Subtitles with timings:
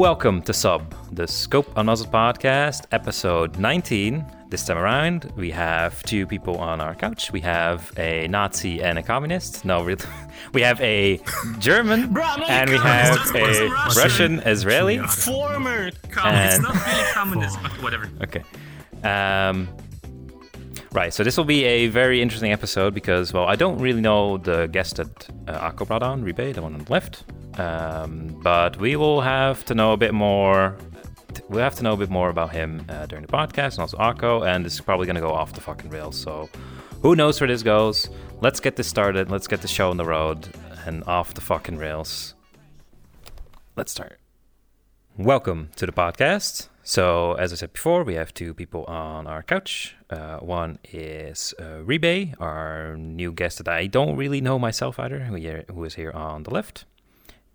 [0.00, 4.24] Welcome to SUP, the Scope Unmuzzled podcast, episode 19.
[4.48, 7.30] This time around, we have two people on our couch.
[7.32, 9.66] We have a Nazi and a communist.
[9.66, 9.96] No, we,
[10.54, 11.20] we have a
[11.58, 15.00] German and we have a Russian Israeli.
[15.00, 18.08] Former communist, And- not really communist, but whatever.
[18.22, 18.42] Okay.
[19.06, 19.68] Um,
[20.92, 24.38] right, so this will be a very interesting episode because, well, I don't really know
[24.38, 27.24] the guest that uh, Aqo brought on, Riibe, the one on the left.
[27.60, 30.76] Um, but we will have to know a bit more.
[31.50, 33.98] We'll have to know a bit more about him uh, during the podcast and also
[33.98, 36.16] Aqo, and this is probably going to go off the fucking rails.
[36.16, 36.48] So
[37.02, 38.08] who knows where this goes?
[38.40, 39.30] Let's get this started.
[39.30, 40.48] Let's get the show on the road
[40.86, 42.34] and off the fucking rails.
[43.76, 44.18] Let's start.
[45.18, 46.68] Welcome to the podcast.
[46.82, 49.94] So, as I said before, we have two people on our couch.
[50.08, 51.82] Uh, one is uh,
[52.40, 56.50] our new guest that I don't really know myself either, who is here on the
[56.50, 56.86] left.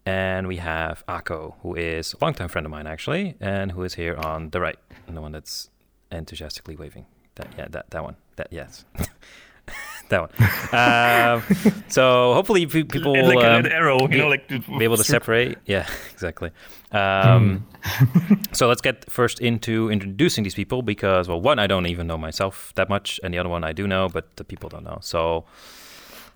[0.05, 3.95] And we have Aqo, who is a longtime friend of mine actually, and who is
[3.95, 5.69] here on the right, and the one that's
[6.11, 7.05] enthusiastically waving.
[7.35, 8.15] That yeah, that that one.
[8.35, 8.85] That yes,
[10.09, 10.31] that one.
[10.71, 11.43] Um,
[11.87, 14.97] so hopefully pe- people will, a um, red arrow, you be- know, like be able
[14.97, 15.57] to separate.
[15.65, 16.51] Yeah, exactly.
[16.91, 17.65] Um,
[18.51, 22.17] so let's get first into introducing these people because, well, one I don't even know
[22.17, 24.99] myself that much, and the other one I do know, but the people don't know.
[25.01, 25.45] So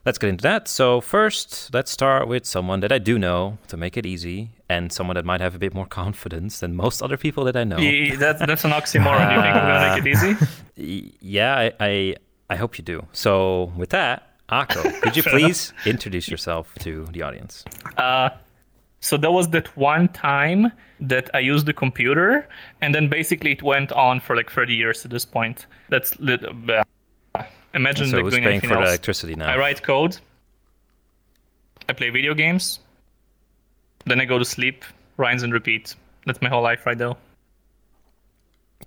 [0.06, 0.68] let's get into that.
[0.68, 4.92] So first, let's start with someone that I do know to make it easy, and
[4.92, 7.78] someone that might have a bit more confidence than most other people that I know.
[7.78, 9.34] Yeah, that's that's an oxymoron.
[9.36, 10.08] You think we're gonna make it
[10.78, 11.18] easy?
[11.22, 12.16] Yeah, I, I
[12.50, 13.06] I hope you do.
[13.12, 15.50] So with that, Aqo, could you Fair enough.
[15.50, 17.64] please introduce yourself to the audience?
[17.98, 18.30] Uh,
[19.02, 22.48] so that was that one time that I used the computer,
[22.82, 25.68] and then basically it went on for like 30 years at this point.
[25.90, 26.84] That's uh,
[27.74, 29.50] imagine So like doing paying anything for the electricity now?
[29.50, 30.18] I write code.
[31.88, 32.80] I play video games.
[34.06, 34.86] Then I go to sleep,
[35.18, 35.96] rinse and repeat.
[36.26, 37.18] That's my whole life right now.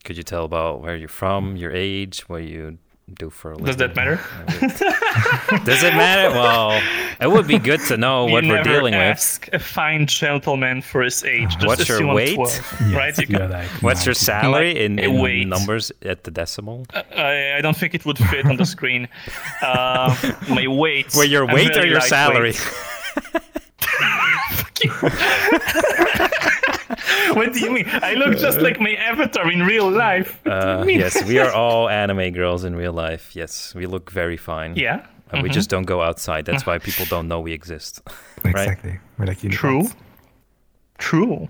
[0.05, 2.79] Could you tell about where you're from, your age, what you
[3.13, 3.67] do for a living?
[3.67, 4.17] Does that matter?
[5.65, 6.31] Does it matter?
[6.31, 6.81] Well,
[7.21, 9.01] it would be good to know what you we're never dealing with.
[9.03, 11.55] ask a fine gentleman for his age.
[11.55, 12.35] Just What's your weight?
[12.35, 13.17] 12, right?
[13.19, 15.47] You can, like What's your salary in, Like, in wait.
[15.49, 16.87] numbers at the decimal?
[16.93, 19.09] I, I don't think it would fit on the screen.
[19.61, 20.15] Uh,
[20.49, 21.07] my weight.
[21.15, 22.55] Well, your I'm weight or very your lightweight.
[22.55, 22.55] salary?
[27.37, 27.87] what do you mean?
[27.89, 30.41] I look just like my avatar in real life.
[30.45, 33.35] What do you Uh, yes, we are all anime girls in real life.
[33.35, 34.77] Yes, we look very fine.
[34.77, 35.07] Yeah.
[35.33, 35.43] Mm-hmm.
[35.43, 36.45] We just don't go outside.
[36.45, 38.03] That's why people don't know we exist.
[38.45, 38.99] Exactly.
[39.19, 39.51] We're like True.
[39.51, 39.97] unicorns.
[40.99, 41.49] True.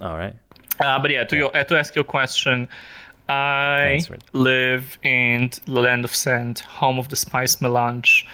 [0.00, 0.34] All right.
[0.80, 2.68] Uh, but yeah, to your, uh, to ask your question,
[3.28, 8.26] I Thanks, live in the land of sand, home of the spice melange,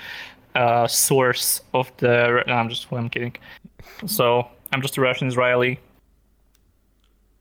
[0.55, 2.43] uh, source of the.
[2.47, 2.87] No, I'm just.
[2.93, 3.35] I'm kidding.
[4.07, 5.81] So I'm just a Russian Israeli.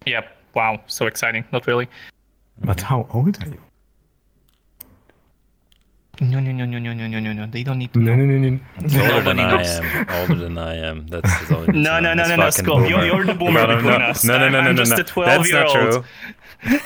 [0.05, 0.37] Yep.
[0.55, 0.81] Wow.
[0.87, 1.43] So exciting.
[1.51, 1.87] Not really.
[2.63, 3.59] But how old are you?
[6.21, 7.47] No, no, no, no, no, no, no, no, no.
[7.47, 7.99] They don't need to.
[7.99, 8.59] No, no, no, no.
[8.83, 9.67] Older than Nobody I knows.
[9.67, 10.05] am.
[10.09, 11.07] Older than I am.
[11.07, 12.13] That's, that's all you need No, to know.
[12.13, 12.89] no, no, This no, no, fucking Scott.
[12.89, 13.05] You're, boomer.
[13.05, 14.05] you're the boomer No, no, between no.
[14.05, 14.23] us.
[14.23, 14.97] No, no, no, I'm, no, I'm no, just no.
[14.97, 16.05] a 12 That's year not old.
[16.61, 16.79] true.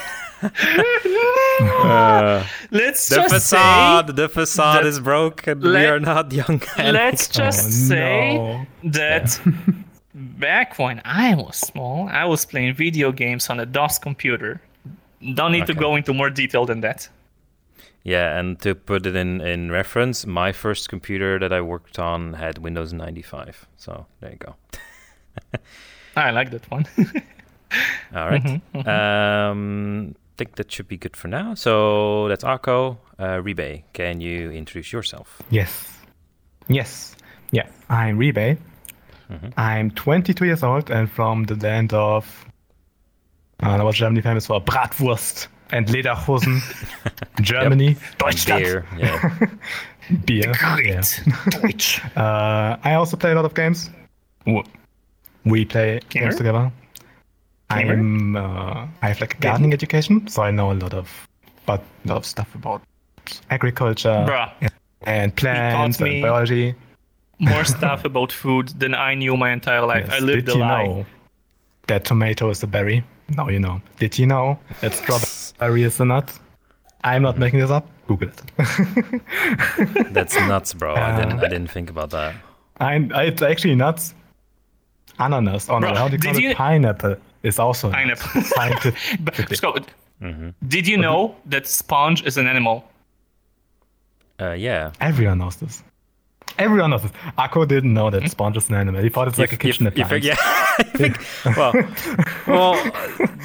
[1.60, 5.60] Uh, Let's the just facade, the facade that- is broken.
[5.60, 6.62] we let- are not young.
[6.62, 6.92] say.
[6.92, 8.66] Let's just Oh, say no.
[8.92, 9.40] that
[10.18, 14.62] back when I was small, I was playing video games on a DOS computer.
[15.34, 17.08] Don't need to go into more detail than that.
[18.04, 22.34] Yeah, and to put it in, in reference, my first computer that I worked on
[22.34, 23.68] had Windows 95.
[23.78, 24.56] So there you go.
[26.16, 26.86] I like that one.
[28.16, 28.42] All right.
[28.44, 31.54] Mm-hmm, Um, think that should be good for now.
[31.56, 32.98] So that's Aqo.
[33.20, 35.42] Uh, Riibe, can you introduce yourself?
[35.50, 35.92] Yes.
[36.70, 37.16] Yes.
[37.52, 37.68] Yeah.
[37.90, 38.58] I'm Riibe.
[39.58, 42.46] I'm 22 years old and from the land of.
[43.60, 46.62] Uh, was Germany famous for Bratwurst and Lederhosen.
[47.42, 47.98] Germany.
[48.18, 48.64] Deutschland.
[48.64, 48.86] Beer.
[48.98, 49.38] Yeah.
[50.26, 50.54] Beer.
[50.84, 51.02] Yeah.
[51.50, 52.02] Deutsch.
[52.16, 53.90] Uh, I also play a lot of games.
[55.46, 56.26] We play Gamer?
[56.26, 56.72] games together.
[57.70, 57.94] Gamer?
[57.94, 61.28] I'm uh, I have like a gardening education, so I know a lot of
[61.66, 62.82] but a lot of stuff about
[63.50, 64.72] agriculture Bruh.
[65.02, 66.76] and plants and biology.
[67.40, 70.10] More stuff about food than I knew my entire life.
[70.10, 70.22] I Yes.
[70.24, 70.86] lived Did a you lie.
[70.88, 71.06] know
[71.88, 73.04] that tomato is a berry?
[73.30, 73.82] Now you know.
[74.00, 76.32] Did you know that strawberry is a nut?
[77.04, 77.86] I'm not making this up.
[78.08, 78.42] Google it.
[80.14, 80.96] That's nuts, bro.
[80.96, 81.40] I didn't.
[81.40, 82.34] I didn't think about that.
[82.80, 84.14] I, I, it's actually nuts.
[85.20, 85.70] Ananas.
[85.70, 86.58] Oh no, Bro, how do you did call you- it?
[86.58, 88.22] Pineapple is also nuts.
[88.24, 88.42] Pineapple.
[88.56, 89.88] Scientific- But, Scott,
[90.68, 92.84] did you know that sponge is an animal?
[94.40, 94.92] Uh, yeah.
[95.02, 95.84] Everyone knows this.
[96.58, 97.12] Everyone knows this.
[97.38, 99.02] Aqo didn't know that sponge is an animal.
[99.04, 100.26] He thought it's like a kitchen you, you, appliance.
[100.26, 100.36] yeah.
[100.80, 101.20] I think.
[101.56, 101.74] Well,
[102.48, 102.92] well,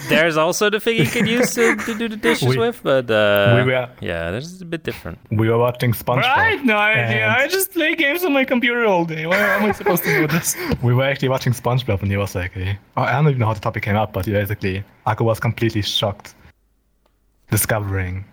[0.08, 3.10] there's also the thing you can use to, to do the dishes We- with, but
[3.10, 5.18] uh, we were- yeah, this is a bit different.
[5.30, 6.36] We were watching SpongeBob.
[6.36, 6.64] Right?
[6.64, 7.28] No idea.
[7.28, 9.26] I just play games on my computer all day.
[9.26, 10.56] Why am I supposed to know this?
[10.82, 13.46] We were actually watching SpongeBob, and he was like, eh, oh, I don't even know
[13.46, 16.34] how the topic came up, but basically, Aqo was completely shocked
[17.50, 18.24] discovering.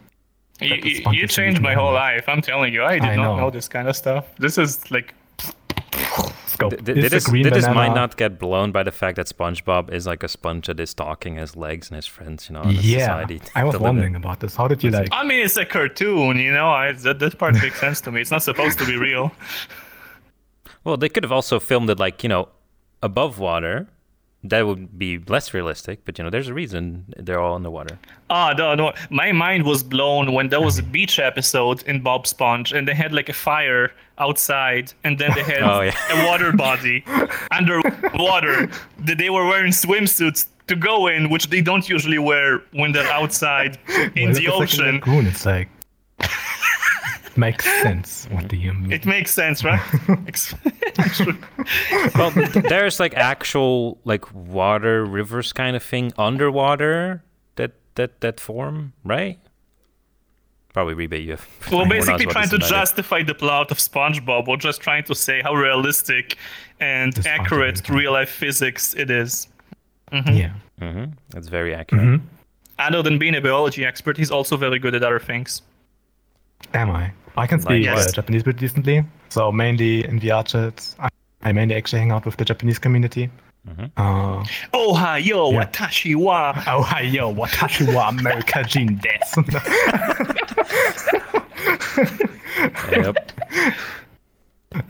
[0.62, 2.26] You, you, you changed my whole life.
[2.28, 3.38] I'm telling you, I did I not know.
[3.38, 4.26] know this kind of stuff.
[4.38, 5.14] This is like
[6.48, 6.72] Scope.
[6.72, 10.06] Th- th- Is this this might not get blown by the fact that SpongeBob is
[10.06, 13.42] like a sponge that is stalking his legs and his friends, you know, Yeah, society.
[13.56, 14.56] I was to live wondering about this.
[14.56, 15.08] How did you like?
[15.14, 16.70] I mean, it's a cartoon, you know.
[16.70, 18.20] I, that, that part makes sense to me.
[18.22, 19.32] It's not supposed to be real.
[20.86, 22.48] Well, they could have also filmed it like you know
[23.04, 23.88] above water.
[24.44, 28.00] That would be less realistic, but you know, there's a reason they're all underwater.
[28.30, 28.94] Ah, no, no.
[29.10, 32.94] My mind was blown when there was a beach episode in Bob Sponge, and they
[32.94, 35.94] had like a fire outside, and then they had Oh, yeah.
[36.12, 37.04] a water body
[37.52, 38.70] underwater
[39.00, 43.12] that they were wearing swimsuits to go in, which they don't usually wear when they're
[43.12, 43.78] outside
[44.16, 44.96] in Well, the like ocean.
[44.96, 45.68] lagoon, it's like
[47.38, 48.28] makes sense.
[48.32, 48.92] What do you mean?
[48.92, 49.80] It makes sense, right?
[52.16, 57.24] Well, there's like actual like water rivers kind of thing underwater
[57.56, 59.40] that that that form, right?
[60.74, 61.38] Probably rebate you.
[61.72, 62.76] Well, More knows basically trying to than I do.
[62.76, 66.38] justify the plot of SpongeBob, or just trying to say how realistic
[66.80, 69.48] and This accurate real life physics it is.
[70.12, 70.54] yeah.
[70.82, 72.22] Mhm, That's very accurate.
[72.78, 75.62] Other than being a biology expert, he's also very good at other things.
[76.74, 77.12] Am I?
[77.38, 78.08] I can speak Yes.
[78.10, 79.04] uh, Japanese pretty decently.
[79.30, 81.10] So mainly in VRChat, I,
[81.42, 83.30] I mainly actually hang out with the Japanese community.
[83.98, 85.66] Uh, Ohio, Yeah.
[85.66, 86.50] watashi wa.
[86.68, 89.44] Ohio, watashi wa America jin desu.
[92.92, 93.32] Yep.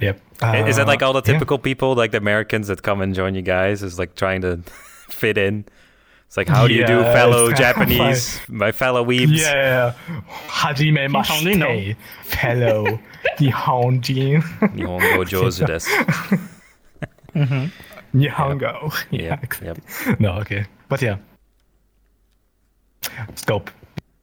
[0.02, 0.22] yep.
[0.68, 1.34] Is that like all the yeah.
[1.34, 4.58] typical people, like the Americans that come and join you guys, is like trying to
[5.10, 5.66] fit in?
[6.30, 9.42] It's like, how do you do, fellow it's kind of Japanese, my fellow weebs?
[9.42, 9.94] Yeah.
[10.48, 13.00] Hajime Nihonjin, mashite, fellow
[13.40, 14.44] Nihonjin.
[14.76, 15.90] Nihongo jozu desu.
[18.14, 18.94] Nihongo.
[19.12, 19.22] Yeah.
[19.22, 19.84] Yep, exactly.
[20.06, 20.20] yep.
[20.20, 20.68] No, okay.
[20.88, 21.18] But yeah.
[23.34, 23.72] Scope.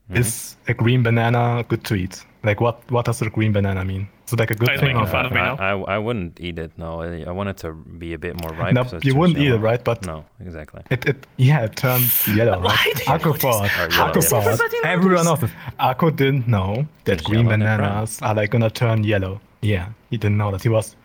[0.09, 0.21] Mm-hmm.
[0.21, 2.23] Is a green banana good to eat?
[2.41, 4.07] Like, what, what does a green banana mean?
[4.27, 4.87] Is it like a good Are you thing?
[4.89, 5.85] making or- fun of me I, now?
[5.85, 6.71] I, I wouldn't eat it.
[6.77, 8.73] No, I, I want it to be a bit more ripe.
[8.73, 9.81] No, so you wouldn't eat it, right?
[9.83, 10.81] But No, exactly.
[10.89, 12.63] It, it yeah, it turns yellow, right?
[12.63, 13.41] Why do you know this?
[13.41, 14.21] thought, Or yellow, Aqo yeah.
[14.21, 15.25] thought, Everybody knows everyone this.
[15.25, 15.51] knows this.
[15.79, 17.89] Aqo didn't know that There's green yellow and then brown.
[17.91, 19.39] bananas are like gonna turn yellow.
[19.61, 20.61] Yeah, he didn't know that.
[20.61, 20.95] He was,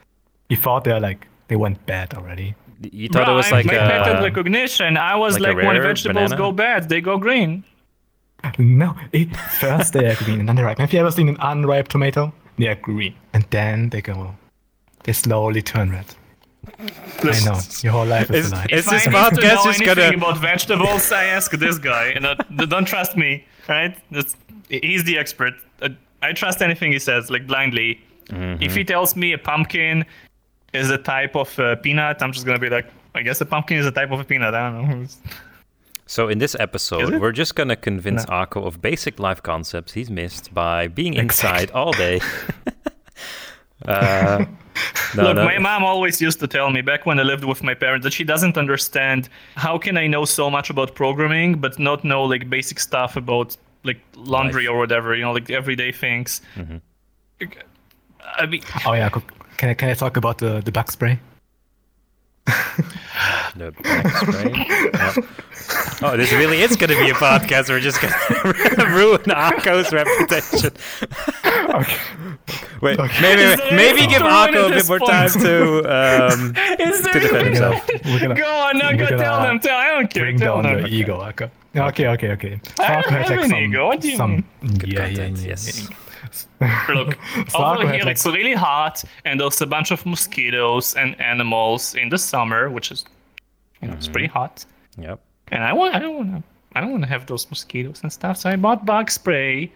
[0.49, 2.55] he thought they're like they went bad already.
[2.91, 4.97] You thought it was Right, like my a, pattern recognition.
[4.97, 6.37] I was like like, when vegetables banana?
[6.37, 7.63] go bad, they go green.
[8.59, 10.79] No, it, first they are green and then they're ripe.
[10.79, 12.33] Have you ever seen an unripe tomato?
[12.59, 14.35] They are green and then they go,
[15.05, 16.07] they slowly turn red.
[16.79, 18.67] I know your whole life is Is- a lie.
[18.71, 21.51] is- If this I need to podcast know is anything gonna- about vegetables, I ask
[21.53, 22.35] this guy, and uh,
[22.67, 23.97] don't trust me, right?
[24.11, 24.37] That's,
[24.69, 25.55] he's the expert.
[25.81, 25.89] Uh,
[26.23, 28.01] I trust anything he says, like blindly.
[28.29, 28.63] Mm-hmm.
[28.63, 30.05] If he tells me a pumpkin
[30.73, 33.79] is a type of uh, peanut, I'm just gonna be like, I guess a pumpkin
[33.79, 34.55] is a type of a peanut.
[34.55, 35.07] I don't know.
[36.13, 40.53] So in this episode, we're just gonna convince Aqo of basic life concepts he's missed
[40.53, 42.21] by being inside all day.
[43.87, 44.45] uh,
[45.17, 45.45] no, Look, no.
[45.47, 48.13] my mom always used to tell me back when I lived with my parents that
[48.13, 52.51] she doesn't understand how can I know so much about programming but not know like
[52.51, 54.75] basic stuff about like laundry Life.
[54.75, 56.43] or whatever, you know, like everyday things.
[56.57, 56.77] Mm-hmm.
[58.39, 59.09] I mean, Oh yeah,
[59.57, 61.19] can I can I talk about the the bug spray?
[63.57, 64.07] The black
[66.03, 67.69] Oh, this really is going to be a podcast.
[67.69, 70.73] We're just going to ruin Aqo's reputation.
[71.63, 71.97] Okay.
[72.81, 73.23] Wait, Okay.
[73.23, 75.11] maybe Is there maybe give to Aqo a bit more point?
[75.11, 77.55] time to um, is there to defend We're anything?
[77.61, 78.05] gonna, himself.
[78.05, 79.61] we're gonna Go on, no, go gonna tell them.
[79.61, 80.23] Tell, I don't care.
[80.25, 80.79] bring tell down them.
[80.81, 81.51] your ego, Aqo.
[81.77, 82.61] Okay, okay, okay.
[82.81, 83.87] I don't had, have an some, ego.
[83.87, 84.45] What do you some, mean?
[84.63, 85.89] yeah, yeah, content, yeah, yes.
[86.89, 87.19] Look,
[87.55, 92.19] over here it's really hot, and there's a bunch of mosquitoes and animals in the
[92.19, 93.05] summer, which is,
[93.81, 94.39] you know, it's pretty Mm-hmm.
[94.39, 94.65] hot.
[94.99, 95.21] Yep.
[95.49, 96.43] And I want, I don't want to,
[96.75, 98.37] I don't want to have those mosquitoes and stuff.
[98.39, 99.73] So I bought bug spray,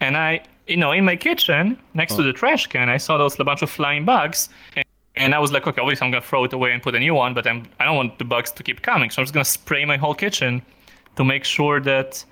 [0.00, 2.16] and I, you know, in my kitchen next Oh.
[2.18, 4.84] to the trash can, I saw those a bunch of flying bugs, and,
[5.16, 7.14] and I was like, okay, obviously I'm gonna throw it away and put a new
[7.14, 9.44] one, but I'm, I don't want the bugs to keep coming, so I'm just gonna
[9.44, 10.62] spray my whole kitchen
[11.16, 12.24] to make sure that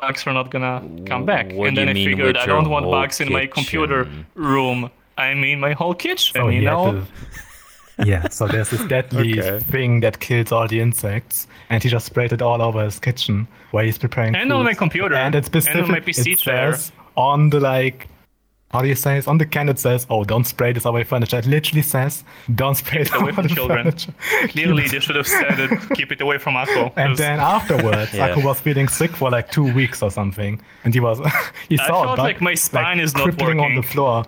[0.00, 1.52] bugs are not gonna come back.
[1.52, 4.90] What and then I figured I don't want whole bugs in my computer room.
[5.18, 6.92] I mean my whole kitchen, Oh, you yeah, know.
[6.92, 7.06] the-
[8.06, 9.60] yeah, so there's this deadly Okay.
[9.66, 13.46] thing that kills all the insects, and he just sprayed it all over his kitchen
[13.72, 16.38] where he's preparing And on my computer, And it's specific, and on my PC it
[16.38, 16.76] chair.
[17.16, 18.08] on the like
[18.70, 19.26] how do you say it?
[19.26, 22.22] On the can it says, "Oh, don't spray this away furniture." It literally says,
[22.54, 23.84] "Don't spray it away from the children.
[23.84, 24.12] furniture."
[24.48, 25.70] Clearly, they should have said it.
[25.94, 26.92] Keep it away from Aqo.
[26.96, 28.28] And then afterwards, Yeah.
[28.34, 31.18] Aqo was feeling sick for like two weeks or something, and he was
[31.68, 34.24] he saw a felt bug, like my spine is not crippling on the floor,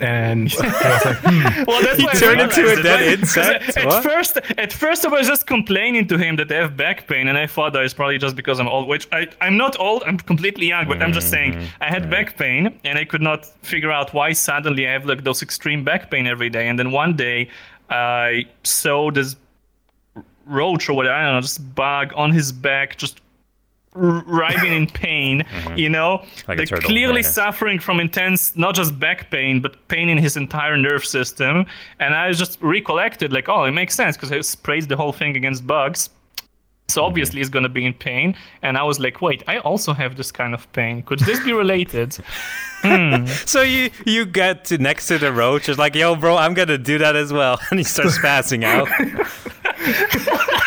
[0.00, 3.76] and he was like, hmm, well, that's He turned into a it, dead insect?
[3.76, 4.02] At What?
[4.02, 7.36] first, at first, I was just complaining to him that I have back pain, and
[7.38, 8.88] I thought that it's probably just because I'm old.
[8.88, 10.02] Which I, I'm not old.
[10.06, 11.82] I'm completely young, but I'm just saying Mm-hmm.
[11.82, 15.24] I had back pain, and I could not figure out why suddenly I have like
[15.24, 16.68] those extreme back pain every day.
[16.68, 17.48] And then one day,
[17.90, 19.36] I saw this
[20.46, 23.19] roach or whatever, I don't know, just bug on his back, just r-
[23.94, 25.44] writhing in pain,
[25.76, 26.50] you know, Mm-hmm.
[26.52, 27.28] Like turtle, clearly yeah.
[27.28, 31.66] suffering from intense, not just back pain, but pain in his entire nerve system.
[31.98, 35.36] And I just recollected, like, oh, it makes sense because I sprayed the whole thing
[35.36, 36.10] against bugs.
[36.88, 38.34] So obviously he's gonna be in pain.
[38.62, 41.02] And I was like, wait, I also have this kind of pain.
[41.04, 42.16] Could this be related?
[43.44, 46.78] So you you get to next to the roach, it's like, yo, bro, I'm gonna
[46.78, 48.88] do that as well, and he starts passing out.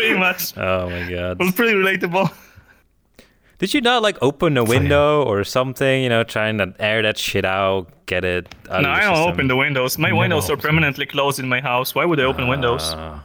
[0.00, 0.56] yeah, pretty much.
[0.56, 1.40] Oh my god!
[1.40, 2.32] It was pretty relatable.
[3.58, 6.02] Did you not like open a window or something?
[6.02, 8.46] You know, trying to air that shit out, get it.
[8.70, 9.32] Out No, of I don't system?
[9.32, 9.98] open the windows.
[9.98, 11.92] My Never windows are permanently closed in my house.
[11.94, 12.92] Why would I open windows?
[12.92, 13.18] Uh,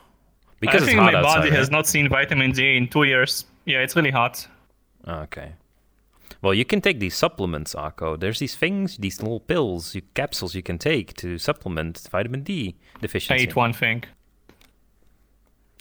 [0.59, 3.03] because I it's think hot my outside, body has not seen vitamin D in two
[3.03, 3.45] years.
[3.65, 4.47] Yeah, it's really hot.
[5.07, 5.51] Okay.
[6.41, 8.19] Well, you can take these supplements, Aqo.
[8.19, 12.75] There's these things, these little pills, you, capsules you can take to supplement vitamin D
[13.01, 13.43] deficiency.
[13.43, 14.03] eat one thing.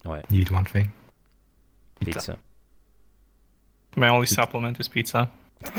[0.05, 0.93] Oh, yeah, you eat one thing.
[2.01, 2.39] pizza.
[3.97, 5.31] My only supplement is pizza.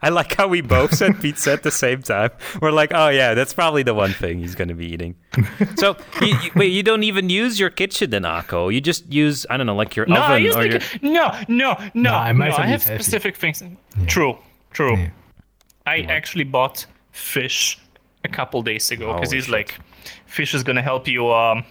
[0.00, 2.30] I like how we both said pizza at the same time.
[2.62, 5.16] We're like, oh yeah, that's probably the one thing he's gonna be eating.
[5.76, 8.72] so, you, you, wait, you don't even use your kitchen then, Aqo?
[8.72, 10.68] You just use, I don't know, like your No, I oven use or the
[11.02, 11.12] your.
[11.12, 12.38] no, no, no, No, I no.
[12.38, 13.02] might I have have eat healthy.
[13.02, 13.62] specific things.
[14.06, 14.38] True,
[14.70, 14.96] true.
[14.96, 15.10] Yeah.
[15.86, 17.78] I actually bought fish
[18.24, 19.52] a couple days ago because Holy he's shit.
[19.52, 19.78] like,
[20.26, 21.64] fish is gonna help you um,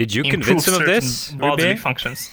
[0.00, 1.30] Did you improve convince him of this?
[1.32, 1.78] bodily Riibe?
[1.78, 2.30] functions.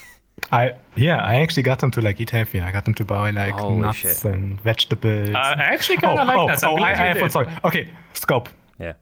[0.53, 2.61] I yeah, I actually got them to like eat healthy.
[2.61, 4.23] I got them to buy like Holy nuts shit.
[4.23, 5.35] and vegetables.
[5.35, 6.63] Uh, I actually oh, kind of like oh, that.
[6.63, 7.29] oh, I, I have one.
[7.29, 7.47] Sorry.
[7.65, 8.47] Okay, scope.
[8.79, 8.93] Yeah.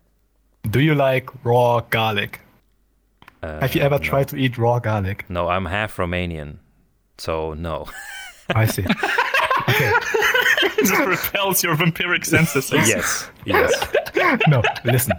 [0.67, 2.41] Do you like raw garlic?
[3.43, 4.03] Uh, have you ever no.
[4.03, 5.25] tried to eat raw garlic?
[5.29, 6.57] No, I'm half Romanian,
[7.19, 7.85] so no.
[8.55, 8.85] I see.
[9.69, 9.91] okay.
[10.63, 12.71] It just repels your vampiric senses.
[12.71, 13.71] yes, yes.
[14.47, 15.13] No, listen.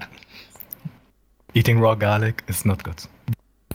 [1.55, 3.01] Eating raw garlic is not good.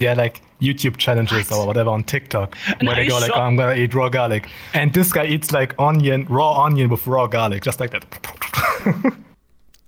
[0.02, 3.76] Yeah, like YouTube challenges or whatever on TikTok where they go like, oh, I'm gonna
[3.76, 7.80] eat raw garlic, and this guy eats like onion, raw onion with raw garlic, just
[7.80, 9.16] like that.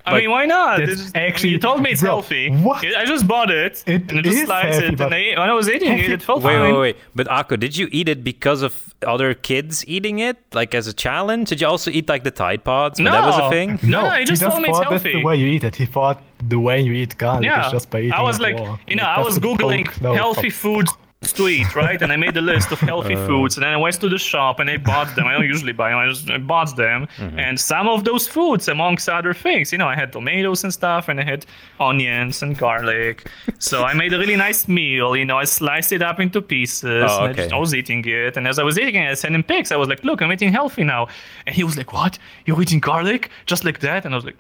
[0.06, 0.82] I Like, mean, why not?
[0.82, 2.50] It's actually- you told me it's bro, healthy.
[2.50, 2.86] what?
[2.86, 3.84] I just bought it.
[3.88, 4.98] It and I just sliced healthy, it.
[4.98, 6.74] but- And I, when I was eating it, it felt Wait, fine.
[6.74, 6.98] wait, wait.
[7.16, 10.94] But Aqo, did you eat it because of other kids eating it, like as a
[10.94, 11.50] challenge?
[11.50, 13.00] Did you also eat like the Tide Pods?
[13.00, 13.80] when that was a thing.
[13.82, 15.20] No, no, he just told me it's thought that's healthy.
[15.20, 15.76] the way you eat it.
[15.78, 18.42] He thought the way you eat garlic Yeah, is just by eating I was it
[18.44, 18.78] like, raw.
[18.88, 21.00] you know, I was googling poke- no, healthy fuck.
[21.34, 22.02] To eat, right?
[22.02, 23.28] And I made a list of healthy Uh.
[23.28, 25.28] foods, and then I went to the shop and I bought them.
[25.28, 27.08] I don't usually buy them; I just I bought them.
[27.18, 27.40] Mm-hmm.
[27.40, 31.08] And some of those foods, amongst other things, you know, I had tomatoes and stuff,
[31.10, 31.46] and I had
[31.80, 33.30] onions and garlic.
[33.60, 35.16] So I made a really nice meal.
[35.16, 37.06] You know, I sliced it up into pieces.
[37.10, 37.42] Oh, and I, okay.
[37.44, 39.72] just, I was eating it, and as I was eating it, I sent him pics.
[39.72, 41.08] I was like, "Look, I'm eating healthy now,"
[41.46, 42.18] and he was like, "What?
[42.46, 44.38] You're eating garlic just like that?" And I was like.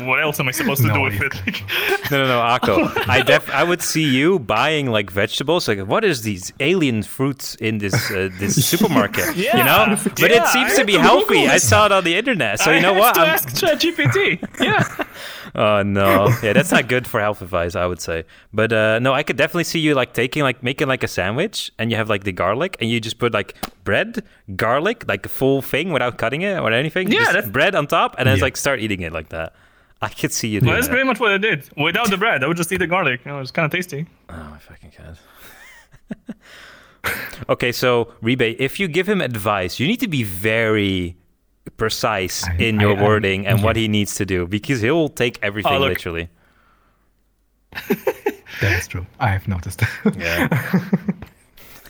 [0.00, 1.62] What else am I supposed to No, do with you it?
[2.10, 2.92] No, no, no, Aqo.
[3.08, 5.66] I def I would see you buying like vegetables.
[5.66, 9.34] Like, what is these alien fruits in this uh, this supermarket?
[9.36, 11.34] you know, but it seems I to be healthy.
[11.40, 12.60] Google I saw it on the internet.
[12.60, 13.14] So I you know have what?
[13.14, 14.60] To I'm- ask ChatGPT.
[14.60, 14.84] Yeah.
[15.58, 18.24] Oh no, yeah, that's not good for health advice, I would say.
[18.52, 21.72] But uh, no, I could definitely see you like taking like making like a sandwich,
[21.78, 24.22] and you have like the garlic, and you just put like bread,
[24.54, 27.10] garlic, like a full thing without cutting it or anything.
[27.10, 28.42] Yeah, just that's- bread on top, and then Yeah.
[28.44, 29.54] like start eating it like that.
[30.02, 30.92] I could see you Well, doing that's that.
[30.92, 31.70] pretty much what I did.
[31.74, 33.20] Without the bread, I would just eat the garlic.
[33.24, 34.06] You know, it's kind of tasty.
[34.28, 36.34] Oh my fucking god.
[37.48, 38.56] okay, so Riibe.
[38.58, 41.16] If you give him advice, you need to be very
[41.76, 45.08] precise I- in your I- I- wording and what he needs to do because he'll
[45.08, 46.28] take everything Oh, literally.
[48.62, 49.06] That is true.
[49.20, 49.82] I have noticed.
[50.16, 50.48] Yeah.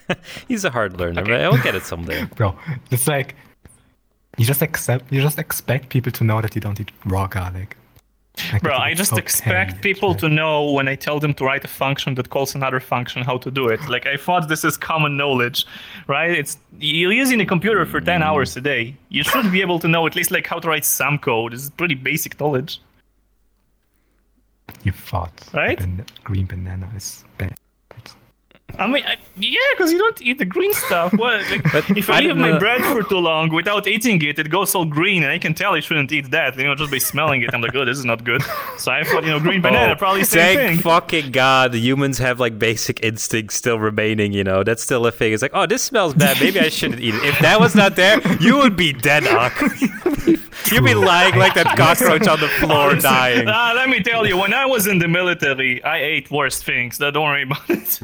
[0.49, 2.25] He's a hard learner, but he'll get it someday.
[2.37, 2.57] Bro,
[2.91, 3.35] it's like
[4.37, 7.76] you just accept you just expect people to know that you don't eat raw garlic.
[8.53, 11.69] Like, Bro, I just expect people to know when I tell them to write a
[11.69, 13.81] function that calls another function how to do it.
[13.89, 15.65] Like I thought this is common knowledge,
[16.07, 16.31] right?
[16.31, 18.95] It's you're using a computer for 10 hours a day.
[19.09, 21.55] You should be able to know at least like how to write some code.
[21.55, 22.79] It's pretty basic knowledge.
[24.85, 25.79] You thought Right?
[25.79, 27.55] ban- green banana is bad.
[28.79, 31.13] I mean, I, yeah, because you don't eat the green stuff.
[31.15, 31.41] What?
[31.51, 34.51] Like, But if I I leave my bread for too long without eating it, it
[34.51, 36.59] goes all green, and I can tell I shouldn't eat that.
[36.59, 38.43] You know, just by smelling it, I'm like, oh, this is not good.
[38.77, 40.79] So I thought, you know, green banana, Oh, probably same thank thing.
[40.83, 44.33] fucking God, humans have like basic instincts still remaining.
[44.33, 45.33] You know, that's still a thing.
[45.33, 46.39] It's like, oh, this smells bad.
[46.41, 47.25] Maybe I shouldn't eat it.
[47.25, 49.59] If that was not there, you would be dead, Ak.
[50.73, 53.47] You'd be lying like that cockroach on the floor, dying.
[53.49, 56.97] Ah, let me tell you, when I was in the military, I ate worse things.
[56.97, 58.01] So don't worry about it.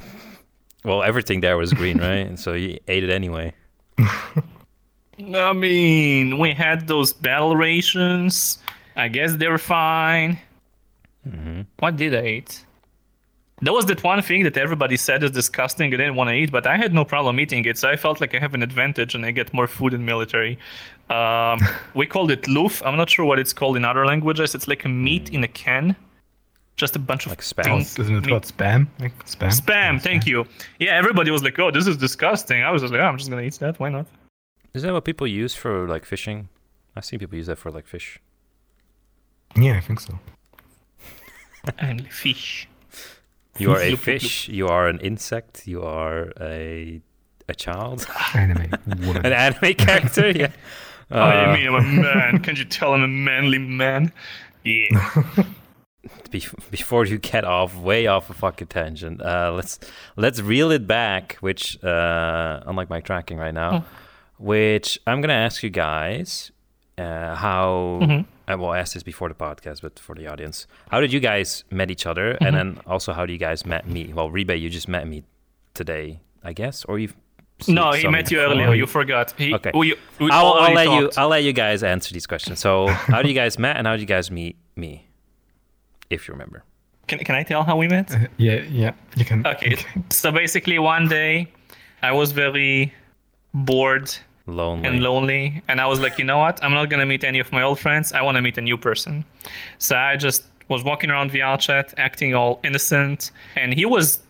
[0.85, 2.27] Well, everything there was green, right?
[2.27, 3.55] And so you ate it anyway.
[3.99, 8.59] I mean, we had those battle rations.
[8.97, 10.39] I guess they were fine.
[11.79, 12.65] What did I eat?
[13.63, 15.95] That was that one thing that everybody said is disgusting.
[15.95, 17.79] I didn't want to eat, but I had no problem eating it.
[17.79, 20.59] So I felt like I have an advantage and I get more food in military.
[21.11, 21.61] Um,
[21.95, 22.83] we called it loof.
[22.85, 24.57] I'm not sure what it's called in other languages.
[24.57, 25.95] It's like a meat in a can,
[26.77, 27.65] just a bunch of Like spam.
[27.65, 28.87] pink Isn't it called spam?
[28.99, 29.51] Like spam?
[29.61, 30.47] Spam, thank you.
[30.79, 33.31] Yeah, everybody was like, "Oh, this is disgusting." I was just like, oh, "I'm just
[33.31, 33.79] gonna eat that.
[33.79, 34.07] Why not?"
[34.75, 36.49] Is that what people use for like fishing?
[36.97, 38.19] I've seen people use that for like fish.
[39.57, 40.19] Yeah, I think so.
[41.79, 42.69] And fish.
[43.59, 44.49] You are a Look, look, fish.
[44.49, 45.67] You are an insect.
[45.67, 47.01] You are a
[47.49, 48.73] a child, Anime
[49.07, 49.27] woman.
[49.27, 50.31] an anime character.
[50.31, 50.51] Yeah.
[51.11, 52.43] Oh, Uh, you mean I'm a man?
[52.43, 54.11] Can't you tell I'm a manly man?
[54.65, 54.89] Yeah.
[56.31, 59.79] Bef- before you get off way off a fucking tangent, uh, let's
[60.17, 61.37] let's reel it back.
[61.41, 63.85] Which, uh, unlike my tracking right now,
[64.39, 66.51] which I'm gonna ask you guys
[66.99, 68.25] uh, how.
[68.49, 71.63] I will ask this before the podcast, but for the audience, how did you guys
[71.71, 74.13] met each other, and then also how do you guys met me?
[74.13, 75.23] Well, Riibe, you just met me
[75.75, 77.15] today, I guess, or you've.
[77.69, 78.75] No, he met you earlier.
[78.75, 79.33] You forgot.
[79.39, 79.71] He, Okay.
[79.73, 81.11] We, we I'll, I'll let you.
[81.17, 82.59] I'll let you guys answer these questions.
[82.59, 85.07] So, how do you guys met, and how do you guys meet me,
[86.15, 86.65] if you remember?
[87.09, 88.11] Can, can I tell how we met?
[88.37, 88.93] yeah, yeah.
[89.17, 89.47] You can.
[89.47, 89.77] Okay.
[90.11, 91.49] So basically, one day,
[92.03, 92.93] I was very
[93.55, 94.15] bored
[94.47, 94.89] Lonely.
[94.89, 96.63] and lonely, and I was like, you know what?
[96.63, 98.13] I'm not gonna meet any of my old friends.
[98.13, 99.25] I want to meet a new person.
[99.79, 104.21] So I just was walking around VR chat, acting all innocent, and he was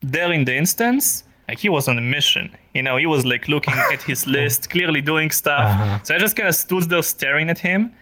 [0.00, 1.24] there in the instance.
[1.48, 2.96] Like he was on a mission, you know.
[2.96, 5.70] He was like looking at his list, clearly doing stuff.
[5.70, 5.98] Uh-huh.
[6.02, 7.92] So I just kind of stood there staring at him,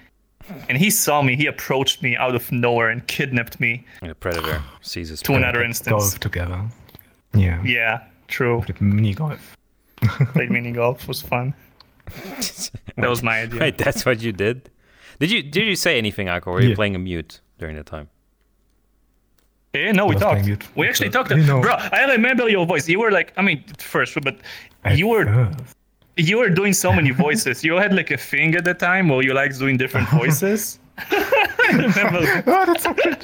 [0.68, 1.36] and he saw me.
[1.36, 5.36] He approached me out of nowhere and kidnapped me A predator sees his to prey.
[5.36, 5.90] another instance.
[5.90, 6.62] golf together.
[7.34, 7.62] Yeah.
[7.64, 8.62] Yeah, true.
[8.66, 9.56] With mini golf.
[10.34, 11.54] Played mini golf was fun.
[12.96, 13.60] That was my idea.
[13.60, 14.70] Wait, that's what you did?
[15.18, 16.46] Did you did you say anything, Aqo?
[16.48, 16.74] Or were you Yeah.
[16.76, 18.08] playing a mute during that time?
[19.74, 20.46] Yeah, no, we talked.
[20.76, 21.30] We actually talked.
[21.36, 22.88] You know- Bro, I remember your voice.
[22.88, 24.36] You were like, I mean, first, but
[24.94, 25.76] you were first.
[26.16, 27.64] You were doing so many voices.
[27.64, 30.78] You had like a thing at the time where you liked doing different voices.
[31.10, 32.42] I remember.
[32.46, 33.20] Oh, that's so cute.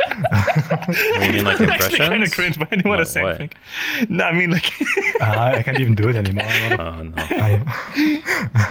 [1.22, 3.50] You mean like Actually, kind of cringe, but I didn't want to say anything.
[4.08, 4.72] No, I mean like.
[5.20, 6.46] Uh, I can't even do it anymore.
[6.80, 7.14] Oh no!
[7.16, 7.62] I,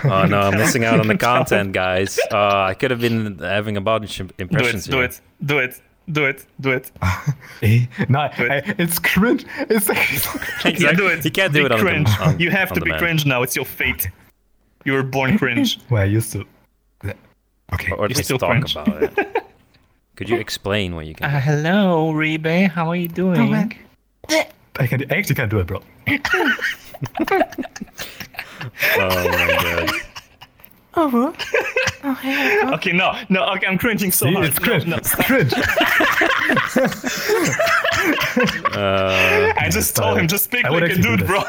[0.04, 0.40] Oh no!
[0.40, 2.20] I'm missing out on the content, guys.
[2.32, 4.86] Uh, I could have been having a bunch of do it, impressions.
[4.86, 5.06] do here.
[5.06, 6.92] it, do it, do it, do it.
[7.62, 7.86] eh?
[8.10, 8.52] no, Good.
[8.52, 9.46] I, it's cringe.
[9.70, 9.98] It's like
[10.66, 10.86] Exactly.
[10.86, 11.26] Yeah, do it.
[11.26, 12.10] You can't do be it on the- cringe.
[12.20, 13.00] on- you have on to be man.
[13.00, 13.42] cringe now.
[13.44, 14.10] It's your fate.
[14.86, 15.80] You were born cringe.
[15.90, 16.46] where I used to.
[17.74, 17.92] Okay.
[17.92, 18.76] Or at You least still talk cringe.
[18.76, 19.44] about it.
[20.16, 21.30] Could you explain what you can?
[21.30, 22.68] Uh, hello, Riibe.
[22.70, 23.54] How are you doing?
[24.80, 25.04] I can.
[25.12, 25.82] I actually can't do it, bro.
[26.10, 26.18] oh
[28.98, 29.92] my god!
[30.96, 31.34] Oh,
[32.74, 33.44] okay, no, no.
[33.56, 34.46] Okay, I'm cringing so See, hard.
[34.48, 34.86] it's cringe.
[34.86, 35.54] No, no, It's cringe.
[38.76, 41.44] Uh, I just told him just speak I would like a do dude, bro.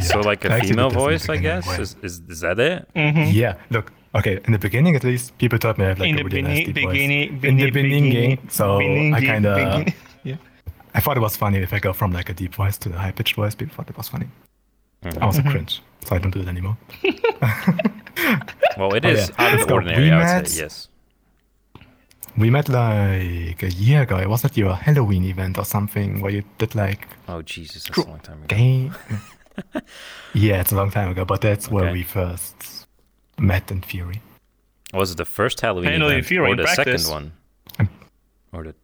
[0.00, 1.66] so like a I actually female did this in the voice, I guess.
[1.66, 1.76] why?
[1.78, 2.88] Is, is is that it?
[2.94, 3.54] Yeah.
[3.70, 3.92] Look.
[4.14, 4.40] Okay.
[4.44, 6.42] In the beginning, at least, people thought me I have like In a the really
[6.42, 7.40] nasty beginning, voice.
[7.40, 9.88] beginning, in the beginning, so I kind of.
[10.24, 10.36] Yeah.
[10.94, 12.98] I thought it was funny if I go from like a deep voice to the
[12.98, 13.54] high pitched voice.
[13.54, 14.26] People thought it was funny.
[15.04, 15.22] Mm-hmm.
[15.22, 16.76] I was a cringe, so I don't do it anymore.
[18.78, 19.34] Well, it is Oh, is yeah.
[19.38, 19.74] out Let's of go.
[19.74, 20.10] ordinary.
[20.10, 20.48] I would Remats.
[20.48, 20.88] say yes.
[22.36, 24.18] We met like a year ago.
[24.18, 27.98] It was at your Halloween event or something where you did like Oh Jesus, that's
[27.98, 28.46] a long time ago.
[28.56, 28.94] game.
[30.34, 32.86] yeah, it's a long time ago, but that's where we first
[33.38, 34.20] met in Fury.
[34.92, 37.06] Was it the first Halloween I know event if you're or the practice.
[37.06, 37.32] second one?
[37.80, 37.88] Um,
[38.52, 38.74] Or the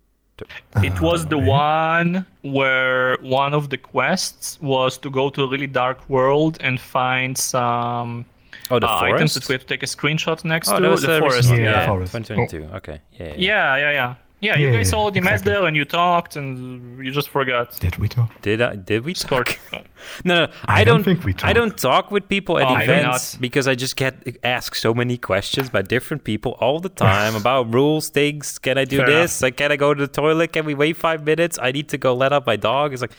[0.83, 5.66] It was the one where one of the quests was to go to a really
[5.66, 8.24] dark world and find some
[8.70, 9.14] oh the uh, forest.
[9.14, 11.50] items that we have to take a screenshot next oh, to the forest.
[11.50, 12.12] Yeah, Yeah, the forest.
[12.12, 12.74] 2022.
[12.76, 13.00] Okay.
[13.12, 13.26] Yeah.
[13.26, 13.35] Yeah.
[13.37, 14.14] yeah, yeah, yeah.
[14.42, 17.78] Yeah, you Yeah, guys yeah, already met there and you talked and you just forgot.
[17.78, 18.28] Did we talk?
[18.42, 18.74] Did I?
[18.76, 19.59] Did we talk?
[20.24, 20.52] No, no.
[20.66, 20.96] I, I don't.
[20.96, 23.40] don't think we I don't talk with people at Oh, events not.
[23.40, 27.72] because I just get asked so many questions by different people all the time about
[27.72, 28.59] rules, things.
[28.59, 29.40] Can I do Fair this?
[29.42, 30.52] Like, can I go to the toilet?
[30.52, 31.57] Can we wait five minutes?
[31.62, 32.92] I need to go let out my dog.
[32.92, 33.12] It's like,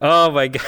[0.00, 0.62] oh my god,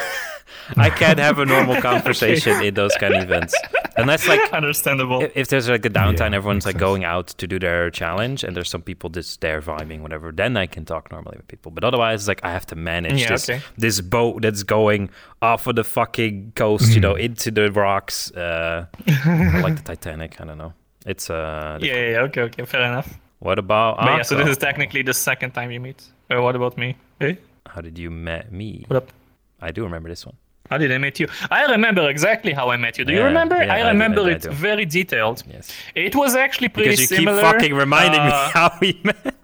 [0.77, 3.53] I can't have a normal conversation in those kind of events
[3.97, 5.21] unless like Understandable.
[5.21, 6.79] if, if there's like a downtime, Yeah, everyone's like sense.
[6.79, 10.31] going out to do their challenge, and there's some people just there vibing, whatever.
[10.31, 11.71] Then I can talk normally with people.
[11.71, 13.61] But otherwise, it's like I have to manage Yeah, this okay.
[13.77, 15.09] this boat that's going
[15.41, 18.31] off of the fucking coast, you know, into the rocks.
[18.31, 20.39] Uh, I like the Titanic.
[20.41, 20.73] I don't know.
[21.05, 21.79] It's uh.
[21.81, 23.17] yeah, yeah, yeah, okay, okay, fair enough.
[23.39, 23.97] What about?
[23.97, 26.03] But yeah, so this is technically the second time you meet.
[26.29, 26.95] Uh, what about me?
[27.19, 28.85] Hey, How did you met me?
[28.87, 29.11] what up?
[29.59, 30.35] I do remember this one.
[30.71, 31.27] How did I meet you?
[31.51, 33.03] I remember exactly how I met you.
[33.05, 33.57] Do you remember?
[33.61, 35.43] yeah, I I do, remember I do, it very detailed.
[35.55, 35.65] Yes.
[35.95, 37.41] It was actually pretty Because you similar.
[37.41, 39.35] keep fucking reminding me uh, how we met.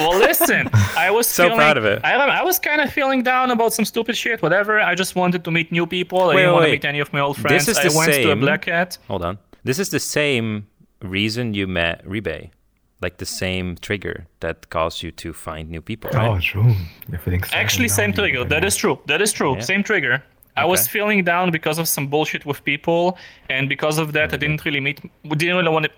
[0.00, 0.68] Well, listen,
[1.06, 1.98] I was So feeling, proud of it.
[2.04, 4.80] I, I was kind of feeling down about some stupid shit, whatever.
[4.80, 6.18] I just wanted to meet new people.
[6.20, 6.72] I Wait, didn't want to wait.
[6.82, 7.66] meet any of my old friends.
[7.66, 7.86] This friends.
[7.86, 8.98] is I the went to a same- Black Cat.
[9.08, 9.38] Hold on.
[9.62, 10.66] This is the same
[11.02, 12.50] reason you met Riibe.
[13.02, 16.28] Like the same trigger that caused you to find new people, right?
[16.28, 16.74] Oh, true.
[17.08, 18.44] You're feeling sad Actually, same trigger.
[18.44, 18.98] That is true.
[19.06, 19.54] That is true.
[19.54, 19.60] Yeah.
[19.72, 20.22] Same trigger.
[20.62, 23.18] I was feeling down because of some bullshit with people,
[23.48, 24.40] and because of that, I mm-hmm.
[24.40, 25.00] didn't really meet.
[25.24, 25.92] We didn't really want to.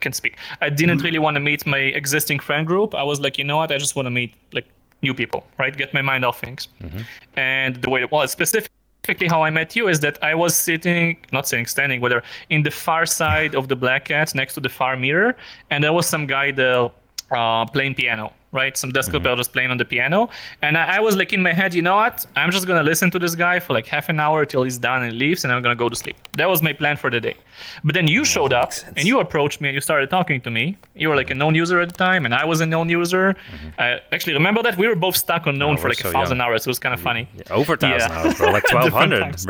[0.00, 0.36] Can speak.
[0.60, 2.94] I didn't really want to meet my existing friend group.
[2.94, 3.72] I was like, you know what?
[3.72, 4.66] I just want to meet like
[5.00, 5.74] new people, right?
[5.74, 6.68] Get my mind off things.
[6.82, 7.00] Mm-hmm.
[7.36, 11.48] And the way, well, specifically how I met you is that I was sitting, not
[11.48, 14.96] sitting, standing, whether in the far side of the Black Cat next to the far
[14.96, 15.34] mirror,
[15.70, 16.90] and there was some guy there
[17.30, 18.76] uh, playing piano, right?
[18.76, 20.30] Some desk player just playing on the piano,
[20.62, 22.24] and I, I was like in my head, you know what?
[22.36, 25.02] I'm just gonna listen to this guy for like half an hour till he's done
[25.02, 26.16] and leaves, and I'm gonna go to sleep.
[26.38, 27.36] That was my plan for the day.
[27.84, 30.76] But then you showed up and you approached me and you started talking to me.
[30.94, 33.36] You were like a known user at the time, and I was a known user.
[33.78, 36.12] I actually remember that we were both stuck on known Oh, for like so a
[36.12, 36.46] thousand young.
[36.48, 36.66] hours.
[36.66, 37.28] It was kind of funny.
[37.36, 38.18] Yeah, over a thousand Yeah.
[38.18, 38.50] hours, bro.
[38.50, 39.44] Like twelve hundred, times.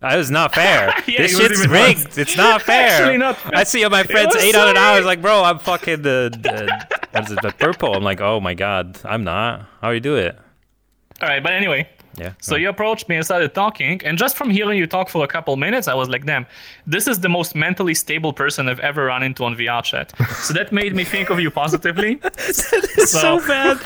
[0.00, 0.94] That is not fair.
[1.08, 2.18] Yeah, this it was shit's rigged.
[2.18, 2.90] It's not fair.
[2.90, 3.52] Actually not fair.
[3.56, 5.04] I see on my friends was eight hundred hours.
[5.04, 7.94] Like, bro, I'm fucking the, the it, the purple.
[7.94, 9.66] I'm like, oh my god, I'm not.
[9.80, 10.38] How do you do it?
[11.20, 12.32] All right, but anyway, Yeah.
[12.40, 15.28] So you approached me and started talking, and just from hearing you talk for a
[15.28, 16.46] couple minutes, I was like, "Damn,
[16.86, 20.54] this is the most mentally stable person I've ever run into on VR chat." So
[20.54, 22.14] that made me think of you positively.
[22.22, 22.38] that
[22.98, 23.78] is so So- bad.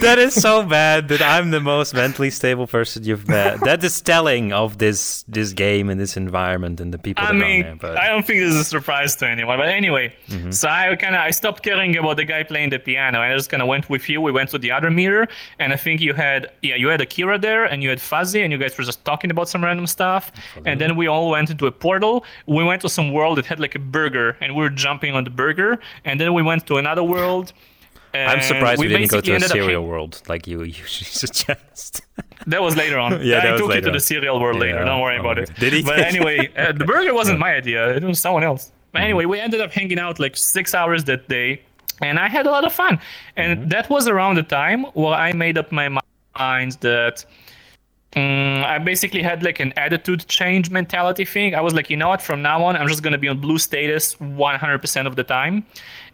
[0.00, 3.60] That is so bad that I'm the most mentally stable person you've met.
[3.60, 7.34] That is telling of this this game and this environment and the people I that
[7.34, 7.76] mean, there.
[7.76, 9.58] But I don't think this is a surprise to anyone.
[9.58, 10.50] But anyway, mm-hmm.
[10.50, 13.36] so I kind of I stopped caring about the guy playing the piano, and I
[13.36, 14.20] just kind of went with you.
[14.20, 15.26] We went to the other mirror,
[15.58, 18.50] and I think you had yeah you had Akira there, and you had Fuzzy, and
[18.52, 20.32] you guys were just talking about some random stuff.
[20.64, 22.24] And then we all went into a portal.
[22.46, 25.24] We went to some world that had like a burger, and we were jumping on
[25.24, 25.78] the burger.
[26.06, 27.52] And then we went to another world.
[28.14, 32.02] I'm surprised we, didn't go to a cereal hang- world like you usually suggest.
[32.46, 33.10] That was later on.
[33.30, 34.78] Yeah, that I was took later you to the serial world later.
[34.78, 35.50] Yeah, Don't worry oh about it.
[35.58, 35.82] Did he?
[35.82, 37.80] But anyway, uh, the burger wasn't my idea.
[37.96, 38.64] It was someone else.
[38.70, 39.04] But Mm-hmm.
[39.06, 41.62] anyway, we ended up hanging out like six hours that day,
[42.00, 43.00] and I had a lot of fun.
[43.36, 43.68] And Mm-hmm.
[43.70, 45.88] that was around the time where I made up my
[46.38, 47.24] mind that.
[48.14, 51.54] Mm, I basically had like an attitude change mentality thing.
[51.54, 52.22] I was like, you know what?
[52.22, 55.64] From now on, I'm just gonna be on blue status 100% of the time.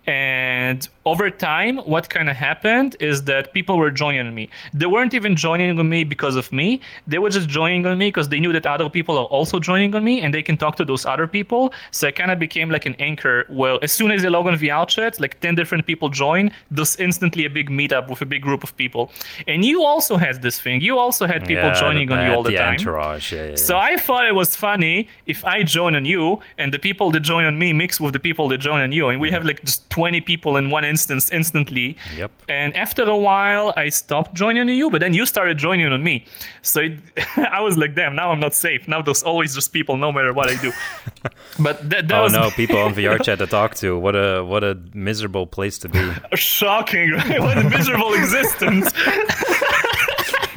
[0.07, 4.51] And over time, what kind of happened is that people were joining me.
[4.75, 6.81] They weren't even joining on me because of me.
[7.07, 9.95] They were just joining on me because they knew that other people are also joining
[9.95, 11.73] on me and they can talk to those other people.
[11.91, 14.55] So I kind of became like an anchor where as soon as they log on
[14.57, 18.43] VR chat, like 10 different people join, there's instantly a big meetup with a big
[18.43, 19.11] group of people.
[19.49, 20.83] And you also had this thing.
[20.83, 22.75] You also had people Yeah, joining on you all the, the time.
[22.75, 23.33] entourage.
[23.33, 26.79] Yeah, yeah, So I thought it was funny if I join on you and the
[26.79, 29.31] people that join on me mix with the people that join on you, and we
[29.31, 31.97] have like just 20 people in one instance instantly.
[32.17, 32.33] Yep.
[32.49, 36.25] And after a while, I stopped joining you, but then you started joining on me.
[36.63, 36.99] So it,
[37.37, 38.89] I was like, damn, now I'm not safe.
[38.89, 40.73] Now there's always just people, no matter what I do.
[41.61, 43.97] but that, that Oh was no, people on VR chat to talk to.
[43.97, 46.03] What a what a miserable place to be.
[46.35, 47.41] shocking, right?
[47.41, 48.91] What a miserable existence.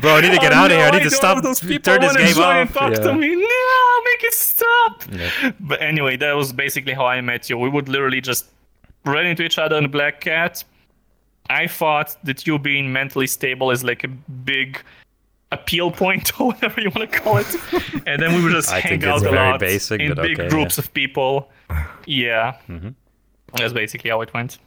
[0.01, 0.85] Bro, I need to get Oh, out of here.
[0.85, 1.41] I no, need to stop.
[1.41, 2.73] Those people Turn this game off.
[2.73, 2.99] Talk Yeah.
[3.03, 3.29] to me.
[3.35, 5.03] No, make it stop.
[5.09, 5.51] Yeah.
[5.61, 7.57] But anyway, that was basically how I met you.
[7.57, 8.45] We would literally just
[9.05, 10.63] run into each other in Black Cat.
[11.49, 14.81] I thought that you being mentally stable is like a big
[15.51, 17.55] appeal point or whatever you want to call it.
[18.05, 20.49] And then we would just I hang out a lot basic, in but big okay,
[20.49, 20.81] groups yeah.
[20.81, 21.49] of people.
[22.05, 22.57] Yeah.
[22.67, 22.89] Mm-hmm.
[23.55, 24.57] That's basically how it went.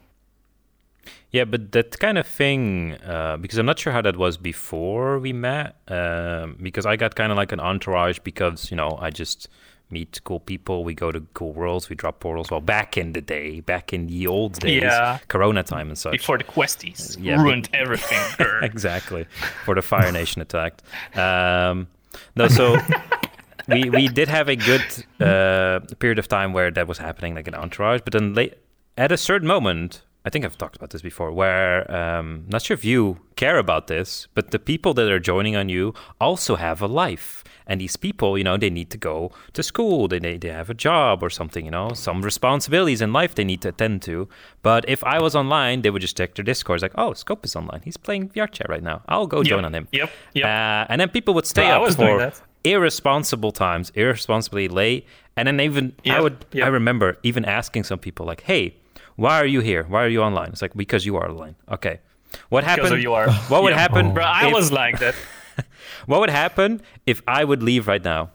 [1.32, 5.18] Yeah, but that kind of thing, uh, because I'm not sure how that was before
[5.18, 9.10] we met, um, because I got kind of like an entourage because, you know, I
[9.10, 9.48] just
[9.90, 10.82] meet cool people.
[10.84, 11.88] We go to cool worlds.
[11.88, 12.50] We drop portals.
[12.50, 15.18] Well, back in the day, back in the old days, Yeah.
[15.28, 16.12] Corona time and such.
[16.12, 18.18] Before the questies Yeah, ruined everything.
[18.62, 19.26] Exactly
[19.64, 20.82] for the Fire Nation attacked.
[21.16, 21.86] Um,
[22.34, 22.76] no, so
[23.68, 24.84] we we did have a good
[25.20, 28.00] uh, period of time where that was happening, like an entourage.
[28.04, 28.54] But then late,
[28.96, 32.74] at a certain moment, I think I've talked about this before, where um, not sure
[32.74, 36.82] if you care about this, but the people that are joining on you also have
[36.82, 37.44] a life.
[37.66, 40.70] And these people, you know, they need to go to school, they, they, they have
[40.70, 44.28] a job or something, you know, some responsibilities in life they need to attend to.
[44.62, 46.76] But if I was online, they would just check their Discord.
[46.76, 47.80] It's like, oh, Scope is online.
[47.84, 49.02] He's playing VR chat right now.
[49.08, 49.88] I'll go join on him.
[49.92, 50.10] Yep.
[50.34, 50.44] Yep.
[50.44, 52.40] Uh, and then people would stay I up for that.
[52.62, 55.06] irresponsible times, irresponsibly late.
[55.36, 56.66] And then even I would yep.
[56.66, 58.74] I remember even asking some people like, "Hey,
[59.16, 59.82] why are you here?
[59.88, 61.56] Why are you online?" It's like because you are online.
[61.70, 62.00] Okay.
[62.48, 62.84] What happened?
[62.84, 63.30] Because of you are.
[63.50, 63.78] What would Yep.
[63.78, 64.14] happen?
[64.14, 65.14] Bro, I if- was like that.
[66.06, 68.30] What would happen if I would leave right now?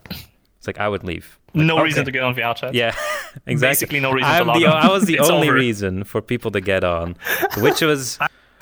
[0.57, 1.38] It's like I would leave.
[1.53, 1.84] Like, No okay.
[1.84, 2.73] reason to get on VR chat.
[2.73, 2.93] Yeah,
[3.47, 3.55] exactly.
[3.69, 4.86] Basically no reason to I'm log the, on.
[4.86, 5.57] I was the It's only over.
[5.57, 7.15] reason for people to get on,
[7.57, 8.17] which was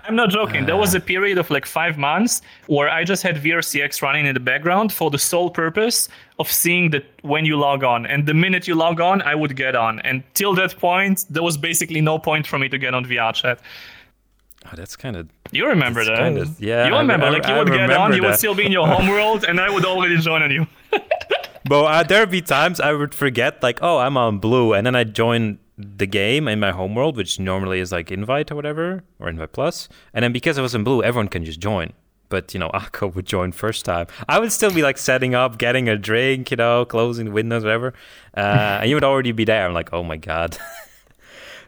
[0.06, 0.66] I'm not joking.
[0.66, 0.80] There Ah.
[0.80, 4.40] was a period of like five months where I just had VRCX running in the
[4.40, 8.06] background for the sole purpose of seeing that when you log on.
[8.08, 10.00] And the minute you log on, I would get on.
[10.00, 13.34] And till that point, there was basically no point for me to get on VR
[13.34, 13.60] chat.
[14.66, 16.34] oh, that's kind of You remember That's that?
[16.34, 17.26] kinda- yeah, You remember?
[17.26, 19.44] I- like you I would get on, remember you would still be in your homeworld,
[19.44, 20.68] and I would already join on you.
[21.68, 24.96] But uh, there'd be times I would forget, like, oh, I'm on blue, and then
[24.96, 29.30] I join the game in my homeworld, which normally is like invite or whatever, or
[29.30, 29.88] invite plus.
[30.14, 31.94] And then because I was in blue, everyone can just join.
[32.30, 34.08] But you know, Akko would join first time.
[34.28, 37.64] I would still be like setting up, getting a drink, you know, closing the windows,
[37.64, 37.94] whatever.
[38.36, 39.68] Uh, and you would already be there.
[39.68, 40.58] I'm like, oh my god,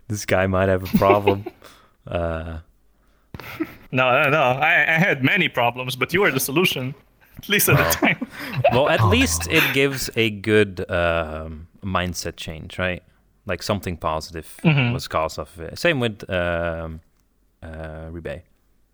[0.07, 1.45] this guy might have a problem.
[2.07, 2.59] uh,
[3.93, 4.41] No, no, no.
[4.41, 6.95] I, I had many problems, but you were the solution,
[7.37, 8.25] at least at the time.
[8.71, 13.03] well, at least it gives a good um, mindset change, right?
[13.45, 14.93] Like something positive Mm-hmm.
[14.93, 15.77] was caused of it.
[15.77, 17.01] Same with um,
[17.61, 18.43] uh, Riibe.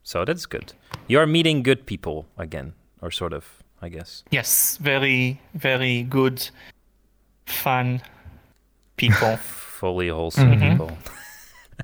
[0.02, 0.74] So that's good.
[1.08, 2.74] You are meeting good people again,
[3.04, 3.46] or sort of,
[3.84, 4.24] I guess.
[4.32, 6.50] Yes, very, very good,
[7.46, 8.02] fun
[8.96, 9.38] people.
[9.80, 10.72] Fully wholesome Mm-hmm.
[10.72, 10.98] people.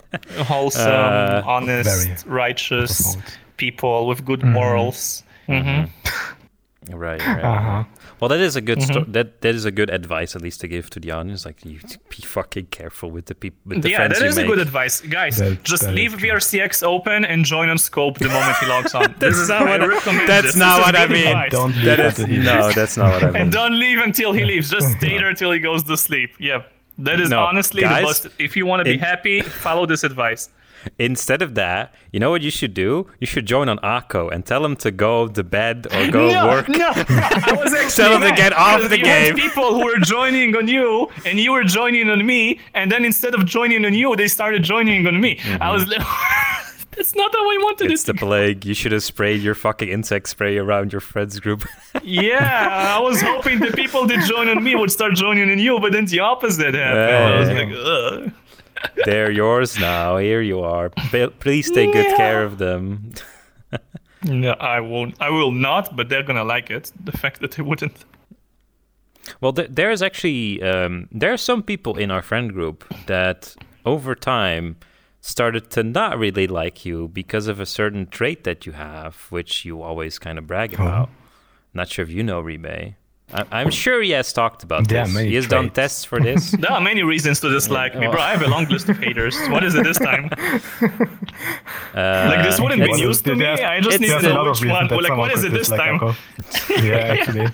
[0.46, 3.34] wholesome, Uh, honest, righteous profound.
[3.58, 5.24] people with good morals.
[5.48, 5.84] hmm
[6.92, 7.42] Right, right.
[7.46, 7.84] Uh huh.
[8.20, 8.92] Well, that is a good Mm-hmm.
[8.92, 11.46] sto- that that is a good advice at least to give to the audience.
[11.46, 11.80] Like, you
[12.10, 14.60] be fucking careful with the people with the Yeah, friends that you is a good
[14.60, 15.38] advice, guys.
[15.38, 16.12] That- just that is leave.
[16.20, 19.16] VRCX open and join on Scope the moment he logs on.
[19.20, 20.56] this not what I- recommend that's this.
[20.58, 21.28] not This what I mean.
[21.28, 21.52] advice.
[21.52, 23.42] Don't leave that after is he no, that's not what I mean.
[23.44, 24.70] And don't leave until he leaves.
[24.70, 26.32] Just stay there till he goes to sleep.
[26.38, 26.70] Yep.
[26.98, 28.40] That is No, honestly guys, the best.
[28.42, 30.50] If you want to be it- happy, follow this advice.
[31.00, 33.08] Instead of that, you know what you should do?
[33.22, 36.48] You should join on Aqo and tell him to go to bed or go no,
[36.48, 36.68] work.
[36.68, 39.34] No, I was actually Tell him to get off the game.
[39.36, 43.34] people who were joining on you, and you were joining on me, and then instead
[43.34, 45.38] of joining on you, they started joining on me.
[45.38, 45.64] Mm-hmm.
[45.64, 46.02] I was like,
[46.96, 47.94] that's not how I wanted Mm-hmm.
[47.94, 48.66] It's the plague.
[48.66, 51.66] You should have sprayed your fucking insect spray around your friends group.
[52.04, 55.80] yeah, I was hoping the people that join on me would start joining in you,
[55.80, 57.16] but then the opposite happened.
[57.26, 57.60] I was Yeah.
[57.62, 58.32] like, ugh.
[59.06, 60.18] They're yours now.
[60.18, 60.90] Here you are.
[61.40, 63.14] Please take good care of them.
[64.24, 65.16] No, I won't.
[65.22, 66.92] I will not, but they're gonna like it.
[67.04, 68.06] The fact that they wouldn't.
[69.42, 74.16] Well, th- there's actually um, there are some people in our friend group that over
[74.16, 74.76] time
[75.26, 79.64] started to not really like you because of a certain trait that you have, which
[79.64, 81.10] you always kind of brag about.
[81.74, 82.96] Not sure if you know Riibe.
[83.34, 85.16] I- I'm sure he has talked about There this.
[85.24, 86.52] He has done tests for this.
[86.62, 88.20] There are many reasons to dislike me, bro.
[88.20, 89.36] I have a long list of haters.
[89.48, 90.30] What is it this time?
[91.96, 93.46] Uh, Like this wouldn't be news to me.
[93.46, 94.88] I just need to know which one.
[94.88, 95.98] Like, what is it this time?
[96.90, 97.48] Yeah, actually.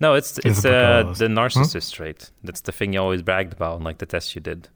[0.00, 2.30] no, it's it's It's uh, the narcissist trait.
[2.44, 4.68] That's the thing you always bragged about, like the test you did.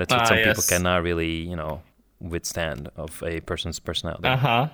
[0.00, 1.82] That's what Ah, some people cannot really, you know,
[2.20, 4.26] withstand of a person's personality.
[4.28, 4.68] Uh huh.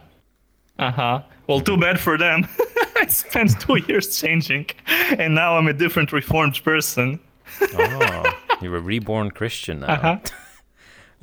[0.78, 1.22] Uh huh.
[1.48, 2.46] Well, too bad for them.
[2.96, 4.66] I spent two years changing,
[5.18, 7.18] and now I'm a different reformed person.
[7.74, 8.24] Oh,
[8.60, 9.86] you're a reborn Christian now.
[9.94, 10.18] Uh-huh.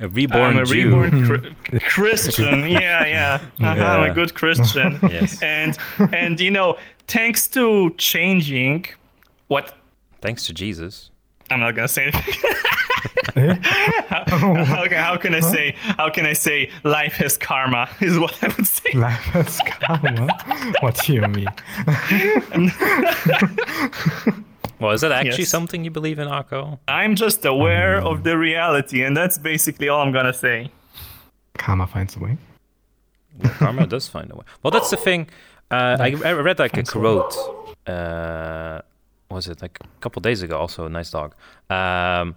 [0.00, 0.86] A reborn I'm a Jew.
[0.86, 2.66] reborn Chri- Christian.
[2.68, 3.40] Yeah, yeah.
[3.60, 4.98] Uh-huh, I'm a good Christian.
[5.02, 5.40] Yes.
[5.40, 5.78] And
[6.12, 8.86] and you know, thanks to changing,
[9.46, 9.72] what
[10.20, 11.10] Thanks to Jesus.
[11.48, 12.52] I'm not gonna say anything.
[13.34, 15.74] How, can- how can I say?
[15.78, 16.70] How can I say?
[16.84, 18.92] Life has karma is what I would say.
[18.94, 20.28] Life has karma.
[20.80, 21.48] What do you mean?
[24.80, 25.48] Well, is that actually Yes.
[25.50, 26.78] something you believe in, Aqo?
[26.88, 30.70] I'm just aware of the reality, and that's basically all I'm gonna say.
[31.56, 32.36] Karma finds a way.
[33.58, 34.44] Karma does find a way.
[34.62, 35.28] Well, that's the thing.
[35.70, 37.34] Uh, I, I read like a quote
[37.86, 38.80] uh,
[39.30, 40.58] was it like a couple days ago?
[40.58, 41.34] Also, a nice dog.
[41.70, 42.34] Um,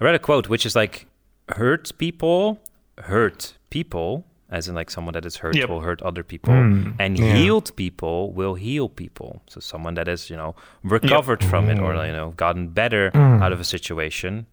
[0.00, 1.06] I read a quote which is like,
[1.48, 2.58] "Hurt people,
[2.98, 5.68] hurt people." As in, like someone that is hurt Yep.
[5.68, 7.34] will hurt other people, Mm, and yeah.
[7.36, 9.42] healed people will heal people.
[9.46, 13.40] So someone that has, you know, recovered from it or you know gotten better Mm.
[13.44, 14.46] out of a situation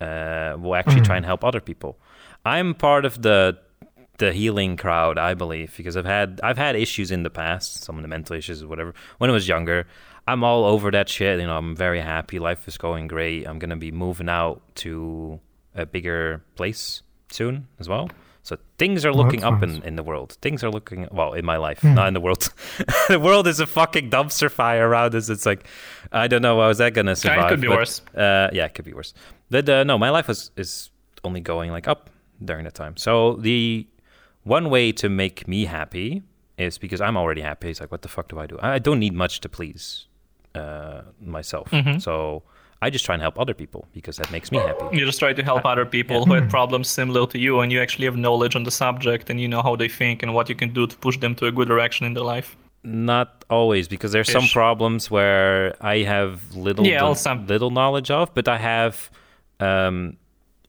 [0.00, 1.98] uh, will actually try and help other people.
[2.46, 3.58] I'm part of the
[4.18, 7.96] the healing crowd, I believe, because I've had I've had issues in the past, some
[7.98, 8.94] of the mental issues or whatever.
[9.18, 9.86] When I was younger,
[10.26, 11.40] I'm all over that shit.
[11.40, 12.38] You know, I'm very happy.
[12.38, 13.46] Life is going great.
[13.46, 15.40] I'm gonna be moving out to
[15.74, 18.10] a bigger place soon as well.
[18.42, 19.78] So things are looking that's up nice.
[19.78, 20.36] in, in the world.
[20.42, 22.52] Things are looking well in my life, not in the world.
[23.08, 25.30] the world is a fucking dumpster fire around us.
[25.30, 25.66] It's like
[26.12, 27.46] I don't know how is that gonna survive.
[27.46, 28.02] it could be but, worse.
[28.14, 29.14] Uh, yeah, it could be worse.
[29.50, 30.90] But uh, no, my life was is
[31.22, 32.10] only going like up
[32.44, 32.96] during that time.
[32.96, 33.86] So the
[34.42, 36.22] one way to make me happy
[36.58, 37.70] is because I'm already happy.
[37.70, 38.58] It's like, what the fuck do I do?
[38.60, 40.06] I don't need much to please
[40.54, 41.70] uh, myself.
[41.70, 41.98] Mm-hmm.
[41.98, 42.42] So
[42.82, 44.96] I just try and help other people because that makes me happy.
[44.96, 47.80] You just try to help other people who had problems similar to you, and you
[47.80, 50.54] actually have knowledge on the subject, and you know how they think and what you
[50.54, 52.56] can do to push them to a good direction in their life.
[52.86, 57.70] Not always, because there's some problems where I have little Yeah, the- well, some- little
[57.70, 59.10] knowledge of, but I have
[59.60, 60.18] um,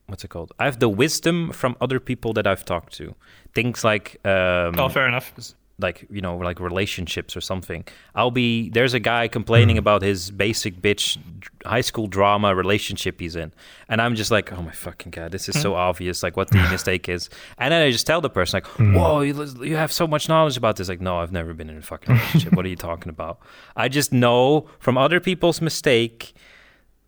[0.08, 0.52] what's it called?
[0.60, 3.16] I have the wisdom from other people that I've talked to.
[3.54, 5.34] Things like um, Oh, fair enough.
[5.78, 7.84] Like you know like relationships or something.
[8.14, 9.80] I'll be there's a guy complaining hmm.
[9.80, 11.18] about his basic bitch
[11.66, 13.52] high school drama relationship he's in.
[13.90, 15.78] And i'm just like oh my fucking god this is so hmm.
[15.78, 17.30] obvious like what the mistake is.
[17.58, 18.96] And then i just tell the person like hmm.
[18.96, 20.88] whoa you, you have so much knowledge about this.
[20.88, 22.54] Like no i've never been in a fucking relationship.
[22.54, 23.40] What are you talking about?
[23.76, 26.34] I just know from other people's mistake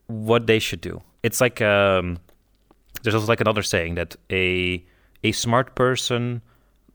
[0.08, 1.02] what they should do.
[1.24, 2.20] It's like um
[3.04, 4.84] there's also like another saying that a
[5.24, 6.42] a smart person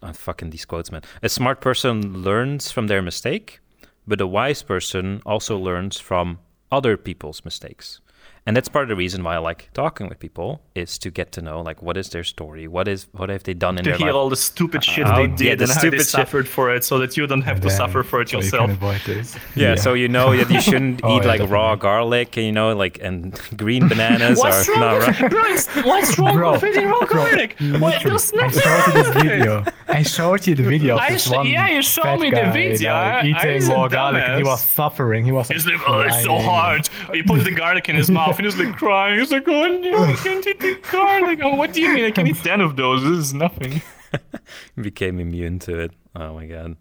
[0.02, 1.02] uh, fucking these quotes man.
[1.22, 3.60] A smart person learns from their mistake
[4.06, 6.38] but a wise person also learns from
[6.70, 8.00] other people's mistakes
[8.46, 11.30] and that's part of the reason why I like talking with people is to get
[11.32, 13.90] to know like what is their story, what is what have they done in To
[13.90, 15.98] their hear all the stupid shit How- they yeah, did the and how they stupid
[16.00, 16.06] shit.
[16.08, 18.70] suffered for it, so that you don't have to Then- suffer for it so yourself.
[18.70, 19.36] You can avoid this.
[19.54, 22.52] yeah, so you know that you shouldn't Oh, eat yeah, like raw garlic, and you
[22.52, 25.30] know, like and green bananas What's are wrong not with right.
[25.30, 27.56] bro, What's wrong Bro, with eating raw bro, garlic?
[27.78, 28.02] What?
[28.02, 29.22] There's I showed you this wrong with it.
[29.22, 29.64] video.
[29.88, 32.90] I showed you the video of this sh- one yeah, you showed me the video.
[32.92, 35.24] like, I- I eating raw garlic, and he was suffering.
[35.24, 36.88] He was He's like, oh, it's so hard.
[37.12, 39.18] He puts the garlic in his mouth and he's like crying.
[39.18, 41.40] He's like, oh no, I can't eat the garlic.
[41.42, 42.04] Oh, what do you mean?
[42.04, 43.02] I can eat 10 of those.
[43.02, 43.82] This is nothing.
[44.80, 45.92] became immune to it.
[46.14, 46.76] Oh my god.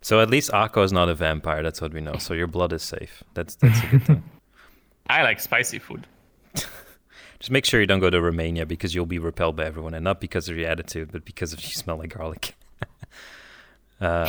[0.00, 1.62] So at least Aqo is not a vampire.
[1.62, 2.16] That's what we know.
[2.18, 3.22] So your blood is safe.
[3.34, 4.22] That's that's a good thing.
[5.08, 6.06] I like spicy food.
[7.40, 10.02] Just make sure you don't go to Romania because you'll be repelled by everyone, and
[10.02, 12.54] not because of your attitude, but because of you smell like garlic.
[14.00, 14.26] uh,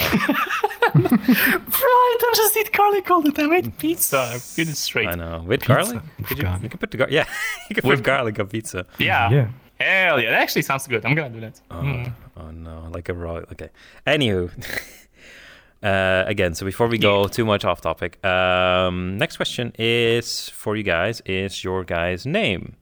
[0.93, 3.51] Bro, I don't just eat garlic all the time.
[3.51, 4.17] I eat pizza.
[4.17, 5.07] I Get it straight.
[5.07, 6.01] I know with Pizza garlic.
[6.17, 6.63] with Could you, garlic.
[6.63, 7.25] you can put the gar- yeah,
[7.69, 8.85] you can put garlic on pizza.
[8.97, 9.29] Yeah.
[9.29, 9.47] Yeah.
[9.79, 10.31] Hell yeah.
[10.31, 11.05] That actually sounds good.
[11.05, 11.61] I'm going to do that.
[11.71, 12.13] Oh, Mm.
[12.37, 13.35] oh no, like a raw.
[13.53, 13.69] Okay.
[14.05, 14.49] Anywho,
[15.83, 20.75] uh, again, so before we go too much off topic, um, next question is for
[20.75, 22.75] you guys: Is your guys' name?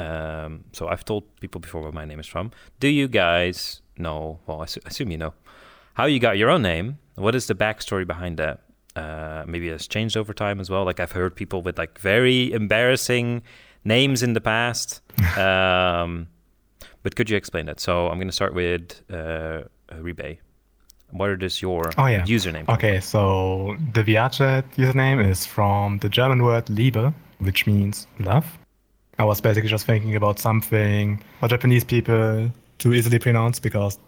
[0.00, 2.50] Um, so I've told people before where my name is from.
[2.80, 4.40] Do you guys know?
[4.46, 5.34] Well, I assu- assume you know
[6.00, 6.98] how you got your own name.
[7.16, 8.60] What is the backstory behind that?
[8.96, 10.84] Uh, maybe it's changed over time as well.
[10.84, 13.42] Like I've heard people with like very embarrassing
[13.84, 15.02] names in the past.
[15.36, 16.28] Um,
[17.02, 17.80] but could you explain that?
[17.80, 19.62] So I'm going to start with uh,
[20.04, 20.38] Riibe.
[21.10, 22.24] What is your Oh, yeah.
[22.24, 22.66] username?
[22.68, 28.46] Okay, so the VRChat username is from the German word Liebe, which means love.
[29.18, 33.98] I was basically just thinking about something for Japanese people to easily pronounce because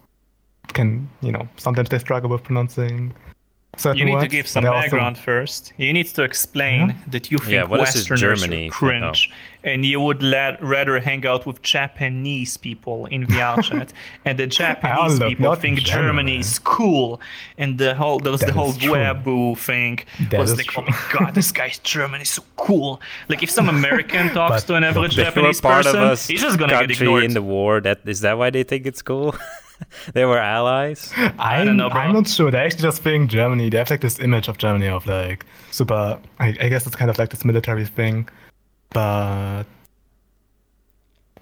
[0.68, 3.14] can, you know, sometimes they struggle with pronouncing
[3.78, 4.24] certain You need words.
[4.24, 5.72] to give some they also- background first.
[5.78, 6.94] You need to explain Yeah.
[7.08, 8.70] that you think Yeah, what is this Westerners Germany are thing?
[8.70, 9.30] cringe,
[9.64, 13.88] and you would let, rather hang out with Japanese people in VRChat,
[14.26, 17.18] and the Japanese look, people not think in Germany is cool,
[17.56, 18.92] and the whole there was That the whole is true.
[18.92, 20.84] weeaboo thing That was like, oh true.
[20.88, 23.00] oh my god, this guy's German is so cool.
[23.30, 26.72] Like if some American talks to an average Japanese part person, of he's just gonna
[26.74, 27.24] get country ignored.
[27.24, 27.80] in the war.
[27.80, 29.34] That is that why they think it's cool?
[30.14, 31.12] they were allies.
[31.38, 32.00] I'm, don't know, bro.
[32.00, 32.50] I'm not sure.
[32.50, 33.70] They actually just think Germany.
[33.70, 36.18] They have like this image of Germany of like super.
[36.38, 38.28] I, I guess it's kind of like this military thing,
[38.90, 39.64] but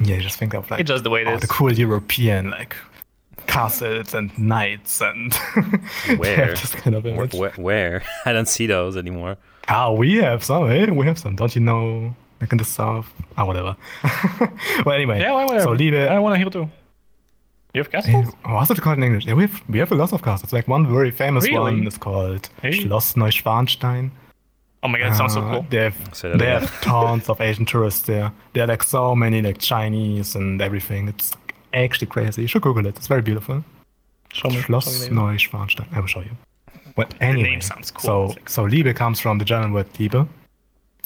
[0.01, 1.41] yeah, you just think of like It's just the way it oh, is.
[1.41, 2.75] the cool European like
[3.47, 5.35] castles and knights and
[6.17, 6.37] Where?
[6.47, 7.35] have this kind of Where, image.
[7.35, 8.03] where, where?
[8.25, 9.37] I don't see those anymore.
[9.69, 10.71] Ah, we have some.
[10.71, 10.91] Eh?
[10.91, 11.37] We have some.
[11.37, 12.15] Don't you know?
[12.41, 13.07] Like in the south.
[13.37, 13.77] Ah, whatever.
[14.87, 15.21] well, anyway.
[15.21, 15.65] yeah, well, whatever.
[15.65, 15.95] So Liebe.
[16.09, 16.71] I want to hear too.
[17.75, 18.35] You have castles?
[18.45, 19.27] What's it called in English?
[19.27, 20.53] Yeah, we have we have a lot of castles.
[20.53, 21.59] Like one very famous Really?
[21.59, 22.73] one is called Hey.
[22.73, 24.11] Schloss Neuschwanstein.
[24.83, 25.67] Oh my god, it sounds so Uh, cool.
[25.71, 28.33] They have, Say they have tons of Asian tourists there.
[28.55, 31.09] There are like so many like Chinese and everything.
[31.09, 31.33] It's
[31.73, 32.43] actually crazy.
[32.43, 32.97] You should Google it.
[32.97, 33.63] It's very beautiful.
[34.33, 34.57] Show me.
[34.57, 35.17] show Schloss me.
[35.17, 35.87] Neuschwanstein.
[35.95, 36.35] I will show you.
[36.97, 38.31] Well, anyway, name sounds cool.
[38.33, 40.27] So, so Liebe comes from the German word Liebe,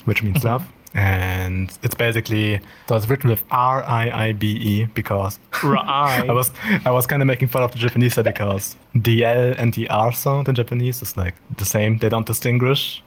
[0.07, 0.49] which means Mm-hmm.
[0.49, 0.65] love,
[0.95, 6.25] and it's basically so it's written with R I I B E because Right.
[6.29, 6.51] I was
[6.85, 9.89] I was kind of making fun of the Japanese there because the L and the
[9.91, 11.99] R sound in Japanese is like the same.
[11.99, 13.03] They don't distinguish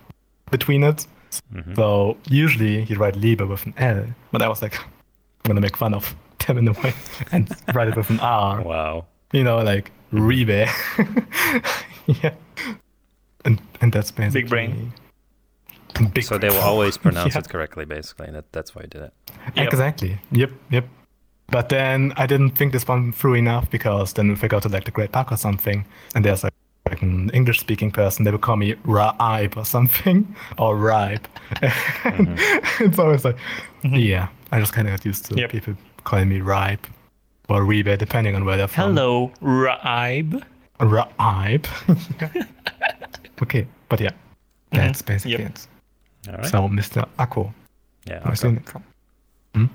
[0.51, 1.07] between it.
[1.53, 1.75] Mm-hmm.
[1.75, 4.88] So usually you write Liebe with an L, but I was like, I'm
[5.45, 6.13] gonna make fun of
[6.45, 6.93] them in a way
[7.31, 9.05] and write it with an R Wow.
[9.31, 10.67] you know, like Riibe.
[12.21, 12.33] yeah.
[13.45, 14.93] And and that's basically big brain.
[16.13, 17.39] Big So they will always pronounce Yeah.
[17.39, 18.29] it correctly, basically.
[18.31, 19.13] That, that's why I did it.
[19.55, 19.67] Yep.
[19.67, 20.19] Exactly.
[20.31, 20.85] Yep, yep.
[21.49, 24.67] But then I didn't think this one through enough because then if I go to
[24.69, 26.53] like the Great Pug or something, and there's like,
[26.89, 31.27] like an English speaking person, they will call me Raib or something, or Ripe.
[31.51, 32.83] Mm-hmm.
[32.85, 33.38] it's always like,
[33.83, 33.95] mm-hmm.
[33.95, 35.51] yeah, I just kind of got used to Yep.
[35.51, 36.85] people calling me Ripe
[37.49, 38.95] or Riibe, depending on where they're from.
[38.95, 40.43] Hello, Raib.
[40.81, 41.65] Raib.
[43.41, 44.77] okay, but yeah, mm-hmm.
[44.77, 45.51] that's basically Yep.
[45.51, 45.67] it.
[46.28, 46.45] All right.
[46.45, 47.07] So, Mr.
[47.19, 47.53] Aqo,
[48.05, 48.19] yeah.
[48.25, 48.36] okay.
[48.43, 48.84] your name from?
[49.53, 49.65] Hmm?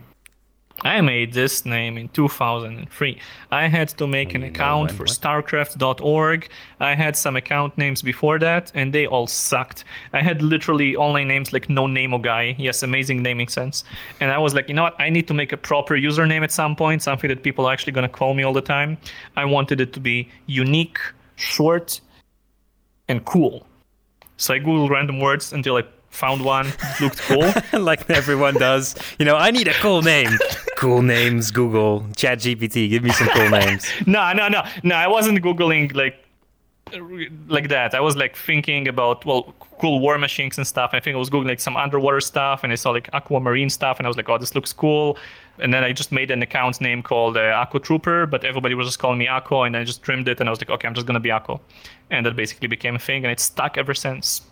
[0.85, 3.19] I made this name in 2003.
[3.53, 5.05] I had to make an account when, for?
[5.05, 6.49] StarCraft.org.
[6.81, 9.85] I had some account names before that, and they all sucked.
[10.13, 12.57] I had literally online names like No Name Guy.
[12.59, 13.85] Yes, amazing naming sense.
[14.21, 15.01] And I was like, you know what?
[15.01, 17.93] I need to make a proper username at some point, something that people are actually
[17.93, 18.99] going to call me all the time.
[19.37, 20.99] I wanted it to be unique,
[21.37, 22.01] short,
[23.09, 23.67] and cool.
[24.37, 27.53] So I googled random words until I found one looked cool.
[27.81, 28.95] like everyone does.
[29.19, 30.31] You know, I need a cool name.
[30.77, 33.85] cool names, Google, Chat GPT, give me some cool names.
[34.07, 34.95] no, no, no, no.
[34.95, 36.19] I wasn't googling like
[37.49, 37.95] like that.
[37.95, 40.91] I was like thinking about well, cool war machines and stuff.
[40.93, 43.99] I think I was googling like some underwater stuff, and I saw like aquamarine stuff,
[43.99, 45.19] and I was like, oh, this looks cool.
[45.59, 48.87] And then I just made an account name called uh, Aqua Trooper, but everybody was
[48.87, 50.95] just calling me Aqua, and I just trimmed it, and I was like, okay, I'm
[50.95, 51.61] just gonna be Aqua,
[52.11, 54.43] and that basically became a thing, and it's stuck ever since.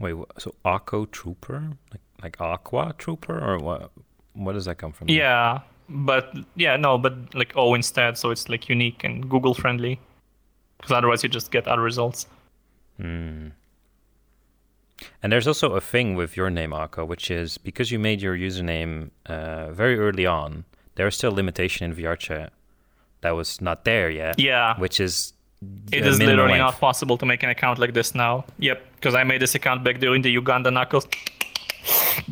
[0.00, 1.72] Wait, so Aqua Trooper?
[1.90, 3.38] Like like Aqua Trooper?
[3.38, 3.90] Or what?
[4.34, 5.08] What does that come from?
[5.08, 10.00] Yeah, but yeah, no, but like O instead, so it's like unique and Google friendly.
[10.78, 12.26] Because otherwise, you just get other results.
[12.96, 13.48] Hmm.
[15.22, 18.36] And there's also a thing with your name, Aqo, which is because you made your
[18.36, 20.64] username uh, very early on,
[20.94, 22.50] there's still a limitation in VRChat
[23.20, 24.38] that was not there yet.
[24.38, 24.78] Yeah.
[24.78, 25.32] Which is
[25.92, 26.58] It is literally length.
[26.60, 28.44] not possible to make an account like this now.
[28.58, 31.06] Yep, because I made this account back during the Uganda Knuckles.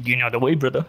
[0.04, 0.86] You know the way, brother.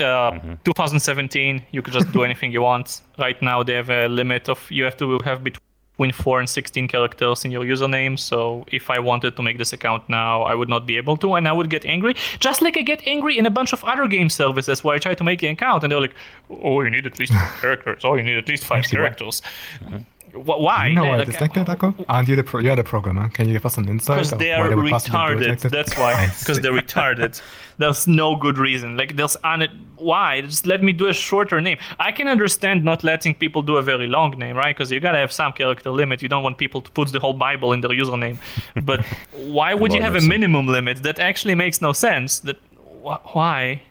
[0.00, 0.54] Uh, Mm-hmm.
[0.64, 3.02] 2017, you could just do anything you want.
[3.18, 6.88] Right now, they have a limit of you have to have between 4 and 16
[6.88, 8.18] characters in your username.
[8.18, 11.34] So if I wanted to make this account now, I would not be able to,
[11.34, 12.14] and I would get angry.
[12.40, 15.14] Just like I get angry in a bunch of other game services where I try
[15.14, 16.14] to make an account, and they're like,
[16.50, 18.04] "Oh, you need at least five characters.
[18.04, 19.42] Oh, you need at least five characters."
[19.90, 19.96] Wh-
[20.34, 20.88] Why?
[20.88, 22.04] You know why Like, that, Aqo?
[22.08, 23.28] Aren't you the pro- you're the programmer?
[23.30, 24.16] Can you give us an insight?
[24.24, 25.70] because they are would possibly do it retarded.
[25.70, 26.30] That's why.
[26.38, 27.40] Because they're retarded.
[27.78, 28.96] There's no good reason.
[28.96, 30.42] Like there's un- why?
[30.42, 31.78] Just let me do a shorter name.
[31.98, 34.74] I can understand not letting people do a very long name, right?
[34.76, 36.22] Because you gotta have some character limit.
[36.22, 38.38] You don't want people to put the whole Bible in their username.
[38.84, 41.02] But why would you have a minimum limit?
[41.02, 42.40] That actually makes no sense.
[42.40, 42.56] That
[43.04, 43.82] wh- why?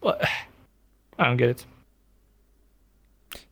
[0.00, 0.22] What?
[1.18, 1.66] I don't get it.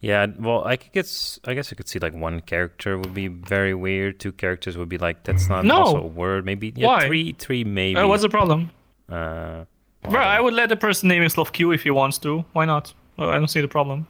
[0.01, 1.38] Yeah, well, I could guess.
[1.44, 4.18] I guess I could see like one character would be very weird.
[4.18, 5.76] Two characters would be like that's not No.
[5.76, 6.46] also a word.
[6.46, 7.07] Maybe yeah, Why?
[7.07, 7.98] three, three maybe.
[8.01, 8.70] Uh, what's the problem?
[9.11, 9.64] Uh,
[10.09, 12.44] Bro, I would let a person name himself Q if he wants to.
[12.55, 12.94] Why not?
[13.18, 14.07] Uh, I don't see the problem.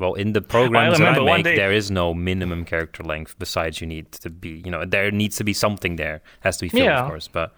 [0.00, 3.04] well, in the programs that I remember one make, day- there is no minimum character
[3.04, 3.36] length.
[3.38, 6.16] Besides, you need to be, you know, there needs to be something there.
[6.16, 7.02] It Has to be filled, Yeah.
[7.02, 7.28] of course.
[7.28, 7.54] But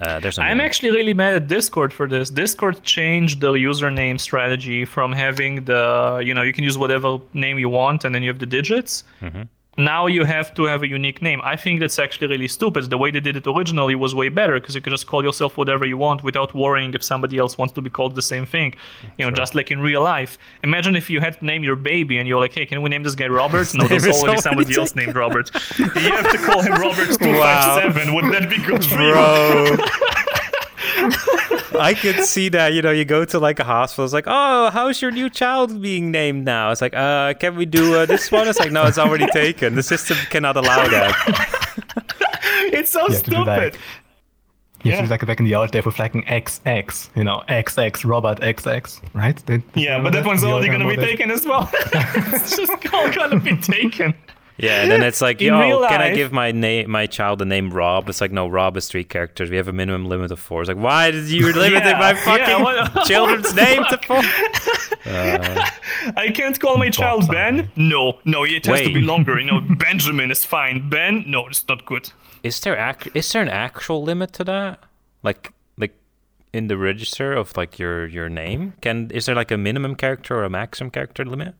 [0.00, 0.38] uh, there's.
[0.38, 2.30] I'm actually really mad at Discord for this.
[2.30, 7.58] Discord changed the username strategy from having the, you know, you can use whatever name
[7.58, 9.04] you want and then you have the digits.
[9.78, 11.40] Now you have to have a unique name.
[11.44, 12.90] I think that's actually really stupid.
[12.90, 15.56] The way they did it originally was way better because you could just call yourself
[15.56, 18.74] whatever you want without worrying if somebody else wants to be called the same thing.
[19.18, 20.36] You know, just like in real life.
[20.64, 23.04] Imagine if you had to name your baby and you're like, hey, can we name
[23.04, 23.72] this guy Robert?
[23.72, 25.50] No, there's already somebody else named Robert.
[25.78, 28.14] you have to call him Robert 257.
[28.14, 29.78] Would that be good for you?
[31.78, 31.84] Bro.
[31.86, 34.70] I could see that, you know, you go to like a hospital, it's like, oh,
[34.70, 36.70] how's your new child being named now?
[36.70, 38.46] It's like, uh, can we do uh, this one?
[38.48, 39.74] It's like, no, it's already taken.
[39.74, 41.54] The system cannot allow that.
[42.70, 43.74] It's so You have to do stupid.
[44.84, 45.02] You Yeah.
[45.02, 45.10] yeah.
[45.10, 49.00] like back in the old day with like an XX, you know, XX, Robert XX,
[49.14, 49.44] right?
[49.46, 51.68] Did- Yeah, but know that one's already gonna be taken as well.
[51.74, 54.14] it's just all gonna be taken.
[54.58, 55.52] Yeah, and then it's like, yo,
[55.88, 58.08] can I give my name, my child the name Rob?
[58.08, 59.50] It's like, no, Rob is three characters.
[59.50, 60.62] We have a minimum limit of four.
[60.62, 64.20] It's like, why did you limit Yeah, my yeah, fucking what- children's name to four?
[66.16, 67.70] I can't call my child Ben.
[67.76, 69.38] No, no, it has to be longer.
[69.38, 70.88] You know, Benjamin is fine.
[70.88, 72.10] Ben, no, it's not good.
[72.42, 74.80] Is there ac- is there an actual limit to that?
[75.22, 75.94] Like, like
[76.52, 80.36] in the register of like your your name, can is there like a minimum character
[80.36, 81.54] or a maximum character limit?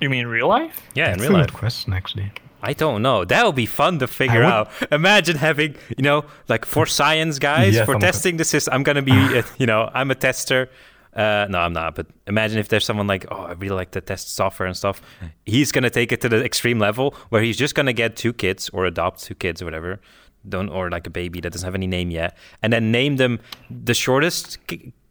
[0.00, 0.80] You mean real life?
[0.94, 1.58] Yeah, That's in a real good life.
[1.58, 2.30] question, actually.
[2.62, 3.24] I don't know.
[3.24, 4.70] That would be fun to figure would- out.
[4.90, 8.74] Imagine having, you know, like for science guys, Yeah, for someone could- testing the system.
[8.74, 10.68] I'm gonna be, uh, you know, I'm a tester.
[11.14, 11.94] Uh, no, I'm not.
[11.94, 15.00] But imagine if there's someone like, oh, I really like to test software and stuff.
[15.46, 18.68] He's gonna take it to the extreme level where he's just gonna get two kids
[18.70, 20.00] or adopt two kids or whatever,
[20.48, 23.40] don't or like a baby that doesn't have any name yet, and then name them
[23.70, 24.58] the shortest,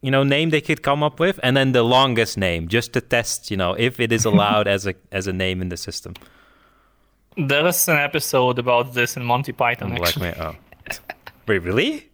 [0.02, 3.02] you know, name they could come up with, and then the longest name just to
[3.02, 6.14] test, you know, if it is allowed as a as a name in the system.
[7.38, 9.90] There is an episode about this in Monty Python.
[9.96, 10.32] Black Actually.
[10.32, 10.36] Man.
[10.40, 10.56] Oh.
[11.48, 12.10] Wait, really?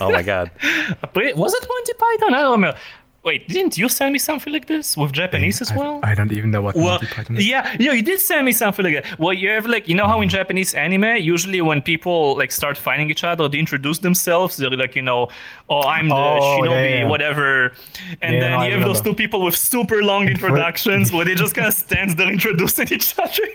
[0.00, 0.50] Oh my god.
[0.62, 2.34] Was it Monty Python?
[2.34, 2.78] I don't remember.
[3.22, 6.00] Wait, didn't you send me something like this with Japanese as well?
[6.02, 7.46] I don't even know what Well, Monty Python is.
[7.46, 9.18] yeah, yeah, you did send me something like that.
[9.18, 12.78] Well, you have like, you know how in Japanese anime, usually when people like start
[12.78, 14.56] fighting each other, they introduce themselves.
[14.56, 15.28] They're like, you know,
[15.68, 17.08] oh, I'm the Oh, shinobi, yeah, yeah.
[17.08, 17.74] whatever.
[18.22, 21.26] And Yeah, then no, I you have those two people with super long introductions where
[21.26, 23.46] they just kind of stand there introducing each other.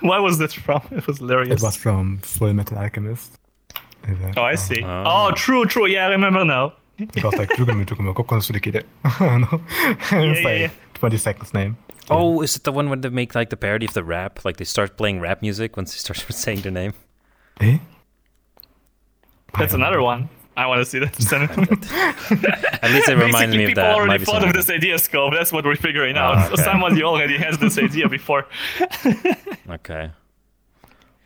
[0.00, 0.82] Why was that from?
[0.90, 1.60] It was hilarious.
[1.60, 3.32] It was from Full Metal Alchemist.
[3.32, 4.82] That- Oh, I see.
[4.84, 5.02] Oh.
[5.06, 5.86] Oh, true, true.
[5.86, 8.84] Yeah, I remember now about like Drugum Drugum Kokonsuriki.
[9.04, 11.76] It's yeah, like 20 seconds name.
[11.88, 11.94] Yeah.
[12.10, 14.44] Oh, is it the one where they make like the parody of the rap?
[14.44, 16.94] Like they start playing rap music once they start saying the name.
[17.60, 17.78] Eh?
[19.58, 20.04] That's another know.
[20.04, 20.28] one.
[20.56, 21.10] I want to see that.
[22.82, 23.92] At least it reminds me of people that.
[23.92, 25.34] People already thought of this idea scope.
[25.34, 26.52] That's what we're figuring oh, out.
[26.52, 26.62] Okay.
[26.62, 28.46] Someone already has this idea before.
[29.68, 30.12] okay.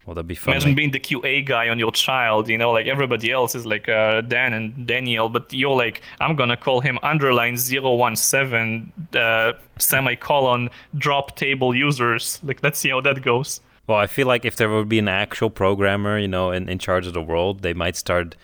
[0.07, 0.55] Well, that'd be fun.
[0.55, 2.49] Imagine being the QA guy on your child.
[2.49, 6.37] You know, like everybody else is like uh, Dan and Daniel, but you're like, I'm
[6.37, 12.41] gonna call him underline 017 uh, semicolon drop table users.
[12.43, 13.61] Like, let's see how that goes.
[13.87, 16.79] Well, I feel like if there would be an actual programmer, you know, in, in
[16.79, 18.37] charge of the world, they might start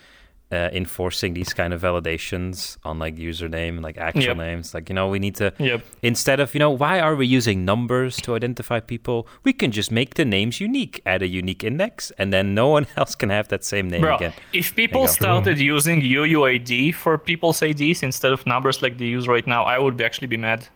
[0.49, 4.37] uh, enforcing these kind of validations on like username, like actual Yep.
[4.37, 4.73] names.
[4.73, 5.81] Like, you know, we need to Yep.
[6.01, 9.27] instead of, you know, why are we using numbers to identify people?
[9.43, 12.87] We can just make the names unique, add a unique index, and then no one
[12.97, 14.33] else can have that same name Bro, again.
[14.53, 19.45] if people started using UUID for people's IDs instead of numbers like they use right
[19.45, 20.67] now, I would actually be mad.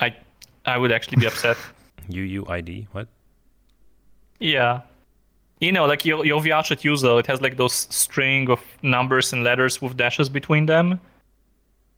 [0.00, 0.14] I
[0.64, 1.56] I would actually be upset.
[2.10, 3.08] UUID, what?
[4.40, 4.80] Yeah.
[5.60, 9.42] You know, like your your VRChat user, it has like those string of numbers and
[9.42, 11.00] letters with dashes between them.